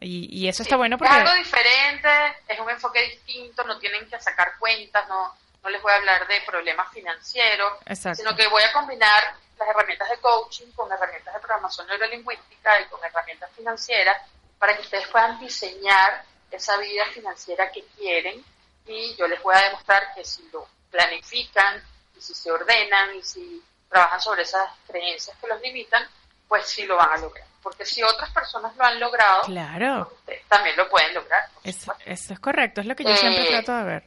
Y, 0.00 0.28
y 0.30 0.46
eso 0.48 0.62
está 0.62 0.76
bueno 0.76 0.96
Es 0.96 0.98
porque... 0.98 1.14
algo 1.14 1.32
diferente, 1.34 2.08
es 2.48 2.60
un 2.60 2.68
enfoque 2.68 3.00
distinto, 3.02 3.64
no 3.64 3.78
tienen 3.78 4.06
que 4.10 4.20
sacar 4.20 4.52
cuentas, 4.58 5.08
no, 5.08 5.32
no 5.62 5.70
les 5.70 5.80
voy 5.80 5.90
a 5.92 5.96
hablar 5.96 6.28
de 6.28 6.42
problemas 6.46 6.92
financieros, 6.92 7.72
Exacto. 7.86 8.18
sino 8.22 8.36
que 8.36 8.46
voy 8.48 8.62
a 8.62 8.72
combinar 8.72 9.34
las 9.58 9.68
herramientas 9.70 10.10
de 10.10 10.18
coaching 10.18 10.66
con 10.74 10.92
herramientas 10.92 11.32
de 11.32 11.40
programación 11.40 11.86
neurolingüística 11.86 12.78
y 12.82 12.84
con 12.90 13.02
herramientas 13.02 13.50
financieras 13.56 14.18
para 14.58 14.74
que 14.76 14.82
ustedes 14.82 15.06
puedan 15.08 15.40
diseñar 15.40 16.22
esa 16.50 16.76
vida 16.78 17.04
financiera 17.12 17.70
que 17.72 17.84
quieren 17.96 18.42
y 18.86 19.14
yo 19.16 19.26
les 19.28 19.42
voy 19.42 19.54
a 19.56 19.62
demostrar 19.62 20.14
que 20.14 20.24
si 20.24 20.48
lo 20.52 20.66
planifican 20.90 21.82
y 22.16 22.20
si 22.20 22.34
se 22.34 22.50
ordenan 22.50 23.14
y 23.16 23.22
si 23.22 23.62
trabajan 23.88 24.20
sobre 24.20 24.42
esas 24.42 24.68
creencias 24.86 25.36
que 25.38 25.46
los 25.46 25.60
limitan, 25.60 26.06
pues 26.48 26.66
sí 26.68 26.84
lo 26.86 26.96
van 26.96 27.10
a 27.12 27.16
lograr. 27.18 27.46
Porque 27.62 27.84
si 27.84 28.02
otras 28.02 28.30
personas 28.30 28.74
lo 28.76 28.84
han 28.84 28.98
logrado, 29.00 29.42
Claro, 29.42 30.10
ustedes 30.20 30.44
también 30.46 30.76
lo 30.76 30.88
pueden 30.88 31.12
lograr. 31.14 31.48
eso, 31.64 31.92
es 32.04 32.38
correcto, 32.40 32.80
es 32.80 32.86
lo 32.86 32.94
que 32.94 33.04
yo 33.04 33.16
siempre 33.16 33.44
Eh, 33.46 33.50
trato 33.50 33.76
de 33.76 33.84
ver. 33.84 34.04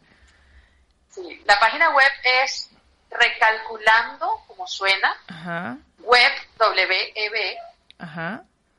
Sí, 1.10 1.42
La 1.46 1.60
página 1.60 1.90
web 1.90 2.10
es 2.24 2.70
recalculando, 3.10 4.44
como 4.48 4.66
suena, 4.68 5.16
Ajá, 5.28 5.78
web, 6.00 6.32
W-E-B, 6.58 7.58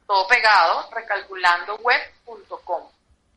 todo 0.06 0.26
pegado, 0.28 0.88
recalculandoweb.com. 0.92 2.88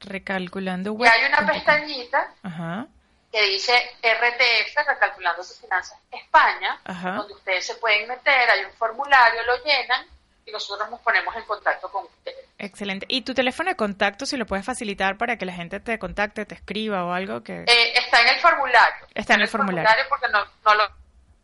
Recalculando 0.06 0.92
Y 0.92 0.96
web. 0.98 1.12
hay 1.12 1.26
una 1.26 1.46
pestañita 1.52 2.28
Ajá, 2.44 2.88
que 3.32 3.42
dice 3.44 3.74
RTF, 4.02 4.76
Recalculando 4.88 5.42
tus 5.42 5.60
Finanzas 5.60 5.98
España, 6.12 6.80
Ajá. 6.86 7.12
donde 7.14 7.34
ustedes 7.34 7.66
se 7.66 7.76
pueden 7.76 8.08
meter, 8.08 8.50
hay 8.50 8.66
un 8.66 8.72
formulario, 8.74 9.42
lo 9.46 9.64
llenan 9.64 10.06
y 10.46 10.52
nosotros 10.52 10.90
nos 10.90 11.00
ponemos 11.02 11.36
en 11.36 11.44
contacto 11.44 11.90
con 11.90 12.04
ustedes. 12.06 12.46
excelente. 12.58 13.06
¿Y 13.10 13.22
tu 13.22 13.34
teléfono 13.34 13.70
de 13.70 13.76
contacto, 13.78 14.26
si 14.26 14.36
lo 14.38 14.46
puedes 14.46 14.66
facilitar 14.66 15.18
para 15.18 15.38
que 15.38 15.46
la 15.46 15.54
gente 15.54 15.80
te 15.80 15.98
contacte, 15.98 16.46
te 16.46 16.56
escriba 16.56 17.06
o 17.06 17.14
algo 17.14 17.44
que... 17.44 17.62
Eh, 17.64 17.94
está 17.98 18.22
en 18.22 18.28
el 18.28 18.40
formulario. 18.40 19.08
Está 19.16 19.36
en 19.36 19.42
el 19.42 19.48
formulario. 19.48 20.04
porque 20.10 20.28
no, 20.28 20.46
no 20.66 20.74
lo, 20.76 20.84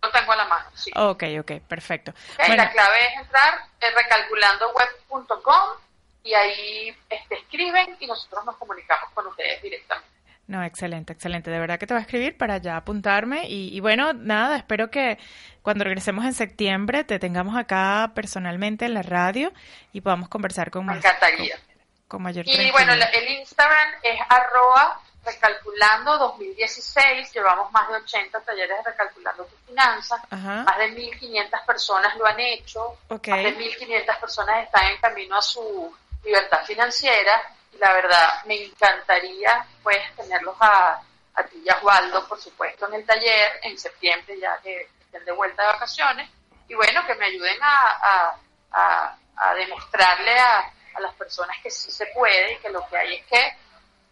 lo 0.04 0.12
tengo 0.12 0.32
a 0.34 0.36
la 0.36 0.45
mano. 0.45 0.65
Sí. 0.76 0.91
Ok, 0.95 1.24
ok, 1.39 1.52
perfecto. 1.67 2.13
Bueno, 2.38 2.56
La 2.58 2.72
clave 2.72 2.98
es 3.08 3.22
entrar 3.22 3.60
en 3.80 3.95
recalculandoweb.com 3.95 5.69
y 6.30 6.34
ahí 6.36 6.96
este, 7.10 7.36
escriben 7.36 7.98
y 8.00 8.06
nosotros 8.06 8.46
nos 8.46 8.56
comunicamos 8.58 9.12
con 9.13 9.26
ustedes 9.28 9.62
directamente. 9.62 10.10
No, 10.48 10.63
excelente, 10.63 11.13
excelente. 11.13 11.52
De 11.52 11.60
verdad 11.60 11.78
que 11.80 11.86
te 11.86 11.94
voy 11.94 12.00
a 12.00 12.02
escribir 12.02 12.38
para 12.38 12.58
ya 12.58 12.78
apuntarme. 12.78 13.48
Y, 13.48 13.76
y 13.76 13.80
bueno, 13.82 14.13
nada, 14.13 14.58
espero 14.58 14.89
que 14.89 15.18
cuando 15.62 15.84
regresemos 15.84 16.26
en 16.26 16.34
septiembre 16.34 17.04
te 17.04 17.20
tengamos 17.20 17.56
acá 17.56 18.12
personalmente 18.15 18.86
en 18.86 18.96
la 18.96 19.04
radio 19.04 19.52
y 19.94 20.02
podamos 20.02 20.30
conversar 20.30 20.72
con 20.72 20.86
Me 20.86 20.94
más. 20.96 21.06
encantaría. 21.06 21.60
Con, 22.08 22.24
mayor 22.24 22.48
Y 22.48 22.72
bueno, 22.72 22.94
el 22.94 23.30
Instagram 23.30 23.89
es 24.02 24.20
arroba 24.28 25.00
recalculando 25.24 26.18
2016. 26.18 27.32
Llevamos 27.34 27.72
más 27.72 27.88
de 27.89 27.96
80 27.98 28.39
talleres 28.42 28.78
de 28.78 28.92
recalculando 28.92 29.46
tus 29.46 29.60
finanzas. 29.68 30.20
Ajá. 30.32 30.63
Más 30.63 30.78
de 30.80 30.96
1.500 30.96 31.65
personas 31.65 32.15
lo 32.18 32.26
han 32.26 32.39
hecho. 32.39 32.98
Más 33.10 33.22
de 33.22 33.56
1.500 33.56 34.20
personas 34.20 34.63
están 34.65 34.88
en 34.88 34.98
camino 35.00 35.38
a 35.38 35.42
su 35.44 35.96
libertad 36.24 36.64
financiera. 36.66 37.54
Y 37.74 37.78
la 37.78 37.94
verdad, 37.94 38.44
me 38.46 38.64
encantaría 38.66 39.66
pues 39.84 40.00
tenerlos 40.16 40.56
a, 40.60 41.02
a 41.36 41.44
ti 41.44 41.62
y 41.66 41.70
a 41.70 41.78
Osvaldo, 41.78 42.28
por 42.28 42.40
supuesto, 42.40 42.88
en 42.88 42.96
el 42.96 43.06
taller 43.06 43.60
en 43.64 43.78
septiembre, 43.78 44.40
ya 44.40 44.58
que 44.62 44.90
estén 45.02 45.24
de 45.26 45.32
vuelta 45.32 45.62
de 45.64 45.74
vacaciones. 45.74 46.30
Y 46.68 46.76
bueno, 46.76 47.06
que 47.06 47.16
me 47.16 47.26
ayuden 47.26 47.58
a, 47.62 48.38
a, 48.72 49.16
a- 49.36 49.54
demostrarle 49.56 50.38
a, 50.38 50.60
a 50.96 51.00
las 51.00 51.14
personas 51.16 51.56
que 51.64 51.72
sí 51.72 51.90
se 51.92 52.06
puede 52.08 52.54
y 52.54 52.58
que 52.58 52.70
lo 52.70 52.86
que 52.88 52.98
hay 52.98 53.16
es 53.16 53.26
que 53.26 53.58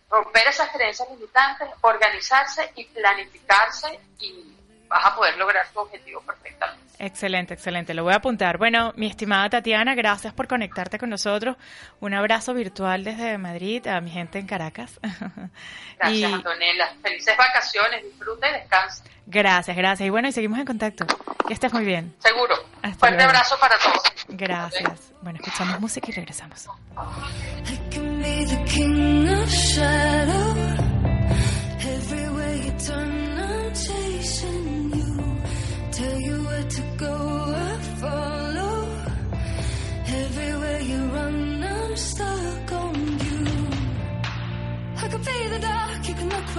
romper 0.09 0.47
esas 0.47 0.69
creencias 0.69 1.09
limitantes, 1.09 1.67
organizarse 1.81 2.71
y 2.75 2.85
planificarse 2.85 3.99
y 4.19 4.56
vas 4.87 5.05
a 5.05 5.15
poder 5.15 5.37
lograr 5.37 5.67
tu 5.73 5.79
objetivo 5.79 6.21
perfectamente. 6.21 6.85
Excelente, 6.99 7.53
excelente. 7.53 7.93
Lo 7.93 8.03
voy 8.03 8.13
a 8.13 8.17
apuntar. 8.17 8.57
Bueno, 8.57 8.91
mi 8.95 9.05
estimada 9.07 9.47
Tatiana, 9.49 9.93
gracias 9.93 10.33
por 10.33 10.47
conectarte 10.47 10.97
con 10.97 11.09
nosotros. 11.11 11.55
Un 11.99 12.15
abrazo 12.15 12.55
virtual 12.55 13.03
desde 13.03 13.37
Madrid 13.37 13.85
a 13.87 14.01
mi 14.01 14.09
gente 14.09 14.39
en 14.39 14.47
Caracas. 14.47 14.99
Gracias, 15.99 16.17
Y- 16.31 16.33
Antonella. 16.33 16.91
Felices 17.03 17.37
vacaciones, 17.37 18.03
disfruta 18.03 18.49
y 18.49 18.53
descansa. 18.53 19.03
Gracias, 19.27 19.75
gracias. 19.77 20.07
Y 20.07 20.09
bueno, 20.09 20.27
y 20.29 20.31
seguimos 20.31 20.57
en 20.57 20.65
contacto. 20.65 21.05
Que 21.47 21.53
estés 21.53 21.71
muy 21.73 21.85
bien. 21.85 22.15
Seguro. 22.19 22.55
Hasta 22.81 22.97
Fuerte 22.97 23.17
luego. 23.17 23.29
abrazo 23.29 23.57
para 23.59 23.75
todos. 23.77 24.01
Gracias. 24.29 25.13
Bueno, 25.21 25.39
escuchamos 25.43 25.79
música 25.79 26.07
y 26.09 26.13
regresamos. 26.13 26.67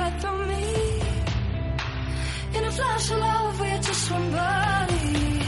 Right 0.09 0.21
through 0.21 0.47
me. 0.47 1.01
In 2.57 2.65
a 2.65 2.71
flash 2.71 3.11
of 3.11 3.19
love, 3.19 3.61
we're 3.61 3.83
just 3.83 4.11
one 4.11 4.31
body. 4.31 5.41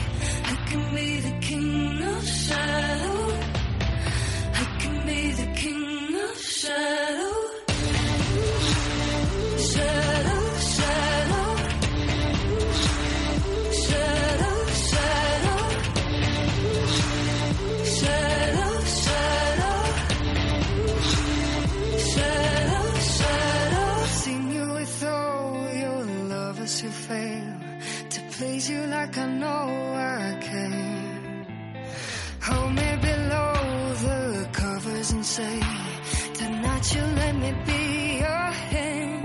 I 0.52 0.56
can 0.68 0.94
be 0.94 1.20
the 1.20 1.38
king 1.40 2.02
of 2.02 2.24
shadow. 2.26 3.38
I 4.54 4.64
can 4.80 5.06
be 5.06 5.32
the 5.32 5.46
king 5.54 6.14
of 6.28 6.38
shadow. 6.38 7.39
Like 29.00 29.16
I 29.16 29.26
know 29.42 29.66
I 29.96 30.38
can. 30.46 31.46
Hold 32.46 32.72
me 32.80 32.90
below 33.08 33.54
the 34.06 34.48
covers 34.52 35.10
and 35.12 35.24
say, 35.24 35.60
Tonight 36.34 36.94
you 36.94 37.02
let 37.20 37.34
me 37.42 37.50
be 37.66 38.18
your 38.24 38.46
hands. 38.70 39.19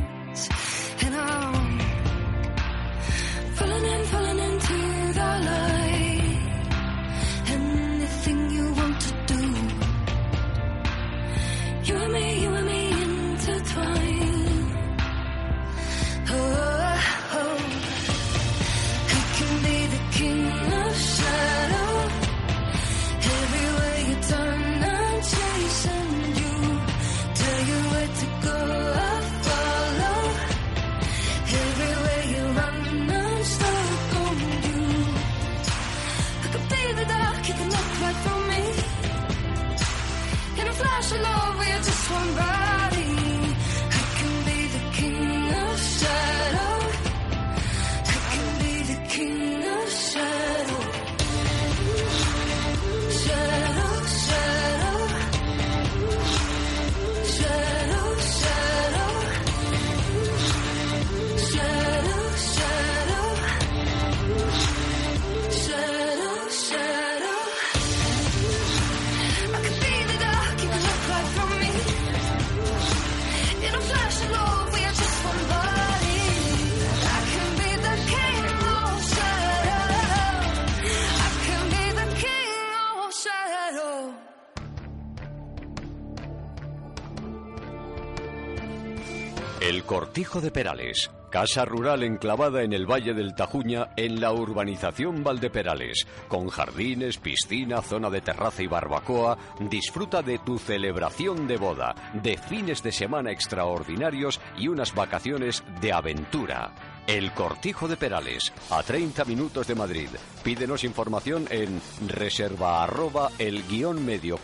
Cortijo 90.15 90.39
de 90.39 90.49
Perales, 90.49 91.11
casa 91.29 91.65
rural 91.65 92.01
enclavada 92.01 92.63
en 92.63 92.71
el 92.71 92.89
Valle 92.89 93.13
del 93.13 93.35
Tajuña, 93.35 93.89
en 93.97 94.21
la 94.21 94.31
urbanización 94.31 95.25
Valdeperales, 95.25 96.07
con 96.29 96.47
jardines, 96.47 97.17
piscina, 97.17 97.81
zona 97.81 98.09
de 98.09 98.21
terraza 98.21 98.63
y 98.63 98.67
barbacoa, 98.67 99.37
disfruta 99.59 100.21
de 100.21 100.39
tu 100.39 100.57
celebración 100.57 101.47
de 101.47 101.57
boda, 101.57 101.93
de 102.13 102.37
fines 102.37 102.81
de 102.81 102.93
semana 102.93 103.31
extraordinarios 103.31 104.39
y 104.57 104.69
unas 104.69 104.95
vacaciones 104.95 105.65
de 105.81 105.91
aventura. 105.91 106.73
El 107.07 107.33
Cortijo 107.33 107.89
de 107.89 107.97
Perales, 107.97 108.53
a 108.69 108.83
30 108.83 109.25
minutos 109.25 109.67
de 109.67 109.75
Madrid. 109.75 110.09
Pídenos 110.45 110.85
información 110.85 111.45
en 111.49 111.81
reserva 112.07 112.85
arroba 112.85 113.31
el 113.37 113.67
guion 113.67 114.05
medio. 114.05 114.39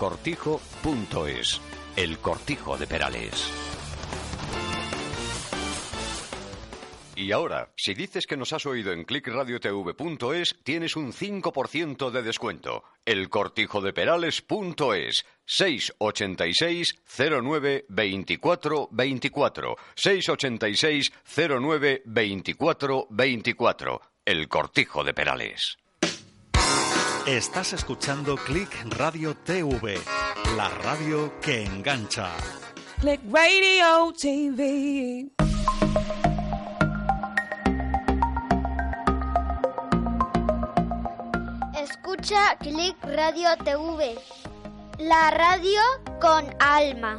El 1.95 2.17
Cortijo 2.17 2.77
de 2.77 2.87
Perales. 2.87 3.80
Y 7.21 7.33
ahora, 7.33 7.71
si 7.77 7.93
dices 7.93 8.25
que 8.25 8.35
nos 8.35 8.51
has 8.51 8.65
oído 8.65 8.91
en 8.91 9.03
clickradiotv.es, 9.03 10.55
tienes 10.63 10.95
un 10.95 11.13
5% 11.13 12.09
de 12.09 12.23
descuento. 12.23 12.83
El 13.05 13.29
cortijo 13.29 13.79
de 13.79 13.93
Perales.es 13.93 15.27
686 15.45 16.95
09 17.43 17.85
24 17.89 18.89
24 18.89 19.75
686 19.93 21.11
09 21.61 22.01
24 22.05 23.07
24 23.11 24.01
El 24.25 24.47
cortijo 24.47 25.03
de 25.03 25.13
Perales. 25.13 25.77
Estás 27.27 27.73
escuchando 27.73 28.35
Click 28.35 28.83
Radio 28.97 29.35
TV, 29.35 29.99
la 30.57 30.69
radio 30.69 31.39
que 31.39 31.65
engancha. 31.65 32.31
Click 32.99 33.21
Radio 33.31 34.11
TV. 34.19 35.31
Escucha 42.21 42.55
Click 42.59 43.03
Radio 43.03 43.49
TV, 43.65 44.15
la 44.99 45.31
radio 45.31 45.81
con 46.19 46.45
alma. 46.59 47.17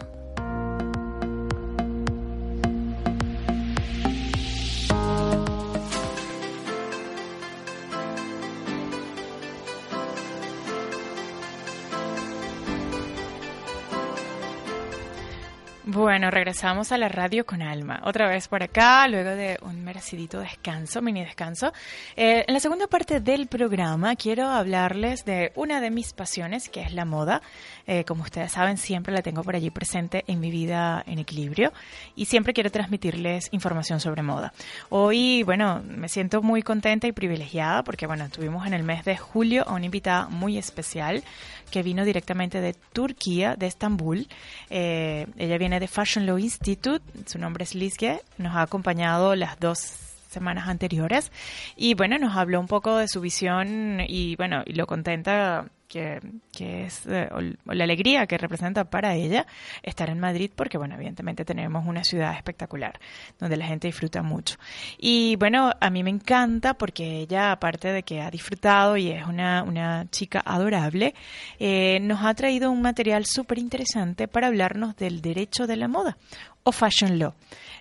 Bueno, 15.92 16.30
regresamos 16.30 16.90
a 16.90 16.96
la 16.96 17.10
radio 17.10 17.44
con 17.44 17.60
alma. 17.60 18.00
Otra 18.06 18.26
vez 18.26 18.48
por 18.48 18.62
acá, 18.62 19.06
luego 19.08 19.28
de 19.28 19.58
un 19.60 19.84
merecidito 19.84 20.40
descanso, 20.40 21.02
mini 21.02 21.22
descanso. 21.22 21.74
Eh, 22.16 22.46
en 22.48 22.54
la 22.54 22.60
segunda 22.60 22.86
parte 22.86 23.20
del 23.20 23.46
programa 23.46 24.16
quiero 24.16 24.48
hablarles 24.48 25.26
de 25.26 25.52
una 25.54 25.82
de 25.82 25.90
mis 25.90 26.14
pasiones, 26.14 26.70
que 26.70 26.80
es 26.80 26.94
la 26.94 27.04
moda. 27.04 27.42
Eh, 27.86 28.04
como 28.04 28.22
ustedes 28.22 28.52
saben, 28.52 28.76
siempre 28.76 29.12
la 29.12 29.22
tengo 29.22 29.42
por 29.42 29.56
allí 29.56 29.70
presente 29.70 30.24
en 30.26 30.40
mi 30.40 30.50
vida 30.50 31.02
en 31.06 31.18
equilibrio 31.18 31.72
y 32.14 32.26
siempre 32.26 32.52
quiero 32.52 32.70
transmitirles 32.70 33.48
información 33.52 34.00
sobre 34.00 34.22
moda. 34.22 34.52
Hoy, 34.88 35.42
bueno, 35.42 35.82
me 35.86 36.08
siento 36.08 36.42
muy 36.42 36.62
contenta 36.62 37.06
y 37.06 37.12
privilegiada 37.12 37.82
porque, 37.82 38.06
bueno, 38.06 38.28
tuvimos 38.30 38.66
en 38.66 38.74
el 38.74 38.82
mes 38.82 39.04
de 39.04 39.16
julio 39.16 39.64
a 39.66 39.74
una 39.74 39.86
invitada 39.86 40.28
muy 40.28 40.58
especial 40.58 41.22
que 41.70 41.82
vino 41.82 42.04
directamente 42.04 42.60
de 42.60 42.74
Turquía, 42.74 43.56
de 43.56 43.66
Estambul. 43.66 44.28
Eh, 44.70 45.26
ella 45.38 45.58
viene 45.58 45.80
de 45.80 45.88
Fashion 45.88 46.26
Law 46.26 46.38
Institute, 46.38 47.04
su 47.26 47.38
nombre 47.38 47.64
es 47.64 47.74
Lizge, 47.74 48.20
nos 48.38 48.54
ha 48.54 48.62
acompañado 48.62 49.34
las 49.34 49.58
dos 49.58 50.11
semanas 50.32 50.68
anteriores 50.68 51.30
y 51.76 51.94
bueno, 51.94 52.18
nos 52.18 52.36
habló 52.36 52.60
un 52.60 52.66
poco 52.66 52.96
de 52.96 53.08
su 53.08 53.20
visión 53.20 54.00
y 54.06 54.36
bueno, 54.36 54.62
y 54.66 54.72
lo 54.72 54.86
contenta 54.86 55.66
que, 55.92 56.20
que 56.56 56.86
es 56.86 57.06
eh, 57.06 57.28
la 57.66 57.84
alegría 57.84 58.26
que 58.26 58.38
representa 58.38 58.84
para 58.84 59.14
ella 59.14 59.46
estar 59.82 60.08
en 60.08 60.18
Madrid 60.18 60.50
porque 60.56 60.78
bueno, 60.78 60.94
evidentemente 60.94 61.44
tenemos 61.44 61.86
una 61.86 62.02
ciudad 62.02 62.34
espectacular 62.34 62.98
donde 63.38 63.58
la 63.58 63.66
gente 63.66 63.88
disfruta 63.88 64.22
mucho. 64.22 64.56
Y 64.96 65.36
bueno, 65.36 65.70
a 65.78 65.90
mí 65.90 66.02
me 66.02 66.08
encanta 66.08 66.74
porque 66.74 67.20
ella, 67.20 67.52
aparte 67.52 67.92
de 67.92 68.02
que 68.04 68.22
ha 68.22 68.30
disfrutado 68.30 68.96
y 68.96 69.10
es 69.10 69.26
una, 69.26 69.62
una 69.64 70.06
chica 70.10 70.42
adorable, 70.44 71.14
eh, 71.58 71.98
nos 72.00 72.24
ha 72.24 72.32
traído 72.32 72.70
un 72.70 72.80
material 72.80 73.26
súper 73.26 73.58
interesante 73.58 74.28
para 74.28 74.46
hablarnos 74.46 74.96
del 74.96 75.20
derecho 75.20 75.66
de 75.66 75.76
la 75.76 75.88
moda 75.88 76.16
o 76.64 76.72
fashion 76.72 77.18
law. 77.18 77.34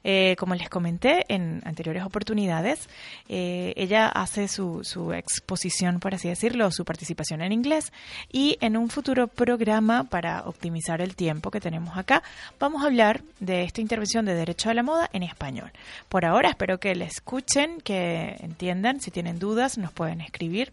Eh, 0.03 0.35
como 0.39 0.55
les 0.55 0.67
comenté 0.69 1.25
en 1.27 1.61
anteriores 1.63 2.03
oportunidades, 2.03 2.89
eh, 3.29 3.73
ella 3.75 4.07
hace 4.07 4.47
su, 4.47 4.83
su 4.83 5.13
exposición, 5.13 5.99
por 5.99 6.15
así 6.15 6.27
decirlo, 6.27 6.71
su 6.71 6.85
participación 6.85 7.41
en 7.41 7.51
inglés 7.51 7.93
y 8.31 8.57
en 8.61 8.77
un 8.77 8.89
futuro 8.89 9.27
programa 9.27 10.05
para 10.05 10.41
optimizar 10.47 11.01
el 11.01 11.15
tiempo 11.15 11.51
que 11.51 11.59
tenemos 11.59 11.97
acá, 11.97 12.23
vamos 12.59 12.83
a 12.83 12.87
hablar 12.87 13.21
de 13.39 13.63
esta 13.63 13.81
intervención 13.81 14.25
de 14.25 14.33
derecho 14.33 14.71
a 14.71 14.73
la 14.73 14.81
moda 14.81 15.09
en 15.13 15.21
español. 15.21 15.71
Por 16.09 16.25
ahora 16.25 16.49
espero 16.49 16.79
que 16.79 16.95
le 16.95 17.05
escuchen, 17.05 17.79
que 17.81 18.37
entiendan, 18.39 19.01
si 19.01 19.11
tienen 19.11 19.37
dudas 19.37 19.77
nos 19.77 19.91
pueden 19.91 20.21
escribir 20.21 20.71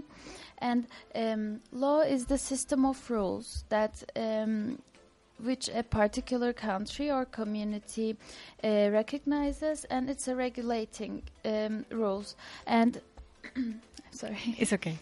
And 0.59 0.87
um, 1.17 1.61
law 1.73 2.03
is 2.03 2.27
the 2.27 2.39
system 2.39 2.87
of 2.87 3.11
rules 3.11 3.65
that 3.69 4.05
um, 4.15 4.79
which 5.43 5.69
a 5.69 5.83
particular 5.83 6.53
country 6.53 7.11
or 7.11 7.25
community 7.25 8.17
uh, 8.65 8.89
recognizes, 8.93 9.85
and 9.91 10.09
it's 10.11 10.29
a 10.29 10.35
regulating 10.35 11.23
um, 11.45 11.85
rules. 11.91 12.37
And 12.67 13.01
sorry, 14.11 14.39
It's 14.59 14.73
okay. 14.73 14.99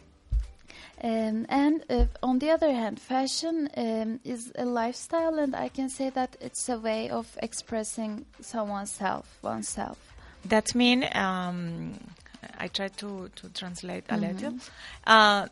um, 1.02 1.46
and 1.48 1.84
uh, 1.90 2.06
on 2.22 2.38
the 2.38 2.50
other 2.50 2.72
hand, 2.72 3.00
fashion 3.00 3.68
um, 3.76 4.20
is 4.24 4.52
a 4.56 4.64
lifestyle, 4.64 5.38
and 5.38 5.54
I 5.56 5.68
can 5.68 5.88
say 5.88 6.10
that 6.10 6.36
it's 6.40 6.68
a 6.68 6.78
way 6.78 7.10
of 7.10 7.26
expressing 7.42 8.26
someone's 8.40 8.90
self, 8.92 9.26
oneself. 9.42 9.98
That 10.44 10.74
means 10.74 11.04
um, 11.14 11.92
I 12.58 12.68
try 12.70 12.88
to, 12.90 13.28
to 13.34 13.48
translate 13.50 14.04
a 14.08 14.16
little. 14.16 14.54
Ah, 15.04 15.46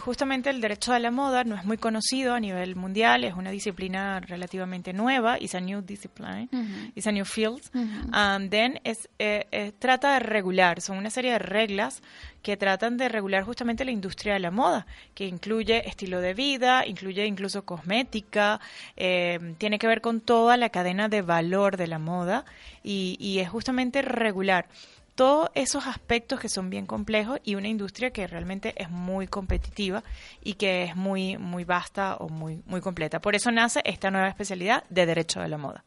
justamente 0.00 0.50
el 0.50 0.60
derecho 0.60 0.92
a 0.92 0.98
la 0.98 1.10
moda 1.10 1.44
no 1.44 1.54
es 1.56 1.64
muy 1.64 1.78
conocido 1.78 2.34
a 2.34 2.40
nivel 2.40 2.76
mundial, 2.76 3.24
es 3.24 3.34
una 3.34 3.50
disciplina 3.50 4.20
relativamente 4.20 4.92
nueva, 4.92 5.38
it's 5.38 5.54
a 5.54 5.60
new 5.60 5.80
discipline, 5.80 6.48
Mhm. 6.52 6.92
it's 6.94 7.06
a 7.06 7.12
new 7.12 7.24
field. 7.24 7.62
Mhm. 7.72 8.10
And 8.12 8.50
then 8.50 8.80
es, 8.84 9.08
eh, 9.18 9.46
eh, 9.52 9.72
trata 9.78 10.14
de 10.14 10.20
regular, 10.20 10.80
son 10.80 10.98
una 10.98 11.10
serie 11.10 11.32
de 11.32 11.38
reglas 11.38 12.02
que 12.42 12.56
tratan 12.58 12.98
de 12.98 13.08
regular 13.08 13.42
justamente 13.42 13.84
la 13.86 13.90
industria 13.90 14.34
de 14.34 14.40
la 14.40 14.50
moda, 14.50 14.86
que 15.14 15.26
incluye 15.26 15.88
estilo 15.88 16.20
de 16.20 16.34
vida, 16.34 16.86
incluye 16.86 17.24
incluso 17.26 17.64
cosmética, 17.64 18.60
eh, 18.96 19.54
tiene 19.56 19.78
que 19.78 19.86
ver 19.86 20.02
con 20.02 20.20
toda 20.20 20.56
la 20.58 20.68
cadena 20.68 21.08
de 21.08 21.22
valor 21.22 21.78
de 21.78 21.86
la 21.86 21.98
moda 21.98 22.44
y, 22.82 23.16
y 23.18 23.38
es 23.38 23.48
justamente 23.48 24.02
regular 24.02 24.66
todos 25.14 25.48
esos 25.54 25.86
aspectos 25.86 26.40
que 26.40 26.48
son 26.48 26.70
bien 26.70 26.86
complejos 26.86 27.40
y 27.44 27.54
una 27.54 27.68
industria 27.68 28.10
que 28.10 28.26
realmente 28.26 28.74
es 28.76 28.90
muy 28.90 29.26
competitiva 29.26 30.02
y 30.42 30.54
que 30.54 30.84
es 30.84 30.96
muy 30.96 31.38
muy 31.38 31.64
vasta 31.64 32.16
o 32.16 32.28
muy 32.28 32.62
muy 32.66 32.80
completa. 32.80 33.20
Por 33.20 33.34
eso 33.34 33.50
nace 33.50 33.80
esta 33.84 34.10
nueva 34.10 34.28
especialidad 34.28 34.84
de 34.90 35.06
derecho 35.06 35.40
de 35.40 35.48
la 35.48 35.58
moda. 35.58 35.84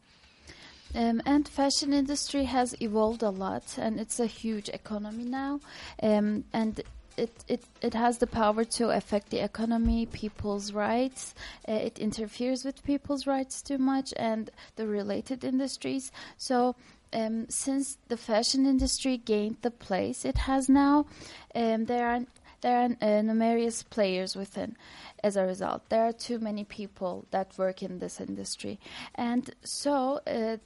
Um, 0.94 1.20
and 1.26 1.46
fashion 1.46 1.92
industry 1.92 2.46
has 2.46 2.74
evolved 2.80 3.22
a 3.22 3.30
lot, 3.30 3.76
and 3.76 4.00
it's 4.00 4.20
a 4.20 4.26
huge 4.26 4.70
economy 4.70 5.24
now. 5.24 5.60
Um, 6.02 6.44
and 6.54 6.82
it, 7.18 7.44
it, 7.46 7.64
it 7.82 7.94
has 7.94 8.18
the 8.18 8.26
power 8.26 8.64
to 8.64 8.90
affect 8.90 9.30
the 9.30 9.40
economy, 9.40 10.06
people's 10.06 10.72
rights. 10.72 11.34
Uh, 11.68 11.72
it 11.72 11.98
interferes 11.98 12.64
with 12.64 12.82
people's 12.84 13.26
rights 13.26 13.60
too 13.60 13.76
much 13.76 14.14
and 14.16 14.50
the 14.76 14.86
related 14.86 15.44
industries. 15.44 16.10
So, 16.38 16.74
um, 17.12 17.48
since 17.48 17.98
the 18.08 18.16
fashion 18.16 18.66
industry 18.66 19.16
gained 19.16 19.58
the 19.62 19.70
place 19.70 20.24
it 20.24 20.38
has 20.38 20.68
now, 20.68 21.06
um, 21.54 21.84
there 21.86 22.08
are 22.08 22.20
there 22.60 22.80
are 22.80 22.96
uh, 23.00 23.22
numerous 23.22 23.84
players 23.84 24.34
within. 24.34 24.76
As 25.22 25.36
a 25.36 25.44
result, 25.44 25.88
there 25.88 26.04
are 26.04 26.12
too 26.12 26.38
many 26.38 26.64
people 26.64 27.26
that 27.30 27.56
work 27.56 27.82
in 27.82 27.98
this 27.98 28.20
industry, 28.20 28.78
and 29.14 29.50
so. 29.62 30.20
Uh, 30.26 30.58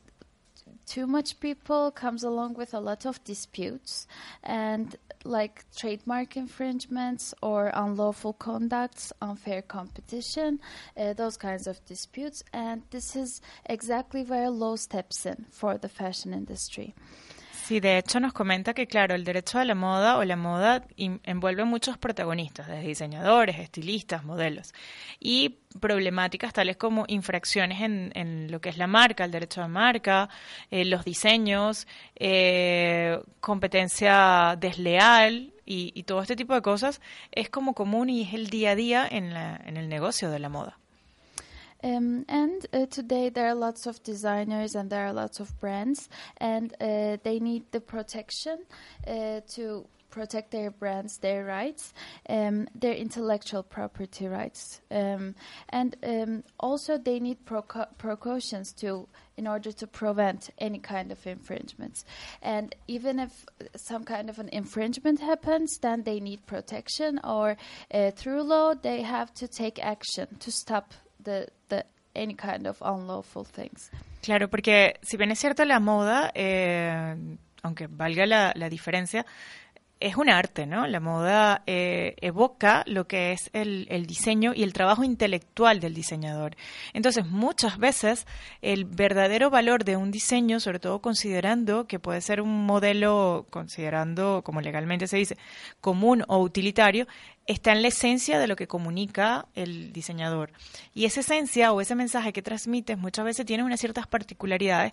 too 0.87 1.07
much 1.07 1.41
people 1.41 1.91
comes 1.91 2.23
along 2.23 2.55
with 2.55 2.75
a 2.75 2.81
lot 2.81 3.07
of 3.07 3.23
disputes 3.25 4.07
and 4.43 4.97
like 5.25 5.65
trademark 5.77 6.37
infringements 6.37 7.35
or 7.43 7.71
unlawful 7.75 8.33
conducts, 8.33 9.13
unfair 9.23 9.63
competition, 9.63 10.61
uh, 10.97 11.13
those 11.13 11.37
kinds 11.37 11.67
of 11.67 11.85
disputes. 11.87 12.43
And 12.53 12.83
this 12.91 13.15
is 13.17 13.41
exactly 13.67 14.25
where 14.25 14.51
law 14.51 14.77
steps 14.77 15.25
in 15.25 15.47
for 15.51 15.79
the 15.79 15.89
fashion 15.89 16.33
industry. 16.33 16.95
Sí, 17.73 17.81
de 17.81 17.97
hecho 17.97 18.21
nos 18.21 18.35
comenta 18.35 18.75
que, 18.75 18.87
claro, 18.87 19.15
el 19.15 19.25
derecho 19.25 19.59
a 19.59 19.65
la 19.65 19.75
moda 19.75 20.19
o 20.19 20.25
la 20.25 20.37
moda 20.37 20.85
envuelve 20.99 21.65
muchos 21.65 21.97
protagonistas, 21.97 22.67
desde 22.67 22.87
diseñadores, 22.87 23.59
estilistas, 23.59 24.25
modelos, 24.25 24.75
y 25.19 25.61
problemáticas 25.81 26.53
tales 26.53 26.77
como 26.77 27.07
infracciones 27.09 27.81
en, 27.81 28.53
lo 28.53 28.61
que 28.61 28.69
es 28.69 28.77
la 28.77 28.87
marca, 28.89 29.25
el 29.25 29.31
derecho 29.31 29.63
de 29.63 29.69
marca, 29.69 30.29
eh, 30.71 30.85
los 30.85 31.07
diseños, 31.07 31.87
eh, 32.17 33.19
competencia 33.41 34.55
desleal 34.61 35.55
y, 35.65 35.93
y 35.95 36.03
todo 36.03 36.21
este 36.21 36.37
tipo 36.37 36.53
de 36.53 36.61
cosas 36.61 37.01
es 37.31 37.49
como 37.49 37.73
común 37.73 38.11
y 38.11 38.21
es 38.21 38.35
el 38.35 38.51
día 38.51 38.73
a 38.73 38.75
día 38.75 39.09
en, 39.11 39.33
la, 39.33 39.59
en 39.65 39.79
el 39.79 39.89
negocio 39.89 40.31
de 40.31 40.41
la 40.41 40.51
moda. 40.51 40.82
Um, 41.83 42.25
and 42.29 42.65
uh, 42.73 42.87
today 42.87 43.29
there 43.29 43.49
are 43.49 43.55
lots 43.55 43.87
of 43.87 44.03
designers 44.03 44.75
and 44.75 44.89
there 44.89 45.07
are 45.07 45.13
lots 45.13 45.41
of 45.41 45.59
brands, 45.61 46.09
and 46.37 46.73
uh, 46.81 47.17
they 47.23 47.41
need 47.41 47.65
the 47.73 47.81
protection 47.81 48.59
uh, 49.07 49.41
to 49.55 49.87
protect 50.11 50.51
their 50.51 50.71
brands, 50.71 51.19
their 51.19 51.45
rights, 51.45 51.95
um, 52.29 52.69
their 52.75 52.93
intellectual 52.93 53.63
property 53.63 54.29
rights, 54.29 54.81
um, 54.91 55.35
and 55.71 55.97
um, 56.03 56.45
also 56.61 56.99
they 56.99 57.19
need 57.19 57.39
precautions 57.97 58.73
to 58.75 59.09
in 59.39 59.47
order 59.47 59.73
to 59.73 59.87
prevent 59.87 60.51
any 60.59 60.79
kind 60.79 61.11
of 61.11 61.27
infringements. 61.27 62.05
And 62.43 62.77
even 62.87 63.19
if 63.19 63.47
some 63.75 64.05
kind 64.05 64.29
of 64.29 64.39
an 64.39 64.51
infringement 64.51 65.21
happens, 65.21 65.79
then 65.79 66.03
they 66.03 66.21
need 66.21 66.47
protection, 66.47 67.19
or 67.25 67.57
uh, 67.93 68.11
through 68.11 68.43
law 68.43 68.75
they 68.75 69.03
have 69.03 69.33
to 69.35 69.49
take 69.49 69.83
action 69.83 70.37
to 70.41 70.53
stop 70.53 70.93
the 70.93 71.03
the 71.25 71.47
any 72.15 72.35
kind 72.35 72.67
of 72.67 72.81
unlawful 72.81 73.45
things. 73.45 73.91
Claro, 74.23 74.49
porque 74.49 74.99
si 75.03 75.17
bien 75.17 75.31
es 75.31 75.39
cierto 75.39 75.65
la 75.65 75.81
moda, 75.81 76.31
eh, 76.35 77.37
aunque 77.63 77.87
valga 77.89 78.27
la, 78.27 78.53
la 78.55 78.69
diferencia, 78.69 79.27
es 80.03 80.17
un 80.17 80.29
arte, 80.29 80.67
¿no? 80.67 80.87
La 80.87 81.01
moda 81.01 81.63
eh, 81.67 82.17
evoca 82.21 82.83
lo 82.87 83.07
que 83.07 83.33
es 83.33 83.51
el, 83.53 84.07
diseño 84.07 84.53
y 84.55 84.63
el 84.63 84.73
trabajo 84.73 85.05
intelectual 85.05 85.81
del 85.81 85.95
diseñador. 85.95 86.57
Entonces, 86.93 87.27
muchas 87.27 87.79
veces 87.79 88.27
el 88.61 88.85
verdadero 88.85 89.51
valor 89.51 89.85
de 89.85 89.97
un 89.97 90.11
diseño, 90.11 90.61
sobre 90.61 90.81
todo 90.81 91.01
considerando 91.01 91.87
que 91.87 91.99
puede 91.99 92.21
ser 92.21 92.41
un 92.41 92.67
modelo, 92.67 93.47
considerando, 93.51 94.43
como 94.45 94.61
legalmente 94.61 95.07
se 95.07 95.17
dice, 95.17 95.39
común 95.81 96.25
o 96.27 96.39
utilitario, 96.39 97.07
está 97.47 97.73
en 97.73 97.83
la 97.83 97.89
esencia 97.89 98.39
de 98.39 98.47
lo 98.47 98.57
que 98.57 98.67
comunica 98.67 99.47
el 99.55 99.93
diseñador. 99.93 100.51
Y 100.95 101.05
esa 101.05 101.21
esencia 101.21 101.73
o 101.73 101.81
ese 101.81 101.95
mensaje 101.95 102.33
que 102.33 102.43
transmites 102.43 102.99
muchas 102.99 103.25
veces 103.25 103.47
tiene 103.47 103.65
unas 103.65 103.81
ciertas 103.81 104.07
particularidades 104.07 104.93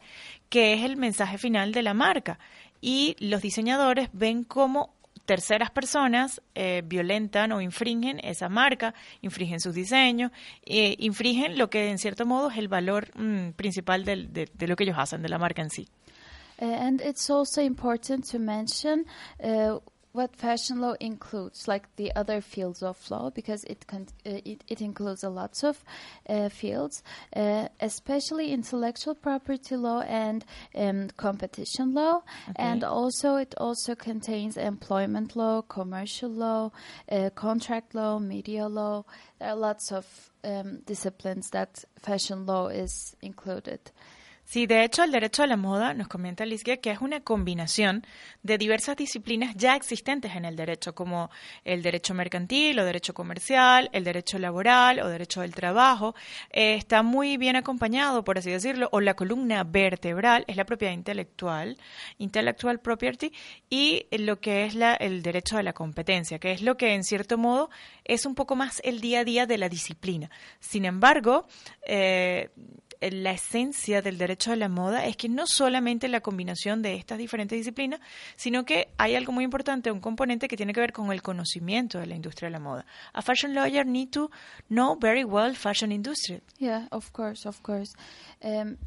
que 0.49 0.73
es 0.73 0.83
el 0.83 0.97
mensaje 0.97 1.37
final 1.37 1.71
de 1.71 1.83
la 1.83 1.93
marca. 1.93 2.39
Y 2.81 3.15
los 3.19 3.41
diseñadores 3.41 4.09
ven 4.13 4.43
cómo 4.43 4.93
terceras 5.33 5.69
personas 5.69 6.41
eh, 6.55 6.81
violentan 6.83 7.51
o 7.51 7.61
infringen 7.61 8.19
esa 8.23 8.49
marca, 8.49 8.95
infringen 9.21 9.59
sus 9.59 9.75
diseños, 9.75 10.31
eh, 10.65 10.95
infringen 10.97 11.55
lo 11.59 11.69
que 11.69 11.91
en 11.91 11.99
cierto 11.99 12.25
modo 12.25 12.49
es 12.49 12.57
el 12.57 12.67
valor 12.67 13.11
mm, 13.15 13.51
principal 13.61 14.05
del- 14.05 14.33
de, 14.33 14.67
lo 14.67 14.75
que 14.75 14.85
ellos 14.85 14.97
hacen, 14.97 15.21
de 15.21 15.29
la 15.29 15.37
marca 15.37 15.61
en 15.61 15.69
sí. 15.69 15.87
Uh, 16.61 16.65
and 16.87 17.01
also 17.29 17.61
important 17.61 18.25
to 18.31 18.39
mention 18.39 19.05
uh, 19.39 19.79
what 20.19 20.35
fashion 20.35 20.81
law 20.81 20.95
includes, 20.99 21.65
like 21.65 21.87
the 21.95 22.13
other 22.13 22.41
fields 22.41 22.83
of 22.83 22.97
law, 23.09 23.29
because 23.29 23.63
it 23.63 23.85
uh, 23.93 23.99
it, 24.25 24.65
it 24.67 24.81
includes 24.81 25.23
a 25.23 25.29
lots 25.29 25.63
of 25.63 25.81
uh, 26.27 26.49
fields, 26.49 27.01
uh, 27.33 27.69
especially 27.79 28.51
intellectual 28.51 29.15
property 29.15 29.77
law 29.77 30.01
and 30.01 30.43
um, 30.75 31.09
competition 31.15 31.93
law, 31.93 32.21
and 32.57 32.83
also 32.83 33.37
it 33.37 33.55
also 33.57 33.95
contains 33.95 34.57
employment 34.57 35.37
law, 35.37 35.61
commercial 35.61 36.29
law, 36.29 36.69
uh, 37.09 37.29
contract 37.29 37.95
law, 37.95 38.19
media 38.19 38.67
law. 38.67 39.05
There 39.39 39.49
are 39.51 39.55
lots 39.55 39.89
of 39.93 40.05
um, 40.43 40.81
disciplines 40.85 41.49
that 41.51 41.85
fashion 41.97 42.45
law 42.45 42.67
is 42.67 43.15
included. 43.21 43.79
Sí, 44.51 44.65
de 44.65 44.83
hecho, 44.83 45.03
el 45.03 45.11
derecho 45.11 45.43
a 45.43 45.45
la 45.45 45.57
moda, 45.57 45.93
nos 45.93 46.07
comenta 46.07 46.43
Lisgia, 46.43 46.77
que 46.77 46.89
es 46.89 47.01
una 47.01 47.19
combinación 47.19 48.03
de 48.41 48.57
diversas 48.57 48.97
disciplinas 48.97 49.53
ya 49.55 49.75
existentes 49.75 50.35
en 50.35 50.43
el 50.43 50.55
derecho, 50.55 50.95
como 50.95 51.29
el 51.63 51.83
derecho 51.83 52.15
mercantil 52.15 52.79
o 52.79 52.83
derecho 52.83 53.13
comercial, 53.13 53.91
el 53.93 54.03
derecho 54.03 54.39
laboral 54.39 55.01
o 55.01 55.07
derecho 55.07 55.41
del 55.41 55.53
trabajo. 55.53 56.15
Eh, 56.49 56.73
está 56.73 57.03
muy 57.03 57.37
bien 57.37 57.57
acompañado, 57.57 58.23
por 58.23 58.39
así 58.39 58.49
decirlo, 58.49 58.89
o 58.91 59.01
la 59.01 59.13
columna 59.13 59.63
vertebral 59.63 60.45
es 60.47 60.57
la 60.57 60.65
propiedad 60.65 60.95
intelectual, 60.95 61.77
intellectual 62.17 62.79
property, 62.79 63.31
y 63.69 64.07
lo 64.17 64.39
que 64.39 64.65
es 64.65 64.73
la, 64.73 64.95
el 64.95 65.21
derecho 65.21 65.59
a 65.59 65.61
la 65.61 65.73
competencia, 65.73 66.39
que 66.39 66.53
es 66.53 66.63
lo 66.63 66.75
que 66.75 66.95
en 66.95 67.03
cierto 67.03 67.37
modo 67.37 67.69
es 68.03 68.25
un 68.25 68.33
poco 68.33 68.55
más 68.55 68.81
el 68.83 68.99
día 68.99 69.19
a 69.19 69.25
día 69.25 69.45
de 69.45 69.59
la 69.59 69.69
disciplina. 69.69 70.31
Sin 70.59 70.85
embargo, 70.85 71.45
eh, 71.85 72.49
la 73.01 73.31
esencia 73.31 74.01
del 74.01 74.17
derecho 74.17 74.51
a 74.51 74.55
la 74.55 74.67
moda 74.69 75.05
es 75.05 75.15
que 75.15 75.29
no 75.29 75.47
solamente 75.47 76.07
la 76.07 76.21
combinación 76.21 76.81
de 76.81 76.95
estas 76.95 77.17
diferentes 77.17 77.57
disciplinas, 77.57 77.99
sino 78.35 78.65
que 78.65 78.89
hay 78.97 79.15
algo 79.15 79.31
muy 79.31 79.43
importante, 79.43 79.91
un 79.91 80.01
componente 80.01 80.47
que 80.47 80.57
tiene 80.57 80.73
que 80.73 80.81
ver 80.81 80.93
con 80.93 81.11
el 81.11 81.21
conocimiento 81.21 81.99
de 81.99 82.07
la 82.07 82.15
industria 82.15 82.47
de 82.47 82.53
la 82.53 82.59
moda. 82.59 82.85
A 83.13 83.21
fashion 83.21 83.53
lawyer 83.53 83.85
need 83.85 84.09
to 84.09 84.29
know 84.67 84.97
very 84.99 85.23
well 85.23 85.55
fashion 85.55 85.91
industry. 85.91 86.41
Yeah, 86.57 86.87
of 86.91 87.11
course, 87.13 87.47
of 87.47 87.61
course. 87.61 87.93
Um, 88.43 88.77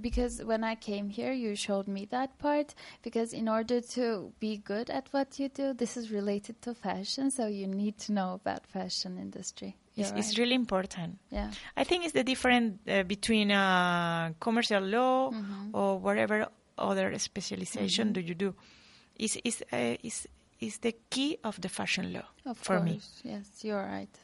because 0.00 0.42
when 0.42 0.64
I 0.64 0.74
came 0.74 1.08
here, 1.10 1.32
you 1.32 1.54
showed 1.54 1.86
me 1.86 2.06
that 2.06 2.38
part. 2.38 2.74
Because 3.02 3.32
in 3.32 3.48
order 3.48 3.80
to 3.94 4.32
be 4.40 4.56
good 4.56 4.90
at 4.90 5.08
what 5.12 5.38
you 5.38 5.48
do, 5.48 5.74
this 5.74 5.96
is 5.96 6.10
related 6.10 6.60
to 6.62 6.74
fashion, 6.74 7.30
so 7.30 7.46
you 7.46 7.66
need 7.66 7.98
to 7.98 8.12
know 8.12 8.32
about 8.34 8.66
fashion 8.66 9.18
industry. 9.18 9.76
It's, 10.00 10.08
You're 10.10 10.18
it's 10.18 10.38
really 10.38 10.54
important. 10.54 11.18
Yeah. 11.30 11.50
I 11.76 11.84
think 11.84 12.04
it's 12.04 12.14
the 12.14 12.24
difference 12.24 12.78
uh, 12.88 13.02
between 13.04 13.50
uh, 13.50 14.32
commercial 14.40 14.82
law 14.82 15.30
Mhm. 15.30 15.70
or 15.72 15.98
whatever 15.98 16.46
other 16.78 17.18
specialization 17.18 18.08
Mhm. 18.08 18.12
do 18.14 18.20
you 18.20 18.34
do. 18.34 18.54
Is 19.18 19.36
is 19.44 19.62
uh, 19.72 19.96
is 20.02 20.26
is 20.60 20.78
the 20.78 20.92
key 21.10 21.38
of 21.44 21.60
the 21.60 21.68
fashion 21.68 22.12
law 22.12 22.24
Of 22.44 22.58
for 22.58 22.76
course, 22.78 23.22
me. 23.24 23.30
yes, 23.32 23.64
you're 23.64 23.84
right. 23.84 24.18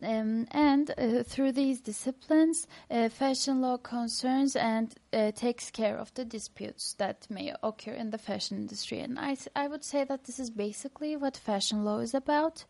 Um, 0.00 0.46
and 0.52 0.90
uh, 0.96 1.24
through 1.24 1.52
these 1.52 1.80
disciplines, 1.80 2.68
uh, 2.88 3.08
fashion 3.08 3.60
law 3.60 3.78
concerns 3.78 4.54
and 4.54 4.94
uh, 5.12 5.32
takes 5.32 5.72
care 5.72 5.96
of 5.98 6.14
the 6.14 6.24
disputes 6.24 6.94
that 6.98 7.26
may 7.28 7.52
occur 7.64 7.94
in 7.94 8.10
the 8.10 8.18
fashion 8.18 8.58
industry. 8.58 9.00
And 9.00 9.18
I, 9.18 9.36
I 9.56 9.66
would 9.66 9.82
say 9.82 10.04
that 10.04 10.22
this 10.24 10.38
is 10.38 10.50
basically 10.50 11.16
what 11.16 11.36
fashion 11.36 11.84
law 11.84 11.98
is 11.98 12.14
about. 12.14 12.64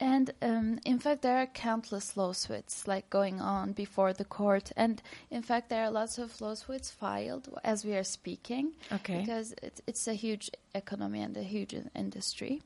And 0.00 0.32
um, 0.42 0.78
in 0.84 0.98
fact, 0.98 1.22
there 1.22 1.38
are 1.38 1.46
countless 1.46 2.16
lawsuits 2.16 2.86
like 2.86 3.10
going 3.10 3.40
on 3.40 3.72
before 3.72 4.12
the 4.12 4.24
court. 4.24 4.72
And 4.76 5.02
in 5.30 5.42
fact, 5.42 5.68
there 5.68 5.84
are 5.84 5.90
lots 5.90 6.18
of 6.18 6.40
lawsuits 6.40 6.90
filed 6.90 7.48
as 7.64 7.84
we 7.84 7.94
are 7.96 8.04
speaking 8.04 8.72
Okay. 8.92 9.20
because 9.20 9.54
it's, 9.62 9.80
it's 9.86 10.08
a 10.08 10.14
huge 10.14 10.50
economy 10.74 11.22
and 11.22 11.36
a 11.36 11.42
huge 11.42 11.74
industry. 11.94 12.62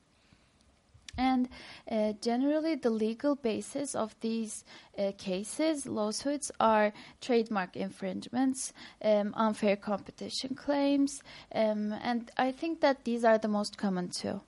And 1.19 1.49
uh, 1.91 2.15
generally, 2.23 2.75
the 2.75 2.89
legal 2.91 3.35
basis 3.35 3.95
of 3.95 4.15
these 4.21 4.65
uh, 4.99 5.13
cases, 5.19 5.87
lawsuits, 5.87 6.51
are 6.59 6.95
trademark 7.21 7.77
infringements, 7.77 8.73
um, 9.05 9.35
unfair 9.37 9.77
competition 9.77 10.55
claims, 10.55 11.23
um, 11.55 11.93
and 12.03 12.31
I 12.39 12.51
think 12.51 12.81
that 12.81 13.05
these 13.05 13.25
are 13.25 13.37
the 13.37 13.49
most 13.49 13.77
common 13.77 14.09
too. 14.09 14.41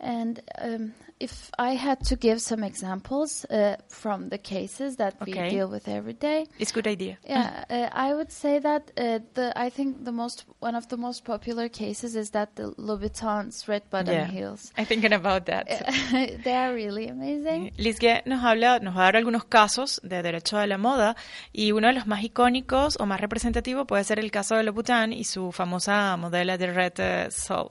And 0.00 0.40
um, 0.60 0.92
if 1.20 1.50
I 1.58 1.76
had 1.76 2.04
to 2.08 2.16
give 2.16 2.40
some 2.42 2.62
examples 2.66 3.44
uh, 3.46 3.76
from 3.88 4.28
the 4.28 4.36
cases 4.38 4.96
that 4.96 5.14
Okay. 5.22 5.44
we 5.44 5.50
deal 5.50 5.68
with 5.68 5.88
every 5.88 6.12
day, 6.14 6.46
It's 6.58 6.72
a 6.72 6.74
good 6.74 6.86
idea. 6.86 7.16
yeah, 7.24 7.64
uh, 7.70 7.88
I 7.92 8.12
would 8.12 8.30
say 8.30 8.58
that 8.58 8.90
uh, 8.98 9.20
the 9.34 9.52
I 9.56 9.70
think 9.70 10.04
the 10.04 10.12
most 10.12 10.44
one 10.60 10.74
of 10.76 10.88
the 10.88 10.96
most 10.96 11.24
popular 11.24 11.68
cases 11.70 12.16
is 12.16 12.30
that 12.32 12.56
the 12.56 12.74
Louboutins 12.76 13.66
red 13.68 13.82
bottom 13.88 14.12
Yeah. 14.14 14.26
heels. 14.26 14.72
I'm 14.76 14.84
thinking 14.86 15.12
about 15.14 15.46
that. 15.46 15.66
they 16.44 16.54
are 16.54 16.74
really 16.74 17.08
amazing. 17.08 17.72
Lizzie 17.78 18.22
nos 18.26 18.42
habla, 18.44 18.80
nos 18.80 18.94
va 18.96 19.02
a 19.02 19.04
dar 19.12 19.16
algunos 19.16 19.44
casos 19.44 20.00
de 20.02 20.22
derecho 20.22 20.58
de 20.58 20.66
la 20.66 20.76
moda 20.76 21.14
y 21.52 21.72
uno 21.72 21.86
de 21.86 21.94
los 21.94 22.06
más 22.06 22.22
icónicos 22.24 22.96
o 23.00 23.06
más 23.06 23.20
representativos 23.20 23.86
puede 23.86 24.04
ser 24.04 24.18
el 24.18 24.30
caso 24.30 24.56
de 24.56 24.64
Louboutin 24.64 25.12
y 25.12 25.24
su 25.24 25.52
famosa 25.52 26.16
modelo 26.16 26.58
de 26.58 26.66
Red 26.72 26.92
eh, 26.98 27.28
Soul. 27.30 27.70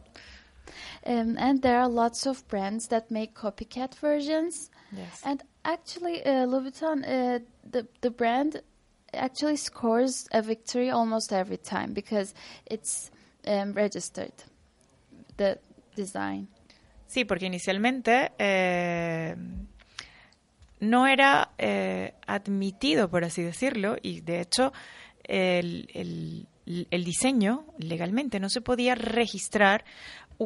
Um, 1.05 1.35
and 1.37 1.61
there 1.61 1.79
are 1.79 1.89
lots 1.89 2.25
of 2.25 2.47
brands 2.47 2.87
that 2.87 3.11
make 3.11 3.33
copycat 3.33 3.93
versions. 3.95 4.69
Yes. 4.91 5.21
And 5.25 5.43
actually, 5.65 6.23
uh, 6.25 6.45
Louboutin, 6.47 7.03
uh, 7.03 7.39
the 7.69 7.85
the 8.01 8.09
brand, 8.09 8.61
actually 9.13 9.57
scores 9.57 10.27
a 10.31 10.41
victory 10.41 10.89
almost 10.89 11.33
every 11.33 11.57
time 11.57 11.93
because 11.93 12.33
it's 12.65 13.11
um, 13.45 13.73
registered. 13.73 14.31
The 15.37 15.57
design. 15.95 16.47
Sí, 17.07 17.25
porque 17.25 17.45
inicialmente 17.47 18.31
eh, 18.39 19.35
no 20.79 21.05
era 21.07 21.49
eh, 21.57 22.13
admitido, 22.27 23.09
por 23.09 23.23
así 23.23 23.41
decirlo, 23.43 23.97
y 24.01 24.21
de 24.21 24.41
hecho 24.41 24.73
el, 25.23 25.87
el- 25.93 26.47
el 26.65 27.03
diseño 27.03 27.65
legalmente 27.77 28.39
no 28.39 28.47
se 28.49 28.61
podía 28.61 28.95
registrar 28.95 29.83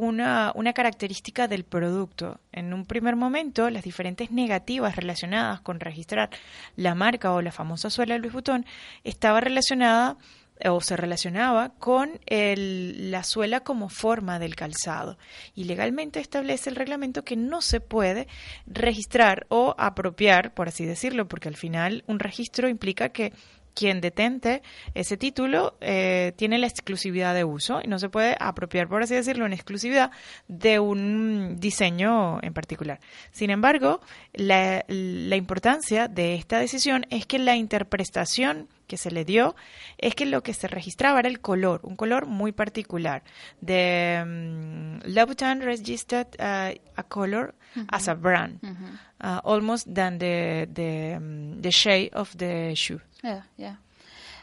una, 0.05 0.51
una 0.55 0.73
característica 0.73 1.47
del 1.47 1.63
producto. 1.63 2.39
En 2.51 2.73
un 2.73 2.85
primer 2.85 3.15
momento, 3.15 3.69
las 3.69 3.83
diferentes 3.83 4.31
negativas 4.31 4.95
relacionadas 4.95 5.61
con 5.61 5.79
registrar 5.79 6.29
la 6.75 6.95
marca 6.95 7.31
o 7.33 7.41
la 7.41 7.51
famosa 7.51 7.89
suela 7.89 8.17
Louis 8.17 8.33
Vuitton 8.33 8.65
estaba 9.03 9.39
relacionada 9.41 10.17
o 10.65 10.81
se 10.81 10.97
relacionaba 10.97 11.69
con 11.77 12.19
el- 12.25 13.11
la 13.11 13.23
suela 13.23 13.59
como 13.59 13.89
forma 13.89 14.39
del 14.39 14.55
calzado. 14.55 15.17
Y 15.53 15.65
legalmente 15.65 16.19
establece 16.19 16.71
el 16.71 16.75
reglamento 16.75 17.23
que 17.23 17.35
no 17.35 17.61
se 17.61 17.79
puede 17.79 18.27
registrar 18.65 19.45
o 19.49 19.75
apropiar, 19.77 20.53
por 20.55 20.67
así 20.67 20.85
decirlo, 20.85 21.27
porque 21.27 21.47
al 21.49 21.55
final 21.55 22.03
un 22.07 22.17
registro 22.19 22.69
implica 22.69 23.09
que 23.09 23.33
quien 23.77 24.01
detente 24.01 24.63
ese 24.95 25.17
título 25.17 25.77
eh, 25.81 26.33
tiene 26.35 26.57
la 26.57 26.65
exclusividad 26.65 27.35
de 27.35 27.43
uso 27.43 27.79
y 27.83 27.87
no 27.87 27.99
se 27.99 28.09
puede 28.09 28.35
apropiar, 28.39 28.87
por 28.87 29.03
así 29.03 29.13
decirlo, 29.13 29.45
en 29.45 29.53
exclusividad 29.53 30.09
de 30.47 30.79
un 30.79 31.57
diseño 31.59 32.39
en 32.41 32.55
particular. 32.55 32.99
Sin 33.31 33.51
embargo, 33.51 34.01
la, 34.33 34.83
importancia 34.89 36.07
de 36.07 36.33
esta 36.33 36.57
decisión 36.57 37.05
es 37.11 37.27
que 37.27 37.37
la 37.37 37.55
interpretación 37.55 38.67
que 38.87 38.97
se 38.97 39.11
le 39.11 39.25
dio 39.25 39.55
es 39.99 40.15
que 40.15 40.25
lo 40.25 40.41
que 40.41 40.55
se 40.55 40.67
registraba 40.67 41.19
era 41.19 41.29
el 41.29 41.39
color, 41.39 41.81
un 41.83 41.95
color 41.95 42.25
muy 42.25 42.53
particular. 42.53 43.21
The 43.63 44.23
um, 44.23 44.99
Louboutin 45.03 45.61
registered 45.61 46.27
uh, 46.39 46.79
a 46.95 47.03
color 47.03 47.53
as 47.89 48.07
a 48.07 48.15
brand, 48.15 48.59
Mhm. 48.61 48.97
uh, 49.21 49.41
almost 49.43 49.93
than 49.93 50.17
the 50.19 50.67
the, 50.73 51.15
um, 51.17 51.61
the 51.61 51.71
shade 51.71 52.09
of 52.13 52.35
the 52.37 52.73
shoe. 52.75 52.99
Yeah, 53.23 53.41
yeah. 53.57 53.75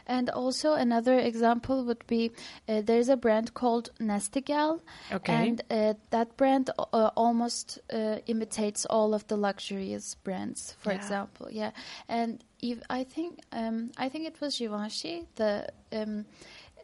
And 0.07 0.29
also 0.29 0.73
another 0.73 1.17
example 1.17 1.83
would 1.85 2.05
be 2.07 2.31
uh, 2.69 2.81
there's 2.85 3.09
a 3.09 3.15
brand 3.17 3.53
called 3.53 3.89
Nestigal, 3.99 4.79
Okay. 5.11 5.33
and 5.33 5.61
uh, 5.71 5.93
that 6.11 6.37
brand 6.37 6.69
uh, 6.77 7.09
almost 7.15 7.79
uh, 7.91 8.17
imitates 8.27 8.85
all 8.89 9.13
of 9.15 9.25
the 9.27 9.35
luxurious 9.37 10.15
brands. 10.23 10.75
For 10.79 10.91
Yeah. 10.91 10.97
example, 10.99 11.47
yeah, 11.51 11.71
and 12.07 12.43
ev- 12.61 12.83
I 12.89 13.03
think 13.03 13.39
um, 13.51 13.89
I 13.97 14.09
think 14.09 14.27
it 14.27 14.39
was 14.41 14.57
Givenchy 14.59 15.25
the. 15.35 15.67
Um, 15.91 16.25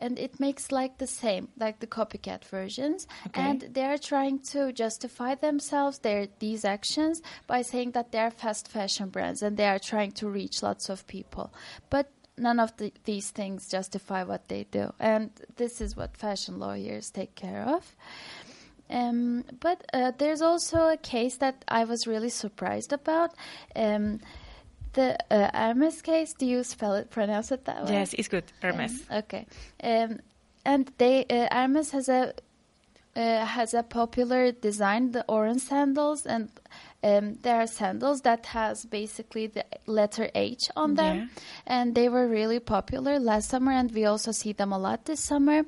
and 0.02 0.18
it 0.20 0.40
makes 0.40 0.72
like 0.72 0.98
the 0.98 1.08
same, 1.08 1.48
like 1.58 1.80
the 1.80 1.88
copycat 1.88 2.44
versions, 2.46 3.08
Okay. 3.28 3.42
and 3.42 3.62
they 3.62 3.86
are 3.86 3.98
trying 3.98 4.40
to 4.52 4.74
justify 4.74 5.36
themselves, 5.36 6.00
their 6.00 6.28
these 6.40 6.66
actions, 6.66 7.22
by 7.48 7.62
saying 7.62 7.92
that 7.92 8.12
they 8.12 8.20
are 8.20 8.32
fast 8.32 8.68
fashion 8.68 9.10
brands 9.10 9.42
and 9.44 9.56
they 9.56 9.68
are 9.68 9.80
trying 9.80 10.12
to 10.14 10.28
reach 10.28 10.64
lots 10.64 10.90
of 10.90 11.06
people. 11.08 11.54
But 11.90 12.10
none 12.38 12.60
of 12.60 12.76
the, 12.78 12.92
these 13.06 13.30
things 13.30 13.70
justify 13.70 14.24
what 14.24 14.48
they 14.48 14.66
do, 14.72 14.94
and 15.00 15.30
this 15.58 15.80
is 15.80 15.96
what 15.96 16.18
fashion 16.18 16.60
lawyers 16.60 17.12
take 17.12 17.36
care 17.36 17.64
of. 17.64 17.96
Um, 18.90 19.46
but 19.62 19.86
uh, 19.94 20.12
there's 20.18 20.42
also 20.42 20.90
a 20.90 20.98
case 20.98 21.38
that 21.38 21.64
I 21.68 21.86
was 21.86 22.08
really 22.08 22.30
surprised 22.30 22.92
about. 22.92 23.32
Um, 23.76 24.20
the 24.94 25.18
uh, 25.32 25.50
Hermes 25.54 26.02
case. 26.02 26.34
Do 26.34 26.46
you 26.46 26.64
spell 26.64 26.94
it, 26.96 27.10
pronounce 27.10 27.52
it 27.52 27.66
that 27.66 27.86
way? 27.86 27.94
Yes, 27.94 28.14
it's 28.14 28.28
good. 28.28 28.44
Hermes. 28.62 29.04
Um, 29.10 29.18
okay. 29.20 29.46
Um, 29.84 30.20
and 30.66 30.92
they 30.98 31.26
uh, 31.30 31.48
Hermes 31.52 31.92
has 31.92 32.10
a 32.10 32.34
uh, 33.16 33.46
has 33.46 33.74
a 33.74 33.84
popular 33.84 34.52
design, 34.52 35.12
the 35.12 35.26
orange 35.28 35.62
sandals, 35.64 36.26
and 36.26 36.50
um, 37.04 37.34
there 37.42 37.58
are 37.58 37.68
sandals 37.68 38.22
that 38.22 38.46
has 38.46 38.86
basically 38.86 39.48
the 39.48 39.66
letter 39.86 40.30
H 40.34 40.62
on 40.78 40.94
them, 40.96 41.18
Yeah. 41.18 41.28
and 41.68 41.94
they 41.96 42.08
were 42.08 42.28
really 42.28 42.60
popular 42.60 43.20
last 43.20 43.50
summer, 43.50 43.74
and 43.74 43.92
we 43.92 44.06
also 44.06 44.32
see 44.32 44.54
them 44.54 44.72
a 44.72 44.78
lot 44.78 45.06
this 45.06 45.20
summer. 45.20 45.64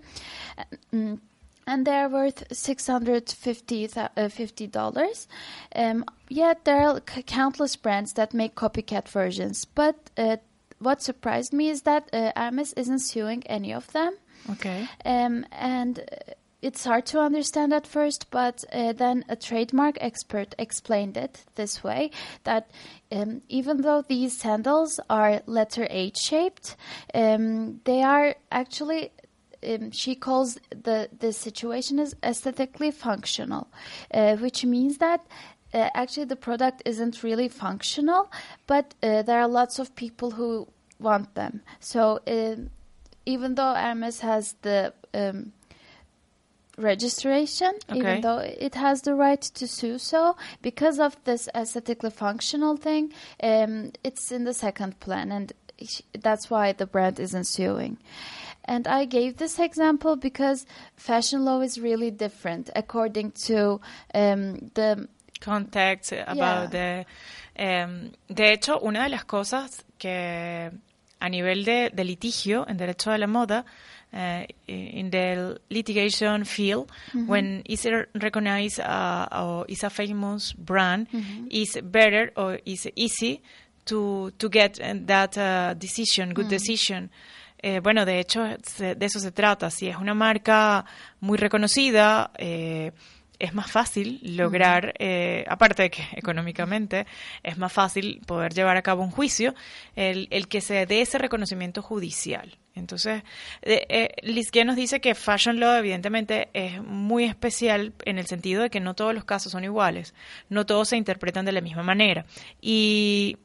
Mm, 0.93 1.19
and 1.65 1.85
they're 1.85 2.09
worth 2.09 2.43
six 2.51 2.87
hundred 2.87 3.29
fifty 3.29 3.89
uh, 3.95 4.29
fifty 4.29 4.67
dollars. 4.67 5.27
Um, 5.75 6.05
yet 6.29 6.65
there 6.65 6.81
are 6.81 7.01
c- 7.09 7.23
countless 7.23 7.75
brands 7.75 8.13
that 8.13 8.33
make 8.33 8.55
copycat 8.55 9.07
versions. 9.07 9.65
But 9.65 9.95
uh, 10.17 10.37
what 10.79 11.01
surprised 11.01 11.53
me 11.53 11.69
is 11.69 11.83
that 11.83 12.09
uh, 12.13 12.31
Hermes 12.35 12.73
isn't 12.73 12.99
suing 12.99 13.43
any 13.47 13.73
of 13.73 13.91
them. 13.93 14.15
Okay. 14.51 14.87
Um, 15.05 15.45
and 15.51 15.99
uh, 15.99 16.33
it's 16.61 16.85
hard 16.85 17.05
to 17.07 17.19
understand 17.19 17.73
at 17.73 17.87
first, 17.87 18.31
but 18.31 18.63
uh, 18.71 18.93
then 18.93 19.25
a 19.27 19.35
trademark 19.35 19.97
expert 19.99 20.55
explained 20.57 21.17
it 21.17 21.43
this 21.55 21.83
way 21.83 22.11
that 22.43 22.71
um, 23.11 23.41
even 23.49 23.81
though 23.81 24.01
these 24.01 24.37
sandals 24.37 24.99
are 25.09 25.41
letter 25.45 25.87
H 25.89 26.17
shaped, 26.17 26.75
um, 27.13 27.81
they 27.85 28.01
are 28.01 28.35
actually. 28.51 29.11
Um, 29.65 29.91
she 29.91 30.15
calls 30.15 30.57
the 30.69 31.09
the 31.19 31.31
situation 31.33 31.99
is 31.99 32.15
aesthetically 32.23 32.91
functional, 32.91 33.67
uh, 34.13 34.35
which 34.37 34.65
means 34.65 34.97
that 34.97 35.25
uh, 35.73 35.89
actually 35.93 36.25
the 36.25 36.35
product 36.35 36.81
isn't 36.85 37.23
really 37.23 37.49
functional, 37.49 38.31
but 38.67 38.93
uh, 39.03 39.21
there 39.23 39.39
are 39.39 39.47
lots 39.47 39.79
of 39.79 39.95
people 39.95 40.31
who 40.31 40.67
want 40.99 41.33
them. 41.35 41.61
So 41.79 42.19
um 42.27 42.69
even 43.25 43.55
though 43.55 43.73
Hermes 43.73 44.19
has 44.19 44.55
the 44.63 44.93
um, 45.13 45.53
registration, 46.77 47.71
Okay. 47.89 47.99
even 47.99 48.21
though 48.21 48.39
it 48.39 48.75
has 48.75 49.01
the 49.03 49.15
right 49.15 49.41
to 49.41 49.67
sue 49.67 49.97
so, 49.97 50.35
because 50.61 50.99
of 50.99 51.15
this 51.23 51.47
aesthetically 51.55 52.09
functional 52.09 52.77
thing, 52.77 53.13
um, 53.41 53.91
it's 54.03 54.31
in 54.31 54.43
the 54.43 54.53
second 54.53 54.99
plan, 54.99 55.31
and 55.31 55.53
that's 56.19 56.49
why 56.49 56.73
the 56.73 56.85
brand 56.85 57.19
isn't 57.19 57.45
suing. 57.45 57.97
And 58.65 58.87
I 58.87 59.05
gave 59.05 59.37
this 59.37 59.59
example 59.59 60.15
because 60.15 60.65
fashion 60.95 61.43
law 61.43 61.61
is 61.61 61.77
really 61.77 62.11
different 62.11 62.69
according 62.75 63.31
to 63.47 63.79
um, 64.13 64.71
the 64.73 65.07
context 65.41 66.13
about 66.13 66.71
the 66.71 67.05
em, 67.55 68.11
de 68.29 68.53
hecho 68.53 68.79
una 68.81 69.03
de 69.03 69.09
las 69.09 69.25
cosas 69.25 69.83
que 69.97 70.71
a 71.19 71.29
nivel 71.29 71.65
de, 71.65 71.89
de 71.89 72.03
litigio 72.05 72.65
en 72.67 72.77
derecho 72.77 73.11
de 73.11 73.17
la 73.17 73.27
moda 73.27 73.65
eh, 74.13 74.47
in 74.67 75.09
the 75.11 75.59
litigation 75.69 76.45
field 76.45 76.89
Mhm. 77.13 77.27
when 77.27 77.61
is 77.65 77.85
it 77.85 77.93
recognized 78.13 78.79
uh, 78.79 79.27
or 79.31 79.65
is 79.67 79.83
a 79.83 79.89
famous 79.89 80.53
brand 80.53 81.07
Mhm. 81.11 81.47
is 81.49 81.77
better 81.83 82.31
or 82.37 82.59
is 82.65 82.87
easy 82.95 83.41
to 83.85 84.31
to 84.37 84.47
get 84.49 84.79
uh, 84.79 84.93
that 85.05 85.37
uh, 85.37 85.73
decision 85.77 86.33
good 86.33 86.45
Mm. 86.45 86.49
decision 86.49 87.09
eh, 87.63 87.79
bueno, 87.81 88.05
de 88.05 88.19
hecho, 88.19 88.45
se- 88.63 88.93
de 88.95 89.05
eso 89.05 89.19
se 89.19 89.31
trata. 89.31 89.71
Si 89.71 89.87
es 89.87 89.97
una 89.97 90.13
marca 90.13 90.85
muy 91.19 91.37
reconocida, 91.37 92.31
eh, 92.37 92.91
es 93.39 93.53
más 93.53 93.69
fácil 93.71 94.19
lograr, 94.23 94.93
eh, 94.99 95.43
aparte 95.49 95.83
de 95.83 95.89
que 95.89 96.03
económicamente 96.15 97.05
es 97.41 97.57
más 97.57 97.73
fácil 97.73 98.21
poder 98.25 98.53
llevar 98.53 98.77
a 98.77 98.81
cabo 98.83 99.01
un 99.03 99.11
juicio, 99.11 99.55
el, 99.95 100.27
el 100.29 100.47
que 100.47 100.61
se 100.61 100.85
dé 100.85 101.01
ese 101.01 101.17
reconocimiento 101.17 101.81
judicial. 101.81 102.57
Entonces, 102.75 103.21
eh, 103.61 103.85
eh, 104.23 104.63
nos 104.65 104.75
dice 104.75 104.99
que 104.99 105.13
Fashion 105.13 105.59
Law 105.59 105.75
evidentemente 105.77 106.49
es 106.53 106.81
muy 106.81 107.23
especial 107.25 107.93
en 108.05 108.17
el 108.17 108.25
sentido 108.27 108.63
de 108.63 108.69
que 108.69 108.79
no 108.79 108.93
todos 108.95 109.13
los 109.13 109.25
casos 109.25 109.51
son 109.51 109.63
iguales, 109.63 110.13
no 110.49 110.65
todos 110.65 110.89
se 110.89 110.97
interpretan 110.97 111.45
de 111.45 111.51
la 111.51 111.61
misma 111.61 111.83
manera. 111.83 112.25
Y 112.61 113.37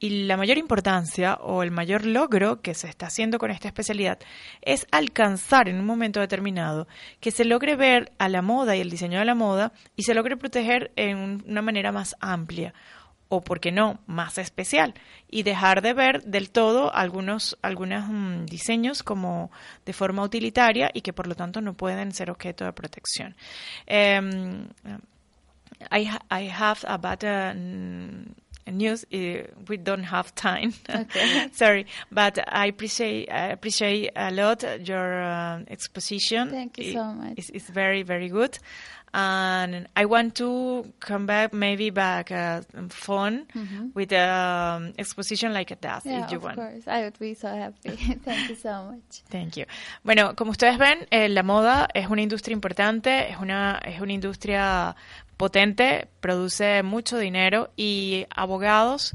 y 0.00 0.24
la 0.24 0.38
mayor 0.38 0.56
importancia 0.58 1.34
o 1.34 1.62
el 1.62 1.70
mayor 1.70 2.06
logro 2.06 2.62
que 2.62 2.74
se 2.74 2.88
está 2.88 3.06
haciendo 3.06 3.38
con 3.38 3.50
esta 3.50 3.68
especialidad 3.68 4.18
es 4.62 4.86
alcanzar 4.90 5.68
en 5.68 5.78
un 5.78 5.84
momento 5.84 6.20
determinado 6.20 6.88
que 7.20 7.30
se 7.30 7.44
logre 7.44 7.76
ver 7.76 8.10
a 8.18 8.30
la 8.30 8.40
moda 8.40 8.74
y 8.74 8.80
el 8.80 8.90
diseño 8.90 9.18
de 9.18 9.26
la 9.26 9.34
moda 9.34 9.72
y 9.96 10.04
se 10.04 10.14
logre 10.14 10.38
proteger 10.38 10.90
en 10.96 11.44
una 11.46 11.60
manera 11.60 11.92
más 11.92 12.16
amplia 12.20 12.74
o, 13.28 13.42
por 13.42 13.60
qué 13.60 13.70
no, 13.70 14.00
más 14.06 14.38
especial, 14.38 14.92
y 15.30 15.44
dejar 15.44 15.82
de 15.82 15.92
ver 15.92 16.24
del 16.24 16.50
todo 16.50 16.92
algunos, 16.92 17.56
algunos 17.62 18.08
mm, 18.08 18.46
diseños 18.46 19.04
como 19.04 19.52
de 19.86 19.92
forma 19.92 20.24
utilitaria 20.24 20.90
y 20.92 21.02
que 21.02 21.12
por 21.12 21.28
lo 21.28 21.36
tanto 21.36 21.60
no 21.60 21.74
pueden 21.74 22.10
ser 22.10 22.28
objeto 22.28 22.64
de 22.64 22.72
protección. 22.72 23.36
Em, 23.86 24.66
I, 25.92 26.10
I 26.28 26.48
have 26.48 26.80
a 26.88 26.96
bad 26.96 27.22
uh, 27.22 28.34
news. 28.70 29.04
Uh, 29.12 29.42
we 29.68 29.76
don't 29.76 30.04
have 30.04 30.34
time. 30.34 30.72
Okay. 30.88 31.48
Sorry, 31.52 31.86
but 32.10 32.38
I 32.48 32.66
appreciate 32.66 33.30
I 33.30 33.48
appreciate 33.48 34.10
a 34.16 34.30
lot 34.30 34.62
your 34.86 35.22
uh, 35.22 35.60
exposition. 35.68 36.50
Thank 36.50 36.78
you 36.78 36.92
so 36.92 37.04
much. 37.04 37.34
It's, 37.38 37.50
it's 37.50 37.68
very 37.70 38.02
very 38.02 38.28
good, 38.28 38.58
and 39.12 39.88
I 39.96 40.04
want 40.04 40.34
to 40.36 40.84
come 41.00 41.26
back 41.26 41.52
maybe 41.52 41.90
back 41.90 42.30
uh, 42.30 42.60
phone 42.90 43.46
Mhm. 43.54 43.90
with 43.94 44.12
an 44.12 44.94
exposition 44.98 45.52
like 45.52 45.74
that 45.80 46.04
Yeah, 46.04 46.24
if 46.24 46.30
you 46.30 46.38
of 46.38 46.44
want. 46.44 46.56
course. 46.56 46.86
I 46.86 47.02
would 47.02 47.18
be 47.18 47.34
so 47.34 47.48
happy. 47.48 47.96
Thank 48.24 48.48
you 48.50 48.54
so 48.56 48.84
much. 48.84 49.22
Thank 49.30 49.56
you. 49.56 49.64
Bueno, 50.04 50.34
como 50.36 50.52
ustedes 50.52 50.78
ven, 50.78 51.06
eh, 51.10 51.28
la 51.28 51.42
moda 51.42 51.88
es 51.94 52.08
una 52.08 52.22
industria 52.22 52.54
importante, 52.54 53.28
es 53.30 53.36
una, 53.40 53.80
es 53.84 54.00
una 54.00 54.12
industria 54.12 54.94
potente, 55.40 56.06
produce 56.20 56.82
mucho 56.82 57.16
dinero 57.16 57.70
y 57.74 58.26
abogados 58.28 59.14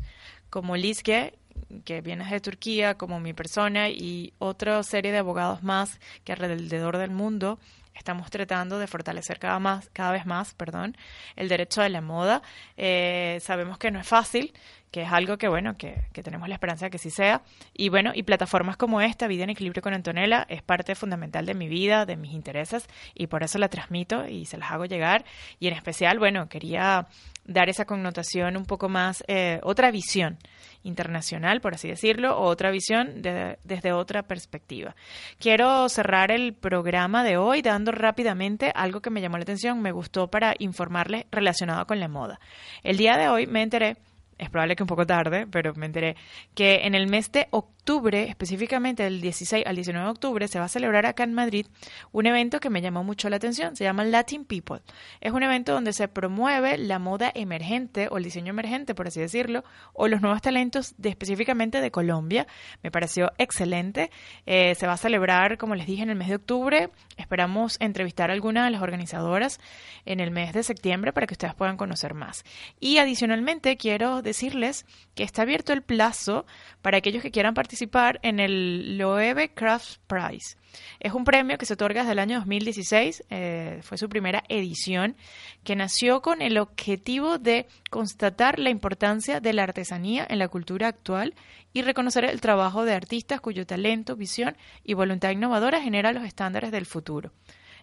como 0.50 0.76
Lizke, 0.76 1.38
que 1.84 2.02
viene 2.02 2.26
de 2.28 2.40
Turquía, 2.40 2.96
como 2.96 3.20
mi 3.20 3.34
persona 3.34 3.90
y 3.90 4.34
otra 4.40 4.82
serie 4.82 5.12
de 5.12 5.20
abogados 5.20 5.62
más 5.62 6.00
que 6.24 6.34
alrededor 6.34 6.98
del 6.98 7.12
mundo 7.12 7.60
estamos 7.94 8.32
tratando 8.32 8.80
de 8.80 8.88
fortalecer 8.88 9.38
cada 9.38 9.60
más, 9.60 9.88
cada 9.94 10.14
vez 10.14 10.26
más, 10.26 10.56
perdón, 10.56 10.98
el 11.36 11.48
derecho 11.48 11.84
de 11.84 11.90
la 11.90 12.02
moda. 12.02 12.42
Eh, 12.76 13.38
sabemos 13.42 13.78
que 13.78 13.92
no 13.92 14.00
es 14.00 14.08
fácil, 14.08 14.52
que 14.96 15.02
es 15.02 15.12
algo 15.12 15.38
que 15.38 15.50
bueno, 15.50 15.76
que, 15.76 16.06
que 16.14 16.24
tenemos 16.24 16.48
la 16.48 16.56
esperanza 16.56 16.86
de 16.86 16.90
que 16.90 16.98
sí 17.00 17.10
sea. 17.10 17.42
Y 17.74 17.90
bueno, 17.90 18.14
y 18.16 18.24
plataformas 18.24 18.78
como 18.78 19.02
esta, 19.02 19.28
Vida 19.28 19.44
en 19.44 19.50
Equilibrio 19.50 19.82
con 19.82 19.94
Antonella, 19.94 20.46
es 20.48 20.62
parte 20.62 20.96
fundamental 20.96 21.46
de 21.46 21.54
mi 21.54 21.68
vida, 21.68 22.06
de 22.06 22.16
mis 22.16 22.32
intereses, 22.32 22.88
y 23.14 23.28
por 23.28 23.44
eso 23.44 23.60
la 23.60 23.68
transmito 23.68 24.26
y 24.26 24.46
se 24.46 24.58
las 24.58 24.72
hago 24.72 24.86
llegar. 24.86 25.26
Y 25.60 25.68
en 25.68 25.74
especial, 25.74 26.18
bueno, 26.18 26.48
quería 26.48 27.08
dar 27.44 27.68
esa 27.68 27.84
connotación 27.84 28.56
un 28.56 28.66
poco 28.66 28.88
más, 28.88 29.22
eh, 29.28 29.60
otra 29.64 29.92
visión 29.92 30.38
internacional, 30.84 31.60
por 31.60 31.74
así 31.74 31.90
decirlo, 31.90 32.38
o 32.38 32.44
otra 32.46 32.72
visión 32.72 33.22
de- 33.22 33.58
desde 33.66 33.92
otra 33.92 34.24
perspectiva. 34.24 34.96
Quiero 35.40 35.90
cerrar 35.90 36.32
el 36.32 36.54
programa 36.54 37.26
de 37.26 37.36
hoy 37.36 37.62
dando 37.62 37.92
rápidamente 37.92 38.72
algo 38.74 39.02
que 39.02 39.10
me 39.10 39.20
llamó 39.20 39.36
la 39.36 39.44
atención, 39.44 39.82
me 39.82 39.92
gustó 39.92 40.30
para 40.30 40.56
informarles 40.60 41.26
relacionado 41.32 41.86
con 41.86 42.00
la 42.00 42.08
moda. 42.08 42.40
El 42.82 42.96
día 42.96 43.18
de 43.18 43.28
hoy 43.28 43.46
me 43.46 43.62
enteré 43.62 43.98
es 44.38 44.50
probable 44.50 44.76
que 44.76 44.84
un 44.84 44.88
poco 44.88 45.06
tarde, 45.06 45.48
pero 45.48 45.74
me 45.76 45.86
enteré 45.86 46.16
que 46.54 46.86
en 46.86 46.94
el 46.94 47.08
mes 47.08 47.32
de 47.32 47.48
octubre, 47.52 48.24
específicamente 48.28 49.04
del 49.04 49.22
16 49.22 49.66
al 49.66 49.76
19 49.76 50.06
de 50.06 50.12
octubre, 50.12 50.48
se 50.48 50.60
va 50.60 50.66
a 50.66 50.70
celebrar 50.70 51.06
acá 51.06 51.24
en 51.24 51.34
Madrid 51.34 51.68
un 52.12 52.26
evento 52.26 52.60
que 52.60 52.70
me 52.70 52.82
llamó 52.82 53.04
mucho 53.04 53.30
la 53.30 53.38
atención. 53.38 53.76
Se 53.76 53.86
llama 53.86 54.04
Latin 54.04 54.44
People. 54.44 54.82
Es 55.22 55.32
un 55.32 55.44
evento 55.44 55.74
donde 55.74 55.94
se 55.94 56.08
promueve 56.08 56.78
la 56.78 57.00
moda 57.00 57.32
emergente 57.34 58.10
o 58.12 58.18
el 58.18 58.24
diseño 58.26 58.50
emergente, 58.50 58.94
por 58.94 59.08
así 59.08 59.22
decirlo, 59.22 59.64
o 59.94 60.08
los 60.08 60.22
nuevos 60.22 60.42
talentos 60.42 60.96
de, 60.98 61.10
específicamente 61.10 61.80
de 61.80 61.92
Colombia. 61.92 62.46
Me 62.84 62.92
pareció 62.92 63.32
excelente. 63.38 64.12
Eh, 64.46 64.76
se 64.76 64.88
va 64.88 64.94
a 64.94 64.98
celebrar, 64.98 65.58
como 65.58 65.76
les 65.76 65.88
dije, 65.88 66.04
en 66.04 66.10
el 66.10 66.18
mes 66.18 66.28
de 66.28 66.36
octubre. 66.36 66.90
Esperamos 67.16 67.78
entrevistar 67.80 68.32
a 68.32 68.34
algunas 68.34 68.66
de 68.66 68.72
las 68.72 68.82
organizadoras 68.82 69.62
en 70.06 70.20
el 70.20 70.32
mes 70.32 70.54
de 70.54 70.64
septiembre 70.64 71.14
para 71.14 71.26
que 71.26 71.36
ustedes 71.36 71.54
puedan 71.54 71.78
conocer 71.78 72.14
más. 72.14 72.44
Y 72.82 72.98
adicionalmente 72.98 73.78
quiero 73.78 74.22
decirles 74.26 74.86
que 75.16 75.24
está 75.24 75.44
abierto 75.44 75.72
el 75.72 75.82
plazo 75.82 76.46
para 76.82 76.98
aquellos 76.98 77.24
que 77.24 77.32
quieran 77.32 77.54
participar 77.54 78.20
en 78.24 78.42
el 78.42 78.98
Loewe 78.98 79.54
Crafts 79.54 80.00
Prize. 80.08 80.58
Es 81.00 81.14
un 81.14 81.24
premio 81.24 81.58
que 81.58 81.66
se 81.66 81.76
otorga 81.76 82.02
desde 82.02 82.12
el 82.12 82.20
año 82.20 82.40
2016, 82.40 83.24
eh, 83.30 83.80
fue 83.82 83.98
su 83.98 84.10
primera 84.10 84.44
edición, 84.50 85.16
que 85.64 85.78
nació 85.78 86.22
con 86.22 86.42
el 86.42 86.58
objetivo 86.58 87.38
de 87.38 87.68
constatar 87.90 88.60
la 88.60 88.70
importancia 88.70 89.40
de 89.40 89.54
la 89.54 89.64
artesanía 89.64 90.28
en 90.30 90.40
la 90.40 90.50
cultura 90.50 90.90
actual 90.90 91.34
y 91.72 91.82
reconocer 91.82 92.26
el 92.26 92.42
trabajo 92.42 92.84
de 92.84 92.94
artistas 92.94 93.40
cuyo 93.40 93.66
talento, 93.66 94.16
visión 94.16 94.58
y 94.84 94.94
voluntad 94.94 95.32
innovadora 95.32 95.82
genera 95.82 96.12
los 96.12 96.26
estándares 96.26 96.72
del 96.72 96.86
futuro. 96.86 97.32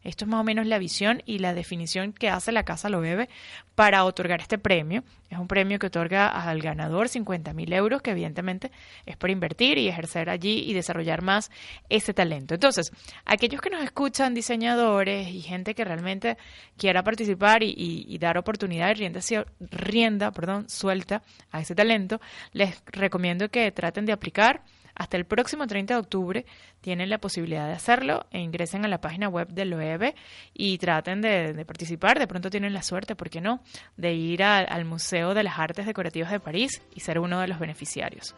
Esto 0.05 0.24
es 0.24 0.28
más 0.30 0.40
o 0.40 0.44
menos 0.44 0.66
la 0.66 0.78
visión 0.78 1.22
y 1.26 1.38
la 1.38 1.55
definición 1.55 2.12
que 2.12 2.28
hace 2.28 2.53
la 2.53 2.64
Casa 2.64 2.88
Loewe 2.88 3.28
para 3.74 4.05
otorgar 4.05 4.40
este 4.40 4.59
premio. 4.59 5.05
Es 5.30 5.38
un 5.38 5.48
premio 5.48 5.78
que 5.78 5.86
otorga 5.86 6.28
al 6.28 6.61
ganador 6.61 7.09
50 7.09 7.53
mil 7.55 7.72
euros, 7.72 8.03
que 8.03 8.11
evidentemente 8.11 8.70
es 9.07 9.16
por 9.16 9.30
invertir 9.30 9.78
y 9.78 9.88
ejercer 9.88 10.28
allí 10.28 10.64
y 10.68 10.74
desarrollar 10.74 11.22
más 11.22 11.50
ese 11.88 12.12
talento. 12.12 12.55
Entonces, 12.55 12.90
aquellos 13.24 13.61
que 13.61 13.70
nos 13.70 13.82
escuchan, 13.82 14.34
diseñadores 14.34 15.28
y 15.28 15.40
gente 15.40 15.74
que 15.74 15.84
realmente 15.84 16.36
quiera 16.76 17.03
participar 17.03 17.62
y, 17.62 17.70
y- 17.70 18.05
y 18.09 18.18
dar 18.18 18.36
oportunidad 18.38 18.90
y 18.90 18.94
rienda, 18.94 19.20
rienda 19.61 20.30
perdón, 20.32 20.68
suelta 20.68 21.22
a 21.50 21.61
ese 21.61 21.74
talento, 21.74 22.20
les 22.53 22.82
recomiendo 22.86 23.48
que 23.48 23.70
traten 23.72 24.05
de 24.05 24.12
aplicar. 24.12 24.62
Hasta 24.95 25.16
el 25.16 25.24
próximo 25.24 25.66
30 25.66 25.95
de 25.95 26.01
octubre 26.01 26.47
tienen 26.80 27.09
la 27.11 27.18
posibilidad 27.18 27.66
de 27.66 27.72
hacerlo 27.72 28.26
e 28.30 28.40
ingresen 28.40 28.84
a 28.84 28.88
la 28.88 29.01
página 29.01 29.28
web 29.28 29.49
del 29.49 29.70
LOEVE 29.70 30.14
y 30.55 30.78
traten 30.78 31.20
de, 31.22 31.64
participar. 31.66 32.18
De 32.18 32.26
pronto 32.26 32.51
tienen 32.51 32.74
la 32.74 32.82
suerte, 32.82 33.16
¿por 33.16 33.30
qué 33.30 33.40
no?, 33.40 33.61
de 33.97 34.12
ir 34.12 34.43
al 34.43 34.84
Museo 34.84 35.34
de 35.34 35.43
las 35.43 35.59
Artes 35.59 35.86
Decorativas 35.86 36.30
de 36.30 36.40
París 36.40 36.82
y 36.95 37.01
ser 37.01 37.18
uno 37.18 37.40
de 37.40 37.49
los 37.49 37.59
beneficiarios. 37.59 38.34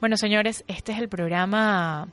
Bueno, 0.00 0.16
señores, 0.16 0.64
este 0.68 0.92
es 0.92 0.98
el 0.98 1.08
programa, 1.08 2.08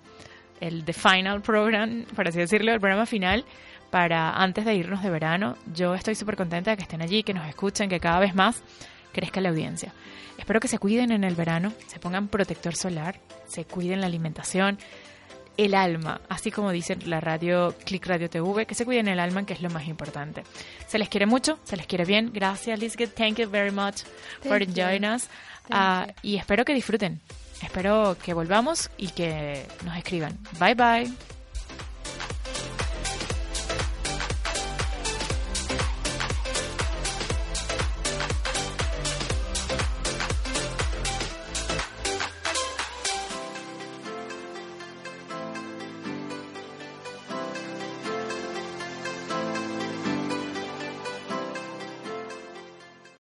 el 0.59 0.85
The 0.85 0.93
Final 0.93 1.41
Program, 1.41 2.05
por 2.15 2.27
así 2.27 2.39
decirlo, 2.39 2.73
el 2.73 2.79
programa 2.79 3.05
final 3.05 3.45
para 3.91 4.31
antes 4.31 4.65
de 4.65 4.73
irnos 4.73 5.03
de 5.03 5.11
verano. 5.11 5.55
Yo 5.71 5.93
estoy 5.93 6.15
súper 6.15 6.35
contenta 6.35 6.71
de 6.71 6.77
que 6.77 6.83
estén 6.83 7.03
allí, 7.03 7.21
que 7.21 7.33
nos 7.33 7.47
escuchen, 7.47 7.89
que 7.89 7.99
cada 7.99 8.19
vez 8.19 8.33
más 8.33 8.63
crezca 9.13 9.39
la 9.39 9.49
audiencia. 9.49 9.93
Espero 10.37 10.59
que 10.59 10.67
se 10.67 10.79
cuiden 10.79 11.11
en 11.11 11.23
el 11.23 11.35
verano, 11.35 11.71
se 11.87 11.99
pongan 11.99 12.27
protector 12.27 12.75
solar, 12.75 13.19
se 13.47 13.63
cuiden 13.65 14.01
la 14.01 14.07
alimentación, 14.07 14.77
el 15.55 15.75
alma, 15.75 16.21
así 16.29 16.51
como 16.51 16.71
dice 16.71 16.95
la 17.05 17.21
radio 17.21 17.75
Click 17.85 18.05
Radio 18.07 18.29
TV, 18.29 18.65
que 18.65 18.75
se 18.75 18.85
cuiden 18.85 19.07
el 19.07 19.19
alma, 19.19 19.45
que 19.45 19.53
es 19.53 19.61
lo 19.61 19.69
más 19.69 19.87
importante. 19.87 20.43
Se 20.87 20.97
les 20.97 21.09
quiere 21.09 21.27
mucho, 21.27 21.59
se 21.63 21.77
les 21.77 21.85
quiere 21.85 22.05
bien. 22.05 22.31
Gracias, 22.33 22.79
Lizget. 22.79 23.13
Thank 23.13 23.37
you 23.37 23.49
very 23.49 23.71
much 23.71 24.01
for 24.41 24.59
Thank 24.59 24.69
you. 24.69 24.83
joining 24.83 25.09
us. 25.09 25.27
Ah, 25.69 26.07
y 26.21 26.37
espero 26.37 26.65
que 26.65 26.73
disfruten. 26.73 27.21
Espero 27.61 28.17
que 28.21 28.33
volvamos 28.33 28.89
y 28.97 29.09
que 29.09 29.65
nos 29.85 29.95
escriban. 29.95 30.37
Bye 30.59 30.75
bye. 30.75 31.42